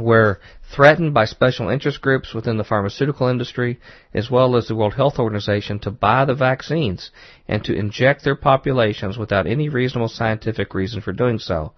[0.00, 0.40] were
[0.74, 3.78] threatened by special interest groups within the pharmaceutical industry
[4.12, 7.12] as well as the World Health Organization to buy the vaccines
[7.46, 11.72] and to inject their populations without any reasonable scientific reason for doing so.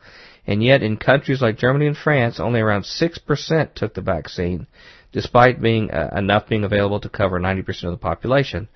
[0.46, 4.66] And yet in countries like Germany and France, only around 6% took the vaccine,
[5.12, 8.68] despite being uh, enough being available to cover 90% of the population.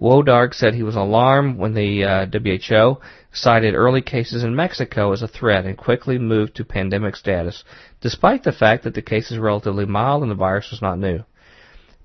[0.00, 3.00] Wodarg said he was alarmed when the uh, WHO
[3.32, 7.64] cited early cases in Mexico as a threat and quickly moved to pandemic status,
[8.00, 11.22] despite the fact that the cases were relatively mild and the virus was not new.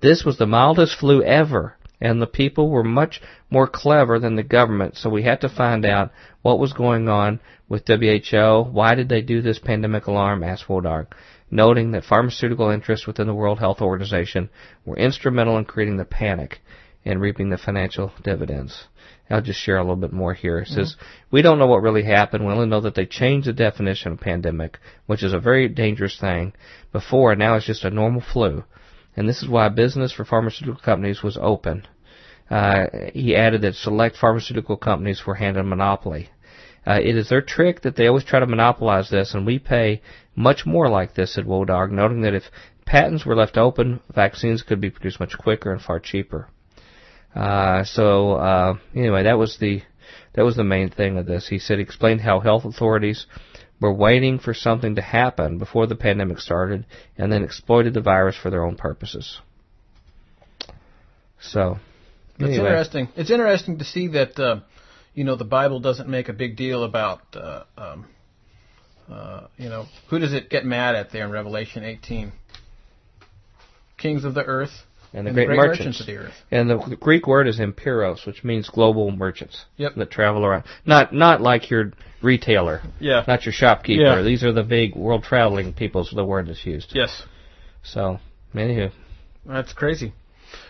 [0.02, 4.44] This was the mildest flu ever, and the people were much more clever than the
[4.44, 6.12] government, so we had to find out
[6.42, 7.40] what was going on
[7.70, 8.64] with WHO.
[8.72, 10.44] Why did they do this pandemic alarm?
[10.44, 11.08] asked Wodarg,
[11.50, 14.50] noting that pharmaceutical interests within the World Health Organization
[14.84, 16.60] were instrumental in creating the panic
[17.06, 18.86] and reaping the financial dividends.
[19.30, 20.60] I'll just share a little bit more here.
[20.60, 20.96] It says,
[21.32, 22.46] we don't know what really happened.
[22.46, 26.20] We only know that they changed the definition of pandemic, which is a very dangerous
[26.20, 26.54] thing
[26.92, 28.64] before, and now it's just a normal flu.
[29.16, 31.88] And this is why business for pharmaceutical companies was open.
[32.50, 36.30] Uh, he added that select pharmaceutical companies were handed a monopoly.
[36.86, 40.02] Uh, it is their trick that they always try to monopolize this, and we pay
[40.36, 42.44] much more like this, said Wodarg, noting that if
[42.86, 46.48] patents were left open, vaccines could be produced much quicker and far cheaper.
[47.36, 49.82] Uh, so uh, anyway, that was the
[50.34, 51.48] that was the main thing of this.
[51.48, 53.26] He said he explained how health authorities
[53.82, 56.86] were waiting for something to happen before the pandemic started,
[57.18, 59.40] and then exploited the virus for their own purposes.
[61.42, 61.78] So,
[62.40, 63.10] It's interesting.
[63.16, 64.62] It's interesting to see that uh,
[65.14, 68.08] you know the Bible doesn't make a big deal about uh, um,
[69.12, 72.32] uh, you know who does it get mad at there in Revelation 18?
[73.98, 74.84] Kings of the earth
[75.16, 75.80] and the and great, the great merchants.
[75.80, 76.34] merchants of the earth.
[76.52, 79.96] And the Greek word is imperos, which means global merchants Yep.
[79.96, 80.66] that travel around.
[80.86, 83.24] Not not like your retailer, Yeah.
[83.28, 84.04] not your shopkeeper.
[84.04, 84.22] Yeah.
[84.22, 86.04] These are the big world traveling people.
[86.04, 86.92] So the word is used.
[86.94, 87.24] Yes.
[87.84, 88.20] So,
[88.54, 88.92] anywho,
[89.46, 90.14] That's crazy.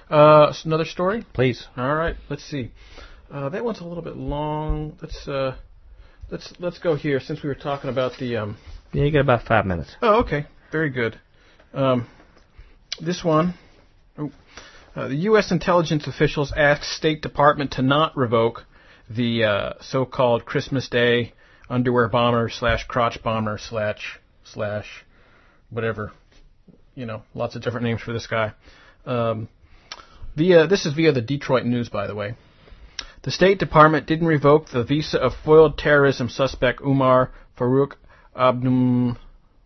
[0.10, 1.26] Uh, another story.
[1.34, 1.68] please.
[1.78, 2.16] All right.
[2.30, 2.72] Let's see.
[3.32, 4.96] Uh, that one's a little bit long.
[5.02, 5.56] Let's uh,
[6.30, 8.58] let's let's go here since we were talking about the um,
[8.94, 9.96] Yeah, you got about five minutes.
[10.02, 10.46] Oh, okay.
[10.72, 11.20] Very good.
[11.74, 12.08] Um,
[13.02, 13.56] this one.
[14.18, 14.30] Uh,
[15.10, 15.52] the U.S.
[15.52, 18.64] intelligence officials asked State Department to not revoke
[19.10, 21.34] the uh, so-called Christmas Day
[21.70, 25.04] underwear bomber slash crotch bomber slash slash
[25.70, 26.12] whatever.
[26.96, 28.54] You know, lots of different names for this guy.
[29.06, 29.50] Um,
[30.36, 32.36] via this is via the Detroit News, by the way.
[33.24, 37.94] The State Department didn't revoke the visa of foiled terrorism suspect Umar Farouk
[38.36, 39.18] Abdum,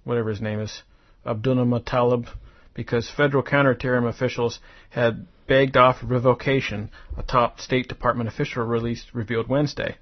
[0.05, 0.81] whatever his name is,
[1.25, 2.27] Abdullah Talib,
[2.73, 4.59] because federal counterterrorism officials
[4.89, 9.95] had begged off revocation, a top State Department official released revealed Wednesday.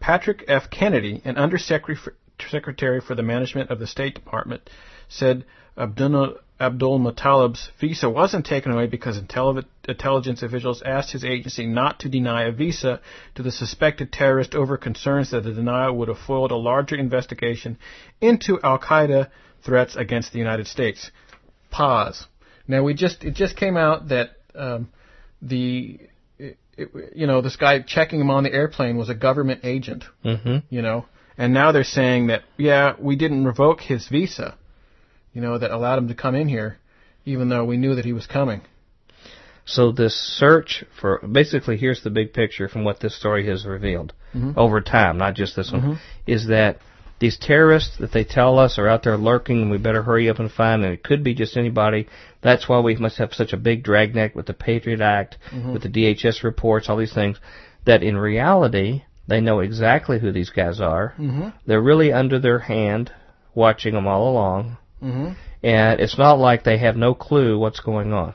[0.00, 0.70] Patrick F.
[0.70, 4.68] Kennedy, an undersecretary for the management of the State Department,
[5.08, 5.44] said
[5.76, 12.08] Abdullah Abdul Muttalib's visa wasn't taken away because intelligence officials asked his agency not to
[12.08, 13.00] deny a visa
[13.34, 17.76] to the suspected terrorist over concerns that the denial would have foiled a larger investigation
[18.20, 19.30] into Al Qaeda
[19.64, 21.10] threats against the United States.
[21.74, 22.26] Pause.
[22.68, 24.88] Now we just it just came out that um,
[25.42, 25.98] the
[26.38, 30.04] it, it, you know this guy checking him on the airplane was a government agent
[30.24, 30.58] Mm-hmm.
[30.70, 31.06] you know.
[31.36, 34.56] And now they're saying that, yeah, we didn't revoke his visa,
[35.32, 36.78] you know, that allowed him to come in here,
[37.24, 38.60] even though we knew that he was coming.
[39.64, 44.12] So this search for basically here's the big picture from what this story has revealed
[44.32, 44.56] Mhm.
[44.56, 45.98] over time, not just this one, Mhm.
[46.26, 46.78] is that
[47.24, 50.38] these terrorists that they tell us are out there lurking and we better hurry up
[50.38, 52.06] and find and it could be just anybody.
[52.42, 55.72] That's why we must have such a big dragnet with the Patriot Act, Mhm.
[55.72, 57.40] with the DHS reports, all these things,
[57.86, 61.14] that in reality they know exactly who these guys are.
[61.18, 61.48] Mm-hmm.
[61.66, 63.10] They're really under their hand,
[63.54, 65.28] watching them all along Mm-hmm.
[65.62, 68.34] and it's not like they have no clue what's going on.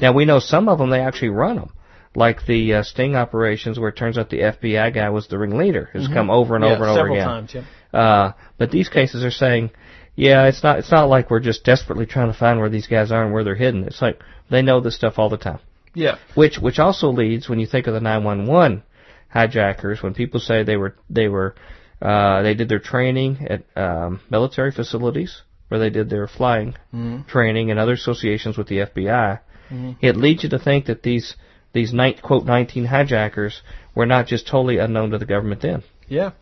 [0.00, 1.70] Now we know some of them they actually run them,
[2.14, 5.90] like the uh, sting operations where it turns out the FBI guy was the ringleader,
[5.92, 6.14] has Mhm.
[6.14, 7.28] come over and yeah, over and over several again.
[7.28, 7.62] times, yeah.
[7.92, 9.70] Uh, but these cases are saying,
[10.14, 13.10] yeah, it's not it's not like we're just desperately trying to find where these guys
[13.12, 13.84] are and where they're hidden.
[13.84, 14.20] It's like
[14.50, 15.58] they know this stuff all the time.
[15.94, 16.16] Yeah.
[16.34, 18.82] Which which also leads when you think of the 911
[19.28, 21.54] hijackers when people say they were they were
[22.00, 27.26] uh, they did their training at um, military facilities where they did their flying Mhm.
[27.26, 29.38] training and other associations with the FBI,
[29.72, 29.96] Mhm.
[30.02, 31.36] it leads you to think that these
[31.72, 33.62] these nine, quote 19 hijackers
[33.94, 35.82] were not just totally unknown to the government then.
[36.08, 36.32] Yeah.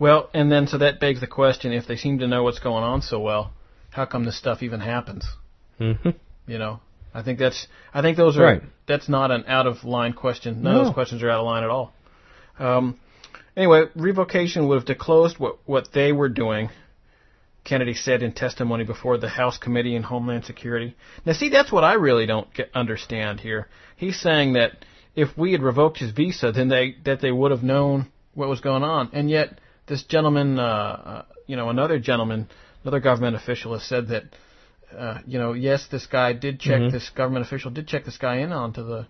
[0.00, 2.82] Well, and then so that begs the question: if they seem to know what's going
[2.82, 3.52] on so well,
[3.90, 5.24] how come this stuff even happens?
[5.78, 5.92] hmm
[6.46, 6.80] You know,
[7.14, 8.62] I think that's I think those are Right.
[8.86, 10.62] that's not an out of line question.
[10.62, 10.80] None No.
[10.80, 11.92] of those questions are out of line at all.
[12.58, 12.98] Um,
[13.56, 16.70] anyway, revocation would have disclosed what what they were doing.
[17.62, 20.96] Kennedy said in testimony before the House Committee on Homeland Security.
[21.26, 23.68] Now, see, that's what I really don't get, understand here.
[23.96, 24.82] He's saying that
[25.14, 28.60] if we had revoked his visa, then they that they would have known what was
[28.60, 29.58] going on, and yet
[29.90, 32.48] this gentleman, uh, uh, you know, another gentleman,
[32.82, 34.24] another government official has said that,
[34.96, 36.92] uh, you know, yes, this guy did check Mhm.
[36.92, 39.06] this government official did check this guy in onto the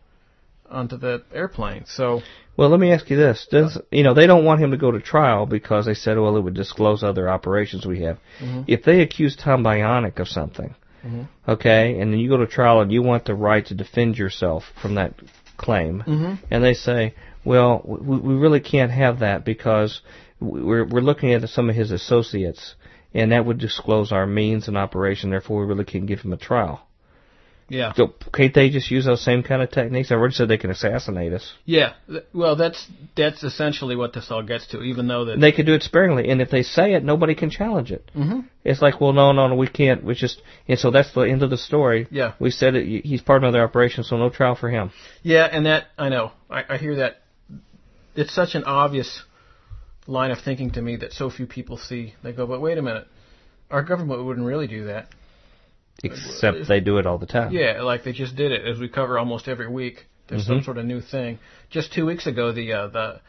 [0.69, 1.85] onto the airplane.
[1.87, 2.23] So
[2.57, 4.91] Well, let me ask you this: Does you know they don't want him to go
[4.91, 8.19] to trial because they said, well, it would disclose other operations we have.
[8.41, 8.65] Mhm.
[8.67, 10.75] If they accuse Tom Bionic of something,
[11.07, 11.27] Mhm.
[11.49, 14.73] okay, and then you go to trial and you want the right to defend yourself
[14.81, 15.13] from that
[15.57, 16.39] claim, Mhm.
[16.51, 20.03] and they say, well, we, we really can't have that because
[20.41, 22.75] we're we're looking at some of his associates,
[23.15, 25.31] and that would disclose our means and operation.
[25.31, 26.87] Therefore, we really can't give him a trial.
[27.69, 30.11] yeah, So can't they just use those same kind of techniques?
[30.11, 31.53] I already said they can assassinate us.
[31.65, 31.93] yeah.
[32.33, 32.85] Well, that's
[33.17, 34.83] that's essentially what this all gets to.
[34.83, 37.51] Even though that They could do it sparingly, and if they say it, nobody can
[37.51, 38.11] challenge it.
[38.17, 38.45] Mhm.
[38.65, 40.03] It's like, well, no, no, no, we can't.
[40.05, 42.07] We just, and so that's the end of the story.
[42.11, 42.33] Yeah.
[42.41, 43.05] We said it.
[43.05, 44.91] He's part of another operation, so no trial for him.
[45.23, 46.33] Yeah, and that I know.
[46.51, 47.23] I, I hear that.
[48.17, 49.23] It's such an obvious
[50.11, 52.15] line of thinking to me that so few people see.
[52.23, 53.07] They go, but wait a minute,
[53.71, 55.09] our government wouldn't really do that.
[56.03, 57.53] Except they do it all the time.
[57.53, 60.07] Yeah, like they just did it, as we cover almost every week.
[60.29, 60.65] There's some Mhm.
[60.65, 61.39] sort of new thing.
[61.71, 63.21] Just two weeks ago, the uh, the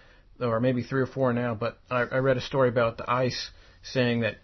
[0.46, 3.52] or maybe three or four now, but I, I read a story about the ICE
[3.84, 4.38] saying that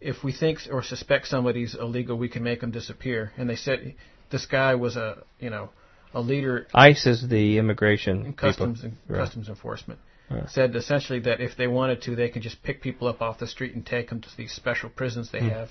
[0.00, 3.32] if we think or suspect somebody's illegal, we can make them disappear.
[3.36, 3.94] And they said
[4.30, 5.70] this guy was a you know
[6.14, 8.96] a leader ICE is the immigration customs people.
[9.06, 9.24] and Right.
[9.24, 10.00] customs enforcement
[10.48, 13.46] Said essentially that if they wanted to, they can just pick people up off the
[13.46, 15.48] street and take them to these special prisons they Hmm.
[15.50, 15.70] have.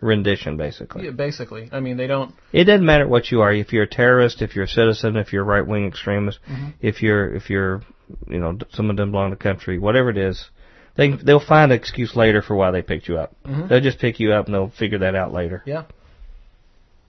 [0.00, 1.06] rendition, basically.
[1.06, 1.68] Yeah, basically.
[1.72, 2.32] I mean, they don't.
[2.52, 3.52] It doesn't matter what you are.
[3.52, 6.74] If you're a terrorist, if you're a citizen, if you're a right wing extremist, Mhm.
[6.80, 7.82] if you're if you're
[8.28, 10.50] you know someone doesn't belong to the country, whatever it is,
[10.94, 13.34] they they'll find an excuse later for why they picked you up.
[13.44, 13.68] Mhm.
[13.68, 15.64] They'll just pick you up and they'll figure that out later.
[15.66, 15.82] Yeah.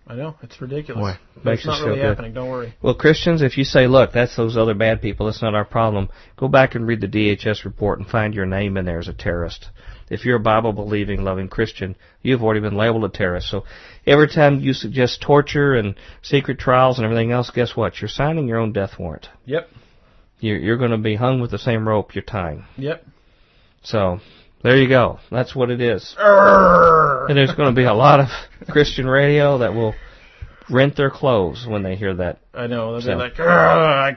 [0.09, 0.99] I know it's ridiculous.
[0.99, 2.33] Boy, But makes it's not really happening.
[2.33, 2.73] Don't worry.
[2.81, 6.09] Well, Christians, if you say, look, that's those other bad people, that's not our problem,
[6.35, 9.13] go back and read the DHS report and find your name in there as a
[9.13, 9.67] terrorist.
[10.09, 13.51] If you're a Bible believing, loving Christian, you've already been labeled a terrorist.
[13.51, 13.65] So
[14.07, 18.01] every time you suggest torture and secret trials and everything else, guess what?
[18.01, 19.29] You're signing your own death warrant.
[19.45, 19.69] Yep.
[20.39, 22.65] You're, you're going to be hung with the same rope you're tying.
[22.77, 23.05] Yep.
[23.83, 24.21] So
[24.63, 25.19] there you go.
[25.31, 26.15] That's what it is.
[26.19, 28.27] And there's going to be a lot of
[28.69, 29.93] Christian radio that will
[30.69, 32.91] rent their clothes when they hear that I know.
[32.93, 34.15] They'll So- be like, "Ugh,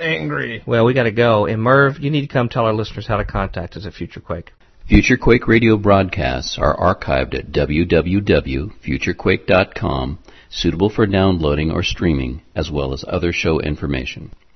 [0.00, 0.62] angry.
[0.66, 1.46] Well, we got to go.
[1.46, 4.20] And Merv, you need to come tell our listeners how to contact us at Future
[4.20, 4.52] Quake.
[4.88, 10.18] Future Quake radio broadcasts are archived at www.futurequake.com,
[10.50, 14.30] suitable for downloading or streaming, as well as other show information.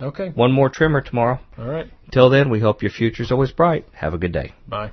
[0.00, 0.28] Okay.
[0.28, 1.40] One more trimmer tomorrow.
[1.58, 1.90] All right.
[2.12, 3.84] Till then, we hope your future's always bright.
[3.92, 4.54] Have a good day.
[4.68, 4.92] Bye.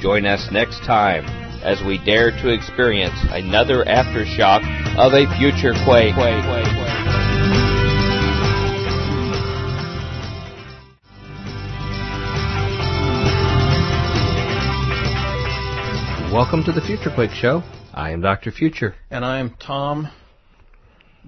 [0.00, 1.24] Join us next time
[1.62, 4.62] as we dare to experience another aftershock
[4.96, 6.16] of a future quake.
[16.32, 17.62] Welcome to the Future Quake Show.
[17.92, 18.50] I am Dr.
[18.50, 18.94] Future.
[19.10, 20.08] And I am Tom.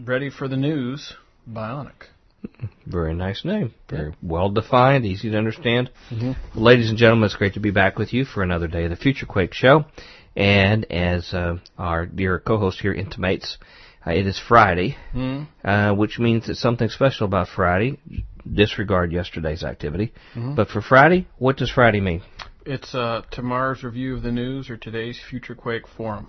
[0.03, 1.15] Ready for the news.
[1.47, 2.09] Bionic.
[2.87, 3.73] Very nice name.
[3.89, 5.91] Very well defined, easy to understand.
[6.11, 6.37] Mhm.
[6.55, 8.97] Ladies and gentlemen, it's great to be back with you for another day of the
[8.97, 9.85] Future Quake Show.
[10.37, 13.59] And as uh, our dear co-host here intimates,
[14.07, 15.47] uh, it is Friday, Mm.
[15.65, 17.99] uh, which means that something special about Friday.
[18.53, 20.13] Disregard yesterday's activity.
[20.35, 20.55] Mhm.
[20.55, 22.21] But for Friday, what does Friday mean?
[22.67, 26.29] It's uh, tomorrow's review of the news or today's Future Quake forum.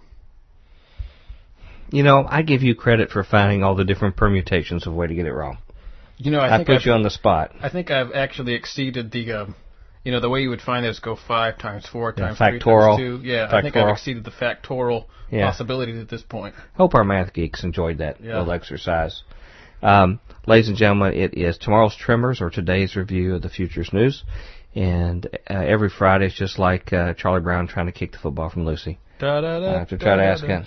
[1.92, 5.14] You know, I give you credit for finding all the different permutations of way to
[5.16, 5.58] get it wrong.
[6.18, 7.52] You know, I, I, think put I've, you on the spot.
[7.60, 9.46] I think I've actually exceeded the uh,
[10.06, 12.38] you know, the way you would find it is go five times four Yeah, times
[12.38, 13.22] three times two.
[13.24, 15.50] Yeah, I think I've exceeded the factorial Yeah.
[15.50, 16.54] possibilities at this point.
[16.76, 18.38] Hope our math geeks enjoyed that Yeah.
[18.38, 19.24] little exercise.
[19.82, 24.24] Um, ladies and gentlemen, it is tomorrow's Tremors or today's review of the Futures News.
[24.76, 28.50] And uh, every Friday it's just like uh, Charlie Brown trying to kick the football
[28.50, 29.00] from Lucy.
[29.18, 30.66] Da, da, da, I have to try to ask him.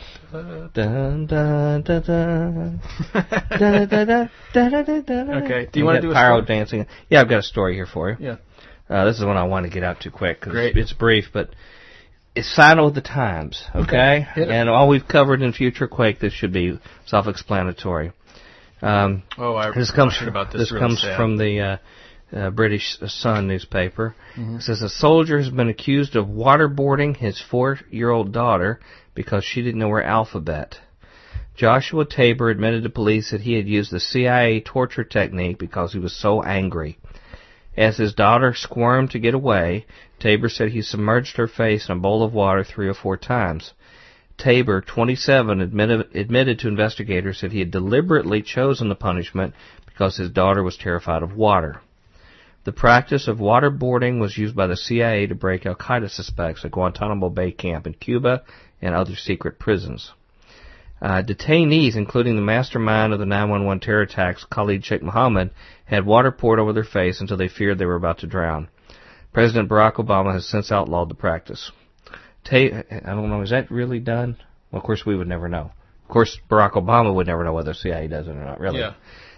[5.45, 6.87] Okay, do you wanna do a pyro dancing?
[7.11, 8.17] Yeah, I've got a story here for you.
[8.21, 8.37] Yeah.
[8.89, 11.51] Uh, this is one I want to get out to quick because it's brief, but
[12.35, 14.27] it's sign with the times, okay?
[14.35, 14.49] hit.
[14.49, 18.13] And all we've covered in future Quake, this should be self-explanatory.
[18.81, 20.71] Um, Oh, I this comes about this.
[20.73, 21.17] really comes sad.
[21.17, 21.77] from the uh,
[22.33, 24.15] uh, British Sun newspaper.
[24.37, 24.57] Mm-hmm.
[24.57, 28.81] It says a soldier has been accused of waterboarding his four-year-old daughter
[29.15, 30.79] because she didn't know her alphabet.
[31.57, 35.99] Joshua Tabor admitted to police that he had used the CIA torture technique because he
[35.99, 36.99] was so angry.
[37.77, 39.87] As his daughter squirmed to get away,
[40.21, 43.73] Tabor said he submerged her face in a bowl of water three or four times.
[44.37, 49.53] Tabor, 27, admitted, admitted to investigators that he had deliberately chosen the punishment
[49.87, 51.81] because his daughter was terrified of water.
[52.69, 56.71] The practice of waterboarding was used by the CIA to break Al Qaeda suspects at
[56.71, 58.43] Guantanamo Bay camp in Cuba
[58.83, 60.13] and other secret prisons.
[61.01, 65.49] Uh, detainees, including the mastermind of the 911 terror attacks, Khalid Sheikh Mohammed,
[65.87, 68.69] had water poured over their face until they feared they were about to drown.
[69.33, 71.73] President Barack Obama has since outlawed the practice.
[72.45, 74.37] Ta- I don't know, is that really done?
[74.71, 75.73] Well, of course, we would never know.
[76.03, 78.81] Of course, Barack Obama would never know whether CIA does it or not, really.
[78.81, 78.93] Yeah.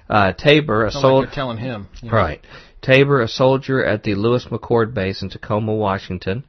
[0.09, 1.31] Uh, Tabor, a Sounds like soldier.
[1.33, 1.87] telling him.
[2.03, 2.17] you know.
[2.17, 2.45] Right.
[2.83, 6.45] Tabor, a soldier at the Lewis McChord base in Tacoma, Washington,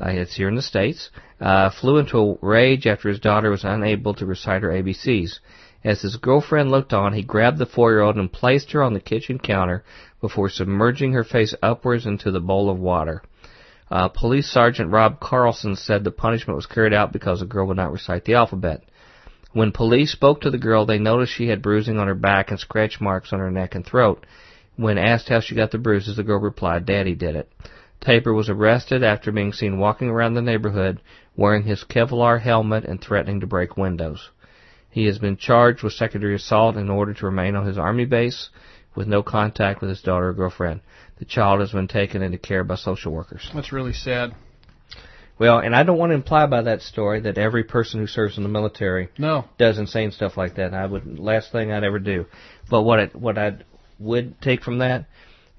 [0.00, 3.64] uh, it's here in the States, uh, flew into a rage after his daughter was
[3.64, 5.40] unable to recite her ABCs.
[5.82, 9.38] As his girlfriend looked on, he grabbed the four-year-old and placed her on the kitchen
[9.38, 9.82] counter
[10.20, 13.22] before submerging her face upwards into the bowl of water.
[13.90, 17.78] Uh, Police Sergeant Rob Carlson said the punishment was carried out because the girl would
[17.78, 18.84] not recite the alphabet.
[19.52, 22.60] When police spoke to the girl, they noticed she had bruising on her back and
[22.60, 24.24] scratch marks on her neck and throat.
[24.80, 27.52] When asked how she got the bruises, the girl replied, Daddy did it.
[28.00, 31.02] Tabor was arrested after being seen walking around the neighborhood
[31.36, 34.30] wearing his Kevlar helmet and threatening to break windows.
[34.88, 38.48] He has been charged with secondary assault in order to remain on his army base
[38.94, 40.80] with no contact with his daughter or girlfriend.
[41.18, 43.50] The child has been taken into care by social workers.
[43.54, 44.34] That's really sad.
[45.38, 48.38] Well, and I don't want to imply by that story that every person who serves
[48.38, 49.44] in the military No.
[49.58, 50.72] does insane stuff like that.
[50.72, 52.24] I would last thing I'd ever do.
[52.70, 53.58] But what it, what I
[54.00, 55.04] would take from that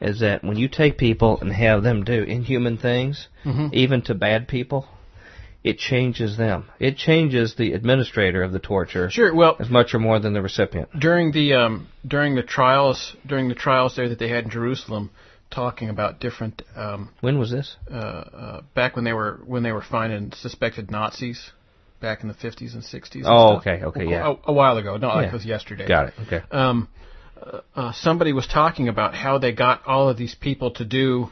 [0.01, 3.71] is that when you take people and have them do inhuman things, Mhm.
[3.73, 4.87] even to bad people,
[5.63, 6.65] it changes them.
[6.79, 9.31] It changes the administrator of the torture Sure.
[9.33, 10.89] Well, as much or more than the recipient.
[10.99, 15.11] during the um, during the trials during the trials there that they had in Jerusalem,
[15.51, 17.75] talking about different um, When was this?
[17.91, 21.51] uh, uh, back when they were when they were finding suspected Nazis
[21.99, 23.13] back in the 50s and 60s.
[23.17, 23.67] and Oh, stuff.
[23.67, 24.31] okay, okay, yeah.
[24.31, 25.29] A, a while ago, not like Yeah.
[25.29, 25.87] it was yesterday.
[25.87, 26.13] Got it.
[26.25, 26.41] Okay.
[26.51, 26.87] um,
[27.75, 31.29] uh, somebody was talking about how they got all of these people to do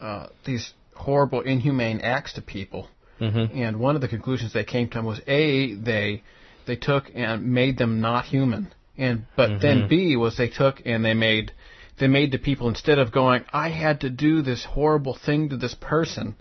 [0.00, 2.88] uh, these horrible, inhumane acts to people,
[3.20, 3.56] Mm-hmm.
[3.56, 6.24] and one of the conclusions they came to was a they
[6.66, 11.04] they took and made them not human, and but then b was they took and
[11.04, 11.52] they made
[12.00, 15.56] they made the people instead of going I had to do this horrible thing to
[15.56, 16.34] this person,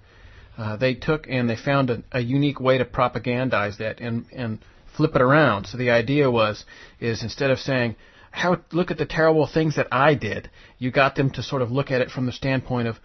[0.58, 4.58] uh, they took and they found a, a unique way to propagandize that and and
[4.96, 5.68] flip it around.
[5.68, 6.66] So the idea was
[7.00, 7.96] is instead of saying
[8.32, 10.50] how look at the terrible things that I did,
[10.80, 12.98] you got them to sort of look at it from the standpoint of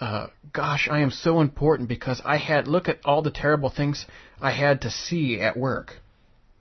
[0.00, 4.04] uh, gosh, I am so important because I had look at all the terrible things
[4.40, 5.94] I had to see at work.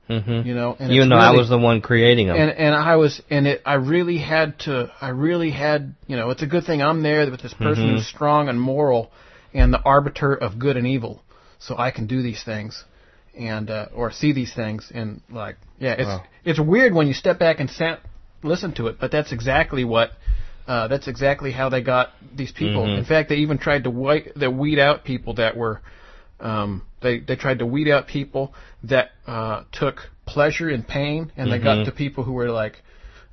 [0.10, 0.48] Mm-hmm.
[0.48, 2.35] You know, and Even though I was the one creating them.
[2.35, 6.30] and and I was and it I really had to I really had you know
[6.30, 7.91] it's a good thing I'm there with this person Mhm.
[7.94, 9.11] who's strong and moral
[9.53, 11.23] and the arbiter of good and evil
[11.57, 12.84] so I can do these things
[13.38, 16.23] and uh, or see these things and like yeah it's Wow.
[16.43, 17.97] it's weird when you step back and sa-
[18.43, 20.11] listen to it but that's exactly what
[20.68, 22.97] uh, that's exactly how they got these people Mhm.
[22.99, 25.81] in fact they even tried to white they weed out people that were
[26.39, 28.53] um, they they tried to weed out people
[28.84, 31.85] that uh, took pleasure in pain, and they got Mhm.
[31.85, 32.81] to people who were like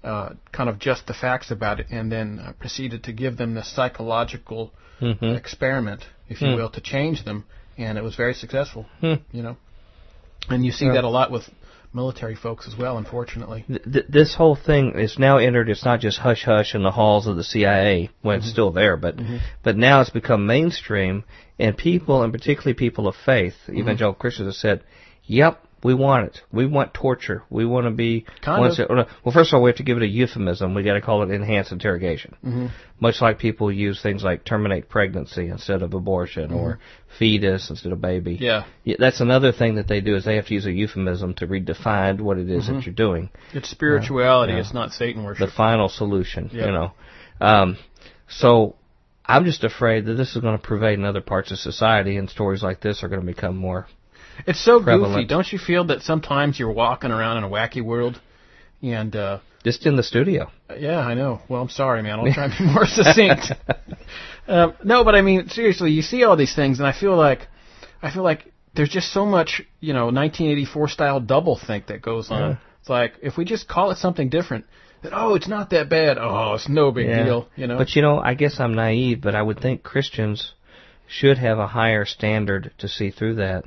[0.05, 3.55] uh, kind of just the facts about it, and then uh, proceeded to give them
[3.55, 5.37] the psychological Mhm.
[5.37, 6.55] experiment, if you Hmm.
[6.55, 7.45] will, to change them,
[7.77, 8.87] and it was very successful.
[9.01, 9.15] Hmm.
[9.33, 9.57] You know,
[10.51, 10.95] and you see Yeah.
[10.95, 11.49] that a lot with
[11.93, 13.65] military folks as well, unfortunately.
[13.67, 15.69] Th- th- this whole thing is now entered.
[15.69, 18.53] It's not just hush hush in the halls of the CIA when it's mm-hmm.
[18.53, 19.39] still there, but mm-hmm.
[19.63, 21.25] but now it's become mainstream,
[21.59, 23.79] and people, and particularly people of faith, mm-hmm.
[23.79, 24.85] evangelical Christians, have said,
[25.25, 26.41] "Yep, We want it.
[26.53, 27.43] We want torture.
[27.49, 28.27] We want to be.
[28.43, 28.79] Kind of.
[28.79, 30.75] It, well, first of all, we have to give it a euphemism.
[30.75, 32.37] We got to call it enhanced interrogation.
[32.45, 32.67] Mm-hmm.
[33.01, 36.79] Much like people use things like terminate pregnancy instead of abortion or
[37.19, 38.35] fetus instead of baby.
[38.35, 38.45] Mm-hmm.
[38.45, 38.65] Yeah.
[38.85, 41.47] Yeah, that's another thing that they do is they have to use a euphemism to
[41.47, 42.75] redefine what it is Mm-hmm.
[42.75, 43.31] that you're doing.
[43.55, 44.53] It's spirituality.
[44.53, 44.61] Yeah.
[44.61, 45.49] It's not Satan worship.
[45.49, 46.93] The final solution, you know.
[47.41, 47.79] Um,
[48.29, 48.77] so
[49.25, 52.29] I'm just afraid that this is going to pervade in other parts of society, and
[52.29, 53.87] stories like this are going to become more.
[54.47, 55.15] It's so prevalent.
[55.15, 55.27] goofy.
[55.27, 58.21] Don't you feel that sometimes you're walking around in a wacky world,
[58.83, 60.51] and uh, Just in the studio.
[60.79, 61.41] yeah, I know.
[61.49, 62.21] Well, I'm sorry, man.
[62.21, 63.53] I'll try to be more succinct.
[64.49, 67.49] um, no, but I mean, seriously, you see all these things, and I feel like,
[68.03, 72.31] I feel like there's just so much, you know, 1984 style double think that goes
[72.31, 72.41] on.
[72.41, 72.57] Yeah.
[72.81, 74.65] It's like if we just call it something different,
[75.03, 76.19] that oh, it's not that bad.
[76.19, 77.49] Oh, it's no big deal.
[77.57, 77.79] You know.
[77.79, 80.53] But you know, I guess I'm naive, but I would think Christians
[81.07, 83.65] should have a higher standard to see through that,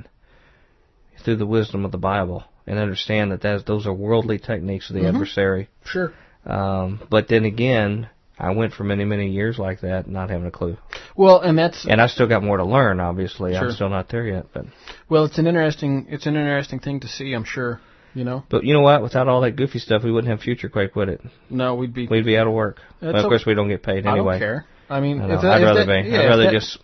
[1.24, 4.94] through the wisdom of the Bible, and understand that that's, those are worldly techniques of
[4.96, 5.08] the Mhm.
[5.14, 5.68] adversary.
[5.84, 6.12] sure.
[6.46, 10.50] Um, but then again, I went for many, many years like that, not having a
[10.50, 10.76] clue.
[11.16, 13.00] Well, and that's And I still got more to learn.
[13.00, 13.66] Obviously, Sure.
[13.68, 14.46] I'm still not there yet.
[14.52, 14.66] But
[15.08, 17.32] well, it's an interesting, it's an interesting thing to see.
[17.32, 17.80] I'm sure.
[18.16, 18.44] You know.
[18.48, 19.02] but you know what?
[19.02, 21.20] Without all that goofy stuff, we wouldn't have Future Quake, would it?
[21.50, 22.06] No, we'd be.
[22.06, 22.78] We'd be out of work.
[23.00, 24.36] Well, of course, we don't get paid anyway.
[24.36, 24.64] I don't care.
[24.88, 26.10] I mean, I that, if rather that, be.
[26.10, 26.78] Yeah, I'd rather that- just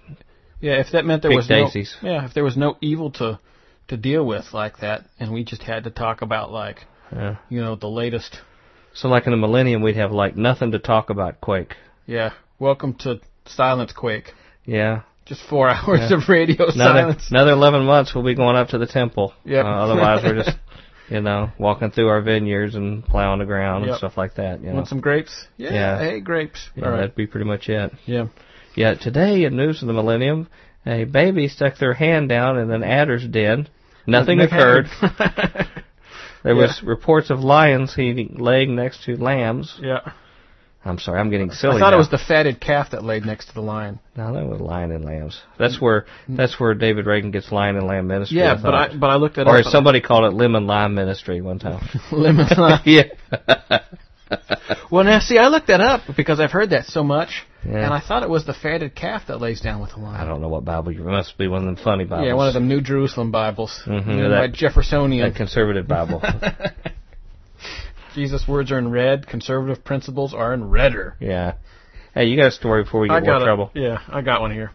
[0.60, 1.94] Yeah, if that meant there was daisies.
[2.02, 2.10] no.
[2.10, 3.38] Yeah, if there was no evil to
[3.90, 7.36] to deal with like that, and we just had to talk about like Yeah.
[7.48, 8.40] you know the latest.
[8.94, 11.76] So, like in the millennium, we'd have like nothing to talk about Quake.
[12.06, 14.32] Yeah, welcome to Silence Quake.
[14.64, 15.02] Yeah.
[15.26, 16.16] Just four hours Yeah.
[16.16, 17.30] of radio Another, silence.
[17.30, 19.32] another 11 months, we'll be going up to the temple.
[19.44, 19.60] Yeah.
[19.60, 20.56] Uh, otherwise, we're just,
[21.08, 24.60] you know, walking through our vineyards and plowing the ground and stuff like that.
[24.60, 24.74] You know.
[24.76, 25.46] Want some grapes?
[25.56, 25.72] Yeah.
[25.72, 25.98] Yeah.
[26.00, 26.68] Hey, grapes.
[26.74, 26.96] Yeah, All right.
[26.98, 27.92] that'd be pretty much it.
[28.06, 28.26] Yeah.
[28.74, 30.48] Yeah, today in News of the Millennium,
[30.86, 33.68] a baby stuck their hand down in an adder's den.
[34.06, 34.86] Nothing Nick occurred.
[35.01, 35.66] There
[36.44, 36.52] Yeah.
[36.55, 39.78] was reports of lions eating, laying next to lambs.
[39.81, 40.12] yeah.
[40.82, 41.77] I'm sorry, I'm getting silly.
[41.77, 41.97] I thought now.
[41.97, 44.01] it was the fatted calf that laid next to the lion.
[44.16, 45.39] No, that was lion and lambs.
[45.59, 48.39] That's where that's where David Reagan gets lion and lamb ministry.
[48.39, 49.66] Yeah, I but I but I looked at or up.
[49.66, 51.86] as somebody called it, lemon lime ministry one time.
[52.12, 52.81] lemon lime.
[52.86, 53.02] yeah.
[54.90, 57.85] Well, now see, I looked that up because I've heard that so much, Yeah.
[57.85, 60.20] and I thought it was the fatted calf that lays down with the lion.
[60.20, 61.02] I don't know what Bible you.
[61.02, 62.27] It must be one of them funny Bibles.
[62.27, 65.28] Yeah, one of the New Jerusalem Bibles, Mhm, you know, that- my Jeffersonian.
[65.28, 66.23] That conservative Bible.
[68.15, 69.27] Jesus' words are in red.
[69.27, 71.16] Conservative principles are in redder.
[71.20, 71.55] yeah.
[72.12, 73.70] Hey, you got a story before we get I more got trouble?
[73.74, 74.73] Yeah, I got one here.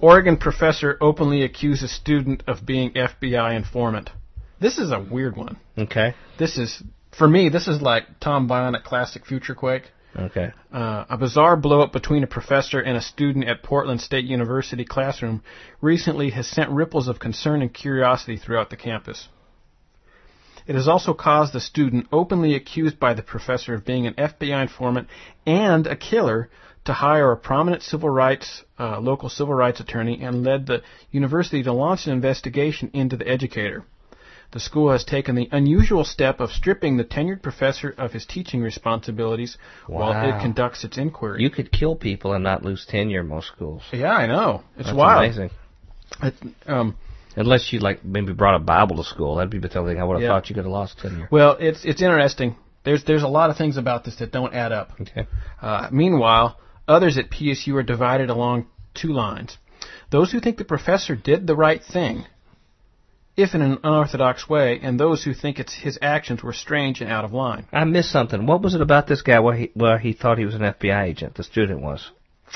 [0.00, 4.10] Oregon professor openly accuses student of being FBI informant.
[4.58, 5.58] This is a weird one.
[5.78, 6.14] Okay.
[6.40, 6.82] This is
[7.16, 7.48] for me.
[7.48, 9.90] This is like Tom Bionic classic Future Quake.
[10.14, 10.52] Okay.
[10.72, 15.42] Uh, a bizarre blowup between a professor and a student at Portland State University classroom
[15.80, 19.28] recently has sent ripples of concern and curiosity throughout the campus.
[20.66, 24.62] It has also caused the student, openly accused by the professor of being an FBI
[24.62, 25.08] informant
[25.46, 26.50] and a killer,
[26.84, 31.62] to hire a prominent civil rights, uh, local civil rights attorney and led the university
[31.62, 33.84] to launch an investigation into the educator.
[34.52, 38.60] The school has taken the unusual step of stripping the tenured professor of his teaching
[38.60, 39.56] responsibilities
[39.86, 41.42] while it conducts its inquiry.
[41.42, 43.82] You could kill people and not lose tenure most schools.
[43.92, 44.62] yeah, I know.
[44.76, 45.24] It's That's wild.
[45.24, 45.50] amazing.
[46.22, 46.34] It,
[46.66, 46.96] um,
[47.34, 50.16] Unless you like maybe brought a Bible to school, that'd be the thing I would
[50.16, 50.28] have Yeah.
[50.28, 51.28] thought you could have lost tenure.
[51.30, 52.56] well, it's it's interesting.
[52.84, 54.90] There's there's a lot of things about this that don't add up.
[55.00, 55.26] Okay.
[55.62, 59.56] Uh, meanwhile, others at PSU are divided along two lines.
[60.10, 62.26] Those who think the professor did the right thing,
[63.36, 67.10] if in an unorthodox way, and those who think it's his actions were strange and
[67.10, 67.66] out of line.
[67.72, 68.46] I missed something.
[68.46, 69.40] What was it about this guy?
[69.40, 71.34] Where he, where he thought he was an FBI agent?
[71.34, 72.10] The student was.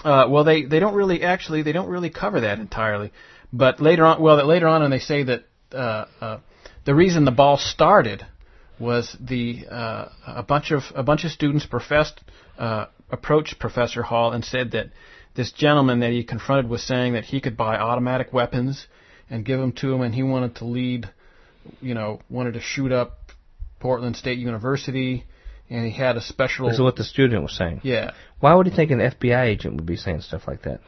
[0.05, 3.13] Uh, well, they, they don't really actually they don't really cover that entirely,
[3.53, 6.39] but later on, well, that later on, and they say that uh, uh,
[6.85, 8.27] the reason the ball started
[8.79, 12.21] was the uh, a bunch of a bunch of students professed
[12.59, 14.91] uh, approached Professor Hall and said that
[15.35, 18.87] this gentleman that he confronted was saying that he could buy automatic weapons
[19.31, 21.09] and give them to him, and he wanted to lead,
[21.81, 23.19] you know, wanted to shoot up
[23.81, 25.25] Portland State University,
[25.69, 26.67] and he had a special.
[26.69, 27.81] This is what the student was saying.
[27.83, 30.81] yeah, Why would he think an FBI agent would be saying stuff like that?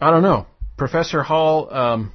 [0.00, 0.46] I don't know.
[0.76, 2.12] Professor Hall, um,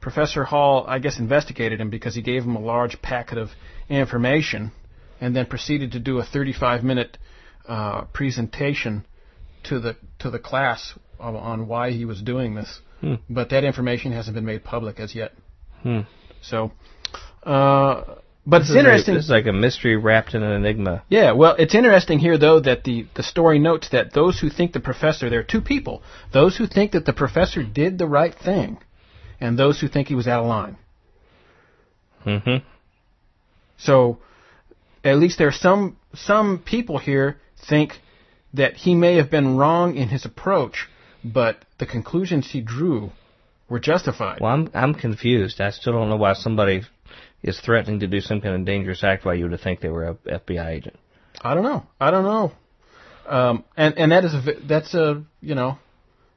[0.00, 3.50] Professor Hall, I guess, investigated him because he gave him a large packet of
[3.88, 4.72] information,
[5.20, 7.18] and then proceeded to do a 35-minute
[7.68, 9.06] uh, presentation
[9.64, 12.80] to the to the class on, on why he was doing this.
[13.00, 13.14] Hmm.
[13.28, 15.32] But that information hasn't been made public as yet.
[15.82, 16.00] Hmm.
[16.42, 16.72] So,
[17.44, 18.04] uh,
[18.46, 19.14] but This it's is a- interesting.
[19.14, 21.02] this is like a mystery wrapped in an enigma.
[21.08, 24.72] Yeah, well, it's interesting here, though, that the, the story notes that those who think
[24.72, 26.02] the professor, there are two people.
[26.32, 28.78] Those who think that the professor did the right thing,
[29.40, 30.76] and those who think he was out of line.
[32.26, 32.64] Mm-hmm.
[33.78, 34.18] So,
[35.04, 38.00] at least there are some some people here think
[38.52, 40.88] that he may have been wrong in his approach,
[41.24, 43.10] but the conclusions he drew
[43.68, 44.40] were justified.
[44.40, 45.60] Well, I'm I'm confused.
[45.60, 46.82] I still don't know why somebody
[47.42, 50.04] is threatening to do some kind of dangerous act why you would think they were
[50.04, 50.96] a FBI agent.
[51.42, 51.84] I don't know.
[52.00, 52.52] I don't know.
[53.28, 55.78] Um, and and that is a v- that's a you know,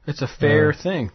[0.06, 1.10] it's a fair thing.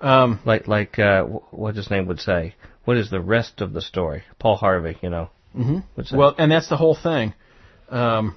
[0.00, 2.54] Um, Like like uh, what his name would say.
[2.84, 4.22] What is the rest of the story?
[4.38, 5.28] Paul Harvey, you know.
[5.54, 5.82] mhm.
[6.12, 7.34] Well, and that's the whole thing.
[7.90, 8.36] Um,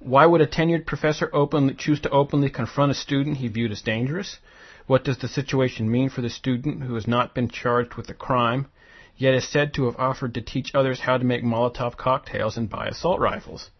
[0.00, 3.82] why would a tenured professor openly choose to openly confront a student he viewed as
[3.82, 4.38] dangerous?
[4.86, 8.14] What does the situation mean for the student who has not been charged with a
[8.14, 8.68] crime,
[9.16, 12.70] yet is said to have offered to teach others how to make Molotov cocktails and
[12.70, 13.70] buy assault rifles?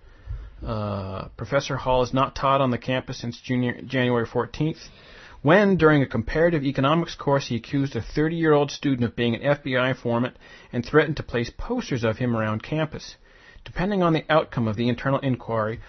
[0.64, 4.88] Uh, Professor Hall is not taught on the campus since junior, January 14th,
[5.40, 9.36] when, during a comparative economics course, he accused a 30 year old student of being
[9.36, 10.36] an FBI informant
[10.72, 13.14] and threatened to place posters of him around campus.
[13.64, 15.80] Depending on the outcome of the internal inquiry,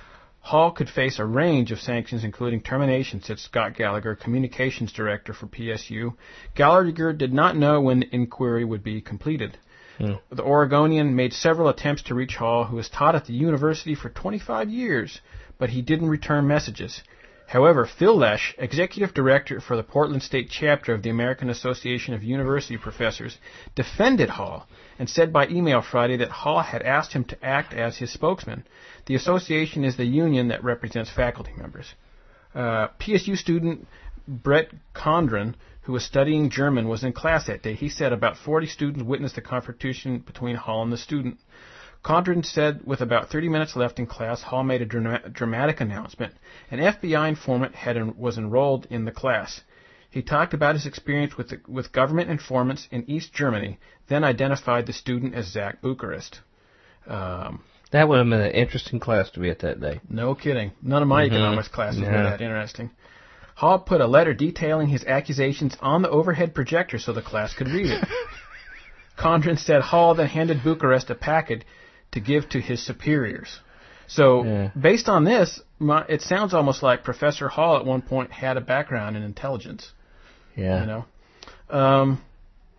[0.50, 5.46] Hall could face a range of sanctions, including termination, said Scott Gallagher, communications director for
[5.46, 6.16] PSU.
[6.56, 9.60] Gallagher did not know when the inquiry would be completed.
[10.00, 10.14] Hmm.
[10.32, 14.10] The Oregonian made several attempts to reach Hall, who has taught at the university for
[14.10, 15.22] 25 years,
[15.60, 17.04] but he didn't return messages.
[17.50, 22.24] However, Phil Lesh, executive director for the Portland State chapter of the American Association of
[22.24, 23.40] University Professors,
[23.74, 24.68] defended Hall
[25.00, 28.66] and said by email Friday that Hall had asked him to act as his spokesman.
[29.10, 31.96] The association is the union that represents faculty members.
[32.54, 33.88] Uh, PSU student
[34.28, 37.74] Brett Condren, who was studying German, was in class that day.
[37.74, 41.40] He said about 40 students witnessed the confrontation between Hall and the student.
[42.06, 46.36] Condren said with about 30 minutes left in class, Hall made a drama- dramatic announcement.
[46.70, 49.62] An FBI informant had en- was enrolled in the class.
[50.12, 54.86] He talked about his experience with, the, with government informants in East Germany, then identified
[54.86, 56.42] the student as Zach Bucharest.
[57.08, 60.00] Um, that would have been an interesting class to be at that day.
[60.10, 60.72] no kidding.
[60.82, 61.28] None of my Mhm.
[61.28, 62.92] economics classes were that interesting.
[63.56, 67.68] Hall put a letter detailing his accusations on the overhead projector so the class could
[67.68, 68.08] read it.
[69.18, 71.66] Condren said Hall then handed Bucharest a packet
[72.12, 73.60] to give to his superiors.
[74.08, 74.70] So, Yeah.
[74.80, 78.62] based on this, my, it sounds almost like Professor Hall at one point had a
[78.62, 79.92] background in intelligence.
[80.56, 80.80] Yeah.
[80.82, 81.06] You know,
[81.70, 82.22] um,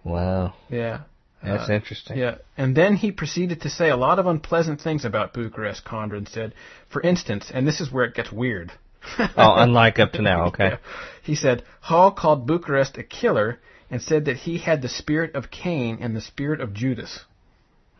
[0.02, 0.54] Wow.
[0.70, 1.00] yeah.
[1.42, 2.18] That's Uh, interesting.
[2.18, 6.28] Yeah, and then he proceeded to say a lot of unpleasant things about Bucharest, Condren
[6.28, 6.52] said.
[6.88, 8.72] For instance, and this is where it gets weird.
[9.18, 10.44] Oh, unlike up to now.
[10.48, 10.64] Okay.
[10.68, 10.76] Yeah.
[11.22, 13.58] He said Hall called Bucharest a killer
[13.90, 17.24] and said that he had the spirit of Cain and the spirit of Judas.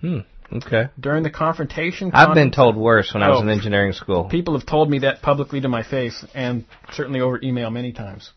[0.00, 0.20] Hmm.
[0.52, 0.88] Okay.
[0.98, 3.42] During the confrontation, I've been told worse when I was Oh.
[3.42, 4.24] in engineering school.
[4.24, 8.32] People have told me that publicly to my face, and certainly over email many times.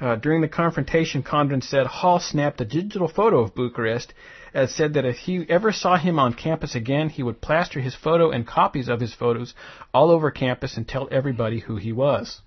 [0.00, 4.12] Uh, during the confrontation, Condren said Hall snapped a digital photo of Bucharest
[4.52, 7.94] and said that if he ever saw him on campus again, he would plaster his
[7.94, 9.54] photo and copies of his photos
[9.92, 12.40] all over campus and tell everybody who he was.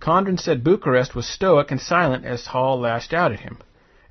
[0.00, 3.58] Condren said Bucharest was stoic and silent as Hall lashed out at him.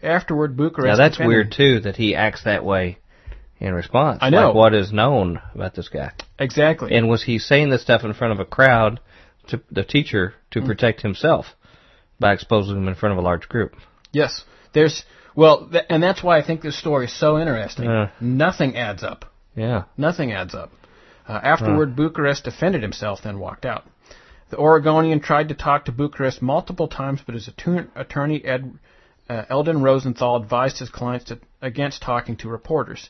[0.02, 0.88] Afterward, Bucharest.
[0.88, 2.98] Now that's defended- weird too that he acts that way
[3.62, 4.20] in response.
[4.22, 4.48] I know.
[4.48, 6.12] Like what is known about this guy.
[6.40, 6.94] Exactly.
[6.94, 9.00] And was he saying this stuff in front of a crowd
[9.48, 11.46] to the teacher to protect himself
[12.20, 13.76] by exposing him in front of a large group?
[14.12, 14.44] Yes,
[14.74, 15.04] there's
[15.36, 17.88] well, th- and that's why I think this story is so interesting.
[17.88, 18.12] Uh.
[18.20, 19.26] Nothing adds up.
[19.56, 19.84] Yeah.
[19.96, 20.72] Nothing adds up.
[21.28, 23.86] Uh, afterward, Bucharest defended himself, then walked out.
[24.50, 28.78] The Oregonian tried to talk to Bucharest multiple times, but his attorney, attorney Ed,
[29.30, 33.10] uh, Elden Rosenthal advised his clients to, against talking to reporters.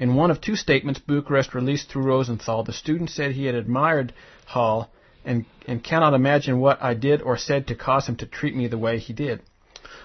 [0.00, 4.14] In one of two statements Bucharest released through Rosenthal, the student said he had admired
[4.46, 4.90] Hall
[5.26, 8.66] and, and cannot imagine what I did or said to cause him to treat me
[8.66, 9.42] the way he did.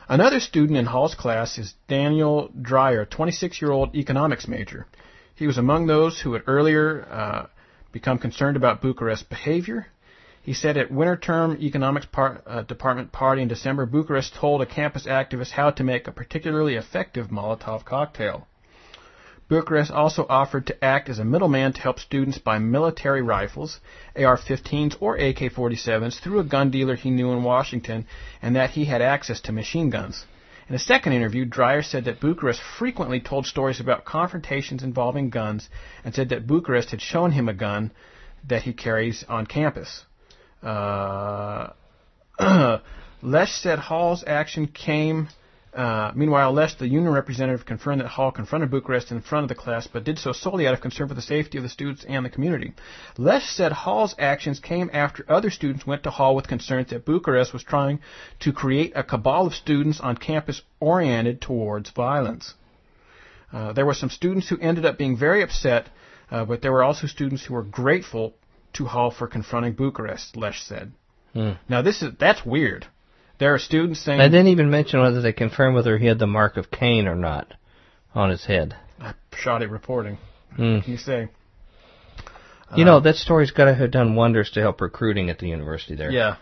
[0.09, 4.85] Another student in Hall's class is Daniel Dreyer, 26 year old economics major.
[5.33, 7.45] He was among those who had earlier uh,
[7.93, 9.87] become concerned about Bucharest's behavior.
[10.41, 14.65] He said at winter term economics par- uh, department party in December, Bucharest told a
[14.65, 18.45] campus activist how to make a particularly effective Molotov cocktail.
[19.47, 23.79] Bucharest also offered to act as a middleman to help students buy military rifles,
[24.15, 28.07] AR-15s or AK-47s through a gun dealer he knew in Washington
[28.41, 30.25] and that he had access to machine guns.
[30.67, 35.69] In a second interview, Dreyer said that Bucharest frequently told stories about confrontations involving guns
[36.03, 37.91] and said that Bucharest had shown him a gun
[38.47, 40.05] that he carries on campus.
[40.63, 41.69] Uh,
[43.21, 45.29] Lesh said Hall's action came.
[45.75, 49.61] Uh, meanwhile, Lesh, the union representative, confirmed that Hall confronted Bucharest in front of the
[49.61, 52.25] class, but did so solely out of concern for the safety of the students and
[52.25, 52.73] the community.
[53.17, 57.51] Lesh said Hall's actions came after other students went to Hall with concerns that Bucharest
[57.51, 57.99] was trying
[58.39, 62.53] to create a cabal of students on campus oriented towards violence.
[63.51, 65.89] Uh, there were some students who ended up being very upset,
[66.31, 68.33] uh, but there were also students who were grateful
[68.73, 70.93] to Hall for confronting Bucharest, Lesh said.
[71.33, 71.51] Hmm.
[71.67, 72.87] Now this is that's weird.
[73.39, 76.27] There are students saying I didn't even mention whether they confirmed whether he had the
[76.27, 77.53] mark of Cain or not
[78.13, 78.75] on his head.
[79.35, 80.17] shoddy reporting.
[80.55, 81.27] Can you say?
[82.75, 85.95] You know, that story's got to have done wonders to help recruiting at the university
[85.95, 86.11] there.
[86.11, 86.37] Yeah.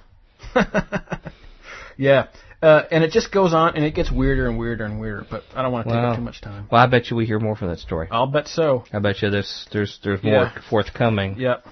[1.98, 2.28] yeah.
[2.62, 5.26] Uh, and it just goes on, and it gets weirder and weirder and weirder.
[5.30, 6.12] But I don't want to take Wow.
[6.12, 6.68] up too much time.
[6.72, 8.08] Well, I bet you we hear more from that story.
[8.10, 8.86] I'll bet so.
[8.94, 10.62] I bet you there's there's there's more Yeah.
[10.70, 11.66] forthcoming Yep.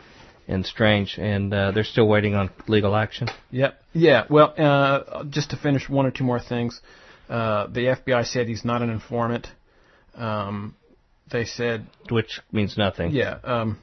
[0.48, 3.28] And strange, and uh, they're still waiting on legal action.
[3.52, 3.80] Yep.
[3.94, 4.26] Yeah.
[4.30, 6.82] Well, uh, just to finish one or two more things,
[7.30, 9.48] uh, the FBI said he's not an informant.
[10.16, 10.76] Um,
[11.32, 13.12] they said, Which means nothing.
[13.12, 13.38] yeah.
[13.44, 13.80] Um,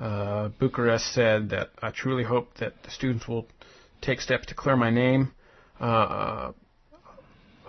[0.00, 3.46] uh, Bucharest said that I truly hope that the students will
[4.00, 5.32] take steps to clear my name.
[5.80, 6.52] Uh, uh,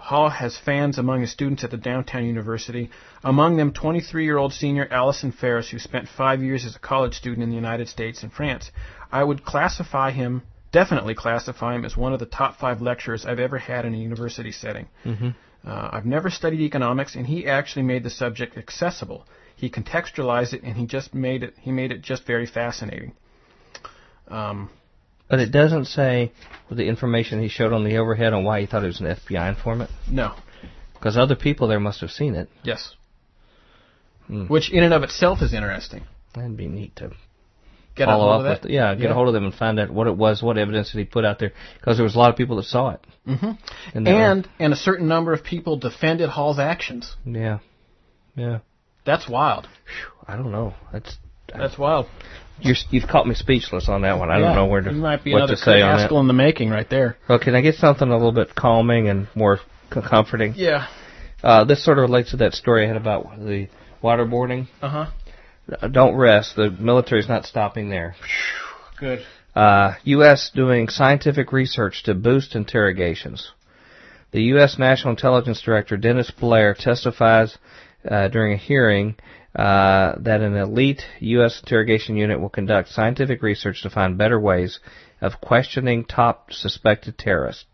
[0.02, 2.90] Hall has fans among his students at the downtown university.
[3.23, 7.49] Among them, 23-year-old senior Allison Ferris, who spent five years as a college student in
[7.49, 8.72] the United States and France.
[9.11, 10.41] I would classify him,
[10.72, 13.98] definitely classify him, as one of the top five lecturers I've ever had in a
[13.98, 14.88] university setting.
[15.03, 15.30] hmm
[15.64, 19.28] Uh, I've never studied economics, and he actually made the subject accessible.
[19.56, 21.53] He contextualized it, and he just made it.
[21.61, 23.11] He made it just very fascinating.
[24.28, 24.72] Um,
[25.32, 26.32] But it doesn't say
[26.70, 29.49] the information he showed on the overhead on why he thought it was an FBI
[29.49, 29.90] informant.
[30.10, 30.36] no,
[30.94, 32.49] Because other people there must have seen it.
[32.64, 32.95] yes,
[34.28, 34.45] Hmm.
[34.48, 36.03] which in and of itself is interesting.
[36.36, 37.12] That'd be neat to
[37.95, 38.64] Get follow a hold up of that.
[38.64, 38.72] with.
[38.72, 40.99] Yeah, get a hold of them and find out what it was, what evidence did
[40.99, 41.52] he put out there.
[41.80, 43.02] Because there was a lot of people that saw it.
[43.28, 43.52] Mm-hmm.
[43.98, 47.16] And, And and a certain number of people defended Hall's actions.
[47.26, 47.60] yeah,
[48.36, 48.60] yeah.
[49.06, 49.68] That's wild.
[50.28, 50.74] I don't know.
[50.94, 51.18] That's
[51.57, 52.07] That's wild.
[52.60, 54.30] you're, you've caught me speechless on that one.
[54.30, 54.48] I Yeah.
[54.48, 56.11] don't know where to You might be what another to say on that.
[56.11, 57.18] In the making right there.
[57.28, 59.60] Well, can I get something a little bit calming and more
[59.90, 60.53] comforting?
[60.56, 60.88] Yeah.
[61.44, 63.68] Uh, this sort of relates to that story I had about the
[64.03, 64.68] waterboarding.
[64.82, 65.06] Uh huh.
[65.82, 66.56] Uh, Don't rest.
[66.56, 68.15] The military's not stopping there.
[68.99, 69.22] Good.
[69.56, 70.52] Uh, U.S.
[70.53, 73.52] doing scientific research to boost interrogations.
[74.32, 74.78] The U.S.
[74.80, 77.57] National Intelligence Director Dennis Blair testifies
[78.10, 79.15] uh, during a hearing
[79.56, 81.60] uh, that an elite U.S.
[81.61, 84.80] interrogation unit will conduct scientific research to find better ways
[85.19, 87.65] of questioning top suspected terrorists.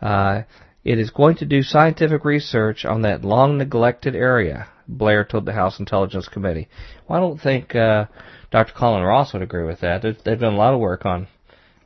[0.00, 0.42] Uh,
[0.84, 5.52] it is going to do scientific research on that long neglected area, Blair told the
[5.52, 6.68] House Intelligence Committee.
[7.08, 8.06] Well, I don't think uh,
[8.50, 8.72] Dr.
[8.74, 10.02] Colin Ross would agree with that.
[10.02, 11.28] They've, they've done a lot of work on,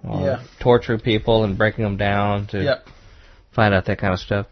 [0.04, 0.42] on Yeah.
[0.60, 2.86] torturing people and breaking them down to Yep.
[3.52, 4.46] find out that kind of stuff.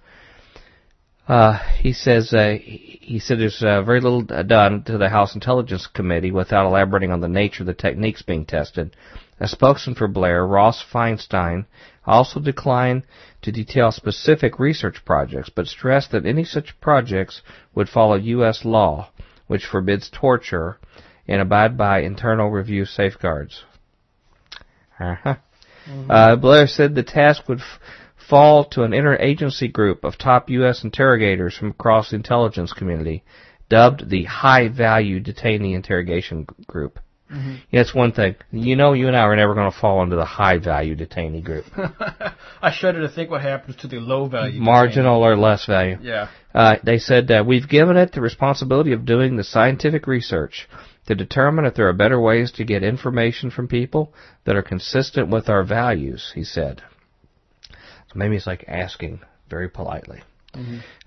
[1.29, 5.87] Uh, he says uh, he said there's uh, very little done to the House Intelligence
[5.87, 8.97] Committee without elaborating on the nature of the techniques being tested.
[9.39, 11.67] A spokesman for Blair, Ross Feinstein,
[12.07, 13.05] also declined
[13.43, 17.43] to detail specific research projects, but stressed that any such projects
[17.75, 18.65] would follow U.S.
[18.65, 19.11] law,
[19.47, 20.79] which forbids torture,
[21.27, 23.65] and abide by internal review safeguards.
[24.99, 25.37] Uh-huh.
[26.09, 27.81] Uh, Blair said the task would f-
[28.29, 30.85] fall to an interagency group of top U.S.
[30.85, 33.25] interrogators from across the intelligence community,
[33.69, 36.99] dubbed the High Value Detainee Interrogation Group.
[37.33, 37.55] Mm-hmm.
[37.71, 38.37] Yeah, it's one thing.
[38.51, 41.43] You know, you and I are never going to fall into the high value detainee
[41.43, 41.65] group.
[42.63, 44.61] I shudder to think what happens to the low value.
[44.61, 45.97] Marginal or less value.
[46.03, 46.29] Yeah.
[46.55, 50.69] Uh, they said that we've given it the responsibility of doing the scientific research
[51.07, 54.13] to determine if there are better ways to get information from people
[54.45, 56.33] that are consistent with our values.
[56.35, 56.83] He said.
[58.15, 60.23] Maybe it's like asking very politely.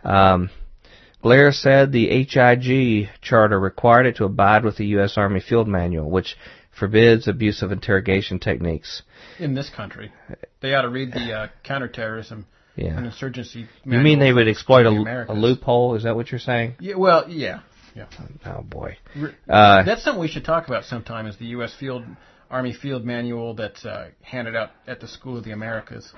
[0.03, 0.49] Um,
[1.21, 5.17] Blair said the HIG charter required it to abide with the U.S.
[5.17, 6.35] Army Field Manual, which
[6.77, 9.01] forbids abusive interrogation techniques.
[9.39, 10.11] In this country,
[10.61, 12.45] they ought to read the uh, counterterrorism
[12.75, 12.97] Yeah.
[12.97, 13.67] and insurgency.
[13.85, 15.95] You mean they would exploit a, a loophole?
[15.95, 16.75] Is that what you're saying?
[16.79, 16.95] Yeah.
[16.95, 17.61] Well, yeah.
[17.95, 18.07] Yeah.
[18.45, 18.97] Oh boy.
[19.49, 21.27] Uh, That's something we should talk about sometime.
[21.27, 21.73] Is the U.S.
[21.79, 22.03] Field
[22.51, 26.13] Army Field Manual that's uh, handed out at the School of the Americas.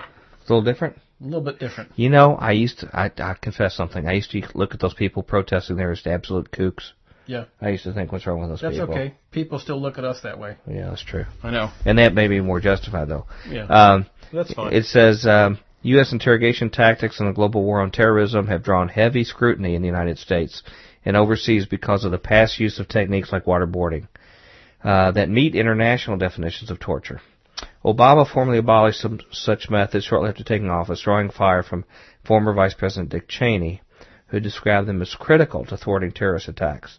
[0.48, 0.96] It's a little different.
[1.20, 1.92] A little bit different.
[1.96, 4.08] You know, I used to, I, I confess something.
[4.08, 6.92] I used to look at those people protesting there as absolute kooks.
[7.26, 7.44] Yeah.
[7.60, 8.86] I used to think, what's wrong with those That's people?
[8.86, 9.14] That's okay.
[9.30, 10.56] People still look at us that way.
[10.66, 11.26] Yeah, that's true.
[11.42, 11.70] I know.
[11.84, 13.26] And that may be more justified, though.
[13.46, 13.66] Yeah.
[13.66, 14.72] Um, That's fine.
[14.72, 16.12] it says, um, U.S.
[16.12, 20.16] interrogation tactics in the global war on terrorism have drawn heavy scrutiny in the United
[20.16, 20.62] States
[21.04, 24.08] and overseas because of the past use of techniques like waterboarding
[24.82, 27.20] uh, that meet international definitions of torture.
[27.84, 31.84] Obama formally abolished some such methods shortly after taking office, drawing fire from
[32.24, 33.82] former Vice President Dick Cheney,
[34.28, 36.98] who described them as critical to thwarting terrorist attacks.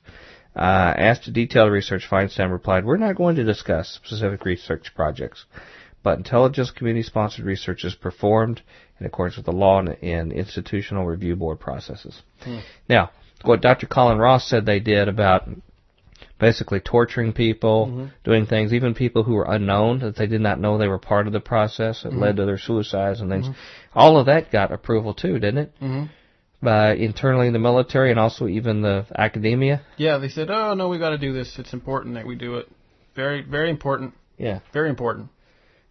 [0.56, 4.92] Uh, asked to detail the research, Feinstein replied, We're not going to discuss specific research
[4.96, 5.46] projects,
[6.02, 8.62] but intelligence community sponsored research is performed
[9.00, 12.22] in accordance with the law and, and institutional review board processes.
[12.90, 13.12] Now,
[13.44, 13.88] what Dr.
[13.88, 15.48] Colin Ross said they did about
[16.40, 18.06] basically torturing people, Mm-hmm.
[18.24, 21.28] doing things, even people who were unknown that they did not know they were part
[21.28, 22.20] of the process that Mm-hmm.
[22.22, 23.48] led to their suicides and things.
[23.94, 25.74] All of that got approval too, didn't it?
[25.82, 26.06] Mm-hmm.
[26.62, 29.82] By internally in the military and also even the academia.
[29.98, 31.56] Yeah, they said, "Oh no, we got to do this.
[31.58, 32.68] It's important that we do it.
[33.16, 34.14] Very, very important.
[34.38, 35.30] Yeah, Very important."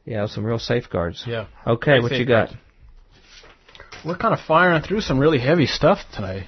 [0.05, 1.25] yeah, some real safeguards.
[1.27, 1.47] Yeah.
[1.67, 2.51] Okay, Great what you got?
[4.05, 6.45] We're kind of firing through some really heavy stuff tonight.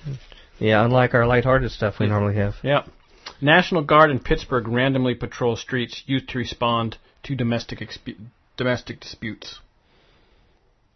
[0.58, 2.54] Yeah, unlike our lighthearted stuff we normally have.
[2.62, 2.84] Yeah.
[3.42, 7.82] National Guard in Pittsburgh randomly patrol streets used to respond to domestic
[8.56, 9.60] domestic disputes.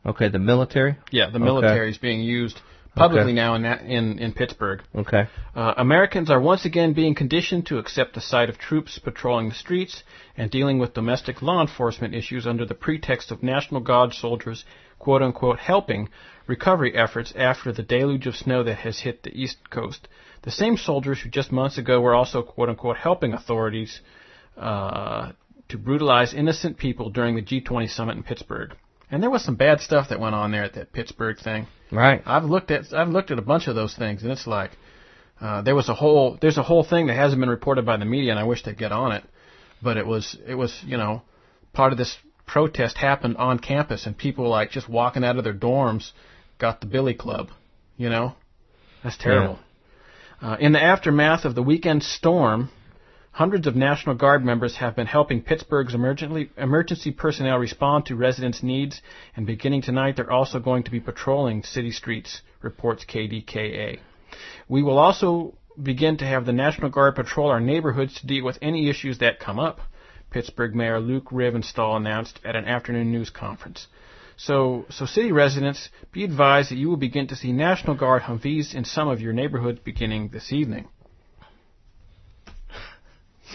[0.06, 0.96] Okay, the military.
[1.10, 1.44] Yeah, the Okay.
[1.44, 2.60] military is being used
[2.94, 3.32] publicly Okay.
[3.32, 4.82] now in that, in in Pittsburgh.
[4.94, 5.26] Okay.
[5.56, 9.54] Uh, Americans are once again being conditioned to accept the sight of troops patrolling the
[9.54, 10.02] streets
[10.36, 14.64] and dealing with domestic law enforcement issues under the pretext of National Guard soldiers,
[14.98, 16.08] quote unquote, helping
[16.46, 20.06] recovery efforts after the deluge of snow that has hit the East Coast.
[20.44, 24.00] The same soldiers who just months ago were also, quote unquote, helping authorities
[24.58, 25.32] uh,
[25.68, 28.74] to brutalize innocent people during the G20 summit in Pittsburgh.
[29.10, 31.66] And there was some bad stuff that went on there at that Pittsburgh thing.
[31.90, 32.22] Right.
[32.26, 34.72] I've looked at I've looked at a bunch of those things, and it's like
[35.40, 38.04] uh, there was a whole there's a whole thing that hasn't been reported by the
[38.04, 39.24] media, and I wish they'd get on it.
[39.82, 41.22] But it was it was you know
[41.72, 42.16] part of this
[42.46, 46.10] protest happened on campus, and people like just walking out of their dorms
[46.58, 47.48] got the Billy Club,
[47.96, 48.34] you know,
[49.02, 49.58] that's terrible.
[50.44, 52.68] Uh, in the aftermath of the weekend storm,
[53.32, 58.62] hundreds of National Guard members have been helping Pittsburgh's emergency, emergency personnel respond to residents'
[58.62, 59.00] needs,
[59.34, 64.00] and beginning tonight, they're also going to be patrolling city streets, reports KDKA.
[64.68, 68.58] We will also begin to have the National Guard patrol our neighborhoods to deal with
[68.60, 69.80] any issues that come up,
[70.30, 73.86] Pittsburgh Mayor Luke Ravenstahl announced at an afternoon news conference.
[74.36, 78.74] So, so city residents, be advised that you will begin to see National Guard Humvees
[78.74, 80.89] in some of your neighborhoods beginning this evening.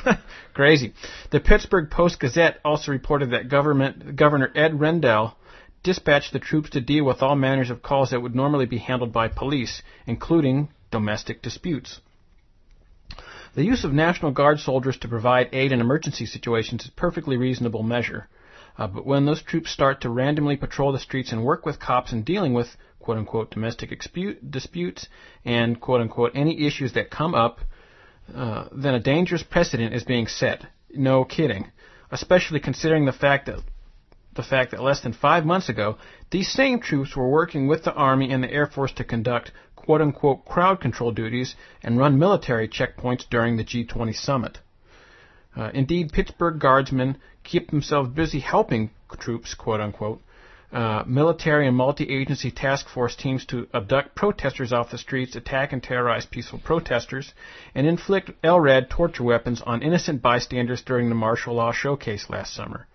[0.54, 0.94] Crazy.
[1.32, 5.36] The Pittsburgh Post Gazette also reported that government, Governor Ed Rendell
[5.84, 9.14] dispatched the troops to deal with all manners of calls that would normally be handled
[9.14, 12.00] by police, including domestic disputes.
[13.56, 17.38] The use of National Guard soldiers to provide aid in emergency situations is a perfectly
[17.38, 18.28] reasonable measure.
[18.80, 22.14] Uh, but when those troops start to randomly patrol the streets and work with cops
[22.14, 23.90] in dealing with quote unquote domestic
[24.50, 25.08] disputes
[25.44, 27.60] and quote unquote any issues that come up,
[28.34, 30.66] uh, then a dangerous precedent is being set.
[30.92, 31.70] No kidding.
[32.10, 33.60] Especially considering the fact that
[34.34, 35.98] the fact that less than five months ago,
[36.32, 40.00] these same troops were working with the Army and the Air Force to conduct quote
[40.00, 41.54] unquote crowd control duties
[41.84, 44.60] and run military checkpoints during the G20 summit.
[45.58, 47.18] Uh, indeed, Pittsburgh Guardsmen
[47.50, 50.22] keep themselves busy helping troops, quote unquote,
[50.72, 55.82] uh, military and multi-agency task force teams to abduct protesters off the streets, attack and
[55.82, 57.34] terrorize peaceful protesters,
[57.74, 62.86] and inflict LRAD torture weapons on innocent bystanders during the martial law showcase last summer.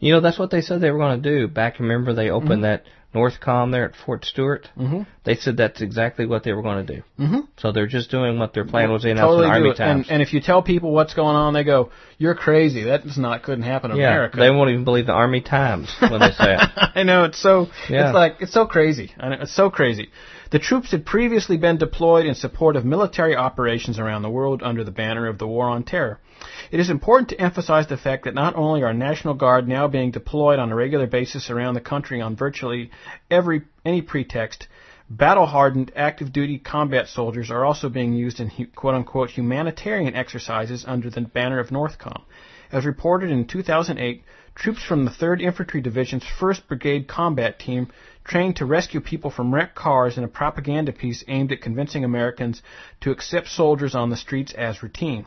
[0.00, 1.46] You know, that's what they said they were going to do.
[1.46, 2.62] Back, remember, they opened Mm-hmm.
[2.62, 2.84] that
[3.14, 4.68] Northcom there at Fort Stewart?
[4.76, 5.02] Mm-hmm.
[5.24, 7.02] They said that's exactly what they were going to do.
[7.18, 7.40] Mm-hmm.
[7.58, 9.74] So they're just doing what their plan was announced Totally in Army.
[9.74, 10.06] Times.
[10.08, 12.84] And, and if you tell people what's going on, they go, "You're crazy.
[12.84, 16.20] That's not couldn't happen in yeah, America." they won't even believe the Army Times when
[16.20, 16.60] they say it.
[16.94, 18.08] I know it's so Yeah.
[18.08, 19.12] it's like it's so crazy.
[19.18, 20.10] I know, it's so crazy.
[20.50, 24.84] The troops had previously been deployed in support of military operations around the world under
[24.84, 26.20] the banner of the War on Terror.
[26.74, 30.10] It is important to emphasize the fact that not only are National Guard now being
[30.10, 32.90] deployed on a regular basis around the country on virtually
[33.30, 34.66] every any pretext,
[35.08, 41.20] battle-hardened active duty combat soldiers are also being used in quote-unquote humanitarian exercises under the
[41.20, 42.22] banner of Northcom.
[42.72, 44.24] As reported in 2008,
[44.56, 47.86] troops from the 3rd Infantry Division's 1st Brigade Combat Team
[48.24, 52.62] trained to rescue people from wrecked cars in a propaganda piece aimed at convincing Americans
[53.00, 55.24] to accept soldiers on the streets as routine.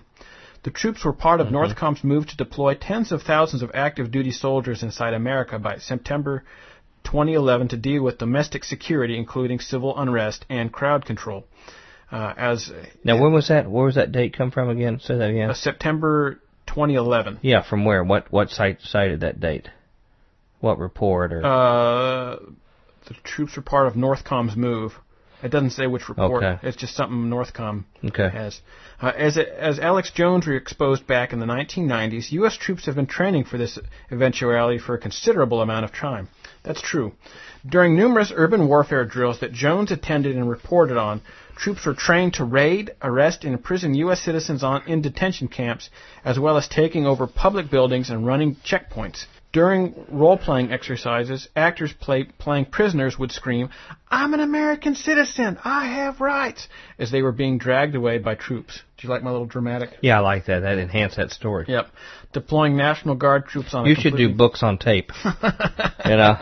[0.68, 4.32] The troops were part of Northcom's move to deploy tens of thousands of active duty
[4.32, 6.44] soldiers inside America by September
[7.06, 11.46] 2011 to deal with domestic security, including civil unrest and crowd control.
[12.12, 12.70] Uh, as
[13.06, 13.72] Now, when was that?
[13.72, 15.00] Where was that date come from again?
[15.00, 15.52] Say that again.
[15.52, 17.40] uh, September 2011.
[17.44, 18.04] Yeah, from where?
[18.04, 19.70] What what site cited that date?
[20.60, 21.46] What report or?
[21.46, 22.40] Uh,
[23.08, 25.00] the troops were part of Northcom's move.
[25.44, 26.44] It doesn't say which report.
[26.44, 26.68] Okay.
[26.68, 28.30] It's just something Northcom okay.
[28.30, 28.60] has.
[29.00, 32.58] Uh, as as Alex Jones exposed back in the 1990s, U.S.
[32.58, 33.78] troops have been training for this
[34.10, 36.30] eventuality for a considerable amount of time.
[36.64, 37.14] That's true.
[37.70, 41.22] During numerous urban warfare drills that Jones attended and reported on,
[41.56, 44.22] troops were trained to raid, arrest, and imprison U.S.
[44.22, 45.90] citizens on, in detention camps,
[46.26, 49.26] as well as taking over public buildings and running checkpoints.
[49.58, 53.70] During role playing exercises, actors play, playing prisoners would scream,
[54.08, 55.58] I'm an American citizen!
[55.64, 56.68] I have rights!
[57.00, 58.84] as they were being dragged away by troops.
[58.98, 59.98] Do you like my little dramatic?
[60.02, 60.60] Yeah, I like that.
[60.60, 61.66] That enhanced that story.
[61.68, 61.88] Yep.
[62.34, 65.12] Deploying National Guard troops on You should do books on tape.
[65.26, 66.36] you know?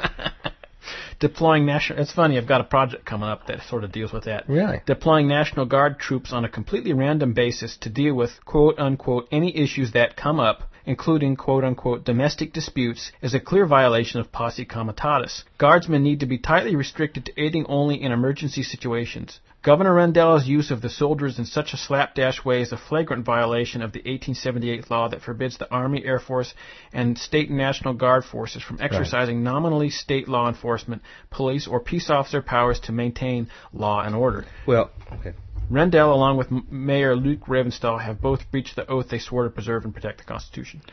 [1.19, 1.99] Deploying national.
[1.99, 2.37] It's funny.
[2.37, 4.47] I've got a project coming up that sort of deals with that.
[4.47, 4.81] Really?
[4.85, 9.55] Deploying National Guard troops on a completely random basis to deal with quote unquote any
[9.55, 14.65] issues that come up, including quote unquote domestic disputes, is a clear violation of posse
[14.65, 15.43] comitatus.
[15.57, 19.39] Guardsmen need to be tightly restricted to aiding only in emergency situations.
[19.65, 23.81] Governor Rendell's use of the soldiers in such a slapdash way is a flagrant violation
[23.81, 26.53] of the 1878 law that forbids the Army, Air Force,
[26.93, 32.11] and state and National Guard forces from exercising nominally state law enforcement, police, or peace
[32.11, 34.45] officer powers to maintain law and order.
[34.67, 35.33] Well, okay.
[35.67, 39.83] Rendell, along with Mayor Luke Ravenstahl, have both breached the oath they swore to preserve
[39.83, 40.83] and protect the Constitution.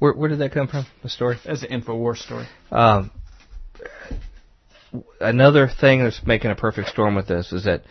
[0.00, 1.38] Where, where did that come from, the story?
[1.46, 2.46] That's the InfoWars story.
[2.70, 3.10] Um,
[5.18, 7.84] another thing that's making a perfect storm with this is that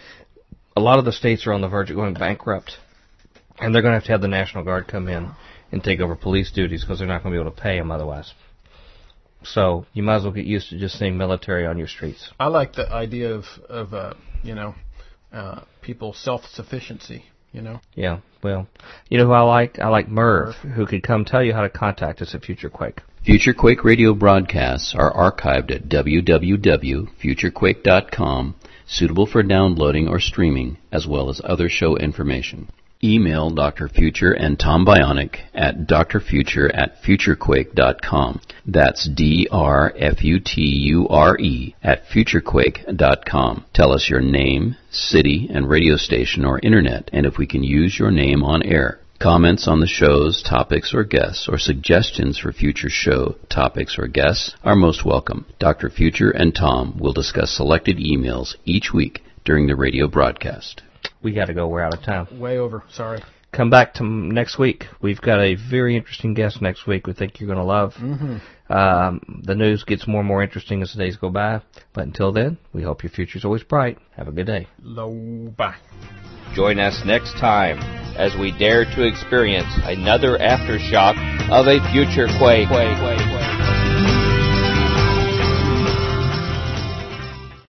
[0.77, 2.77] a lot of the states are on the verge of going bankrupt,
[3.59, 5.31] and they're going to have to have the National Guard come in
[5.71, 7.91] and take over police duties because they're not going to be able to pay them
[7.91, 8.31] otherwise.
[9.43, 12.29] So you might as well get used to just seeing military on your streets.
[12.39, 14.75] I like the idea of, of uh, you know,
[15.33, 17.81] uh, people self-sufficiency, you know.
[17.95, 18.67] Yeah, well,
[19.09, 19.79] you know who I like?
[19.79, 23.01] I like Merv, who could come tell you how to contact us at Future Quake.
[23.25, 28.55] Future Quake radio broadcasts are archived at www.futurequake.com,
[28.87, 32.69] suitable for downloading or streaming, as well as other show information.
[33.03, 33.87] Email Dr.
[33.87, 38.41] Future and Tom Bionic at drfuture at futurequake.com.
[38.65, 39.65] That's D-R-F-U-T-U-R-E
[41.83, 43.65] at futurequake.com.
[43.73, 47.99] Tell us your name, city, and radio station or internet, and if we can use
[47.99, 48.99] your name on air.
[49.19, 54.55] Comments on the shows, topics, or guests, or suggestions for future show topics or guests
[54.63, 55.47] are most welcome.
[55.57, 55.89] Dr.
[55.89, 60.83] Future and Tom will discuss selected emails each week during the radio broadcast.
[61.23, 61.67] We got to go.
[61.67, 62.39] We're out of time.
[62.39, 62.83] Way over.
[62.91, 63.23] Sorry.
[63.51, 64.85] Come back to m- next week.
[65.01, 67.07] We've got a very interesting guest next week.
[67.07, 67.93] We think you're going to love.
[67.95, 68.71] Mm-hmm.
[68.71, 71.61] Um, the news gets more and more interesting as the days go by.
[71.91, 73.97] But until then, we hope your future's always bright.
[74.15, 74.67] Have a good day.
[74.83, 75.51] Low.
[75.57, 75.77] Bye.
[76.53, 77.79] Join us next time
[78.17, 81.15] as we dare to experience another aftershock
[81.49, 82.67] of a future quake.
[82.67, 83.76] quake, quake, quake.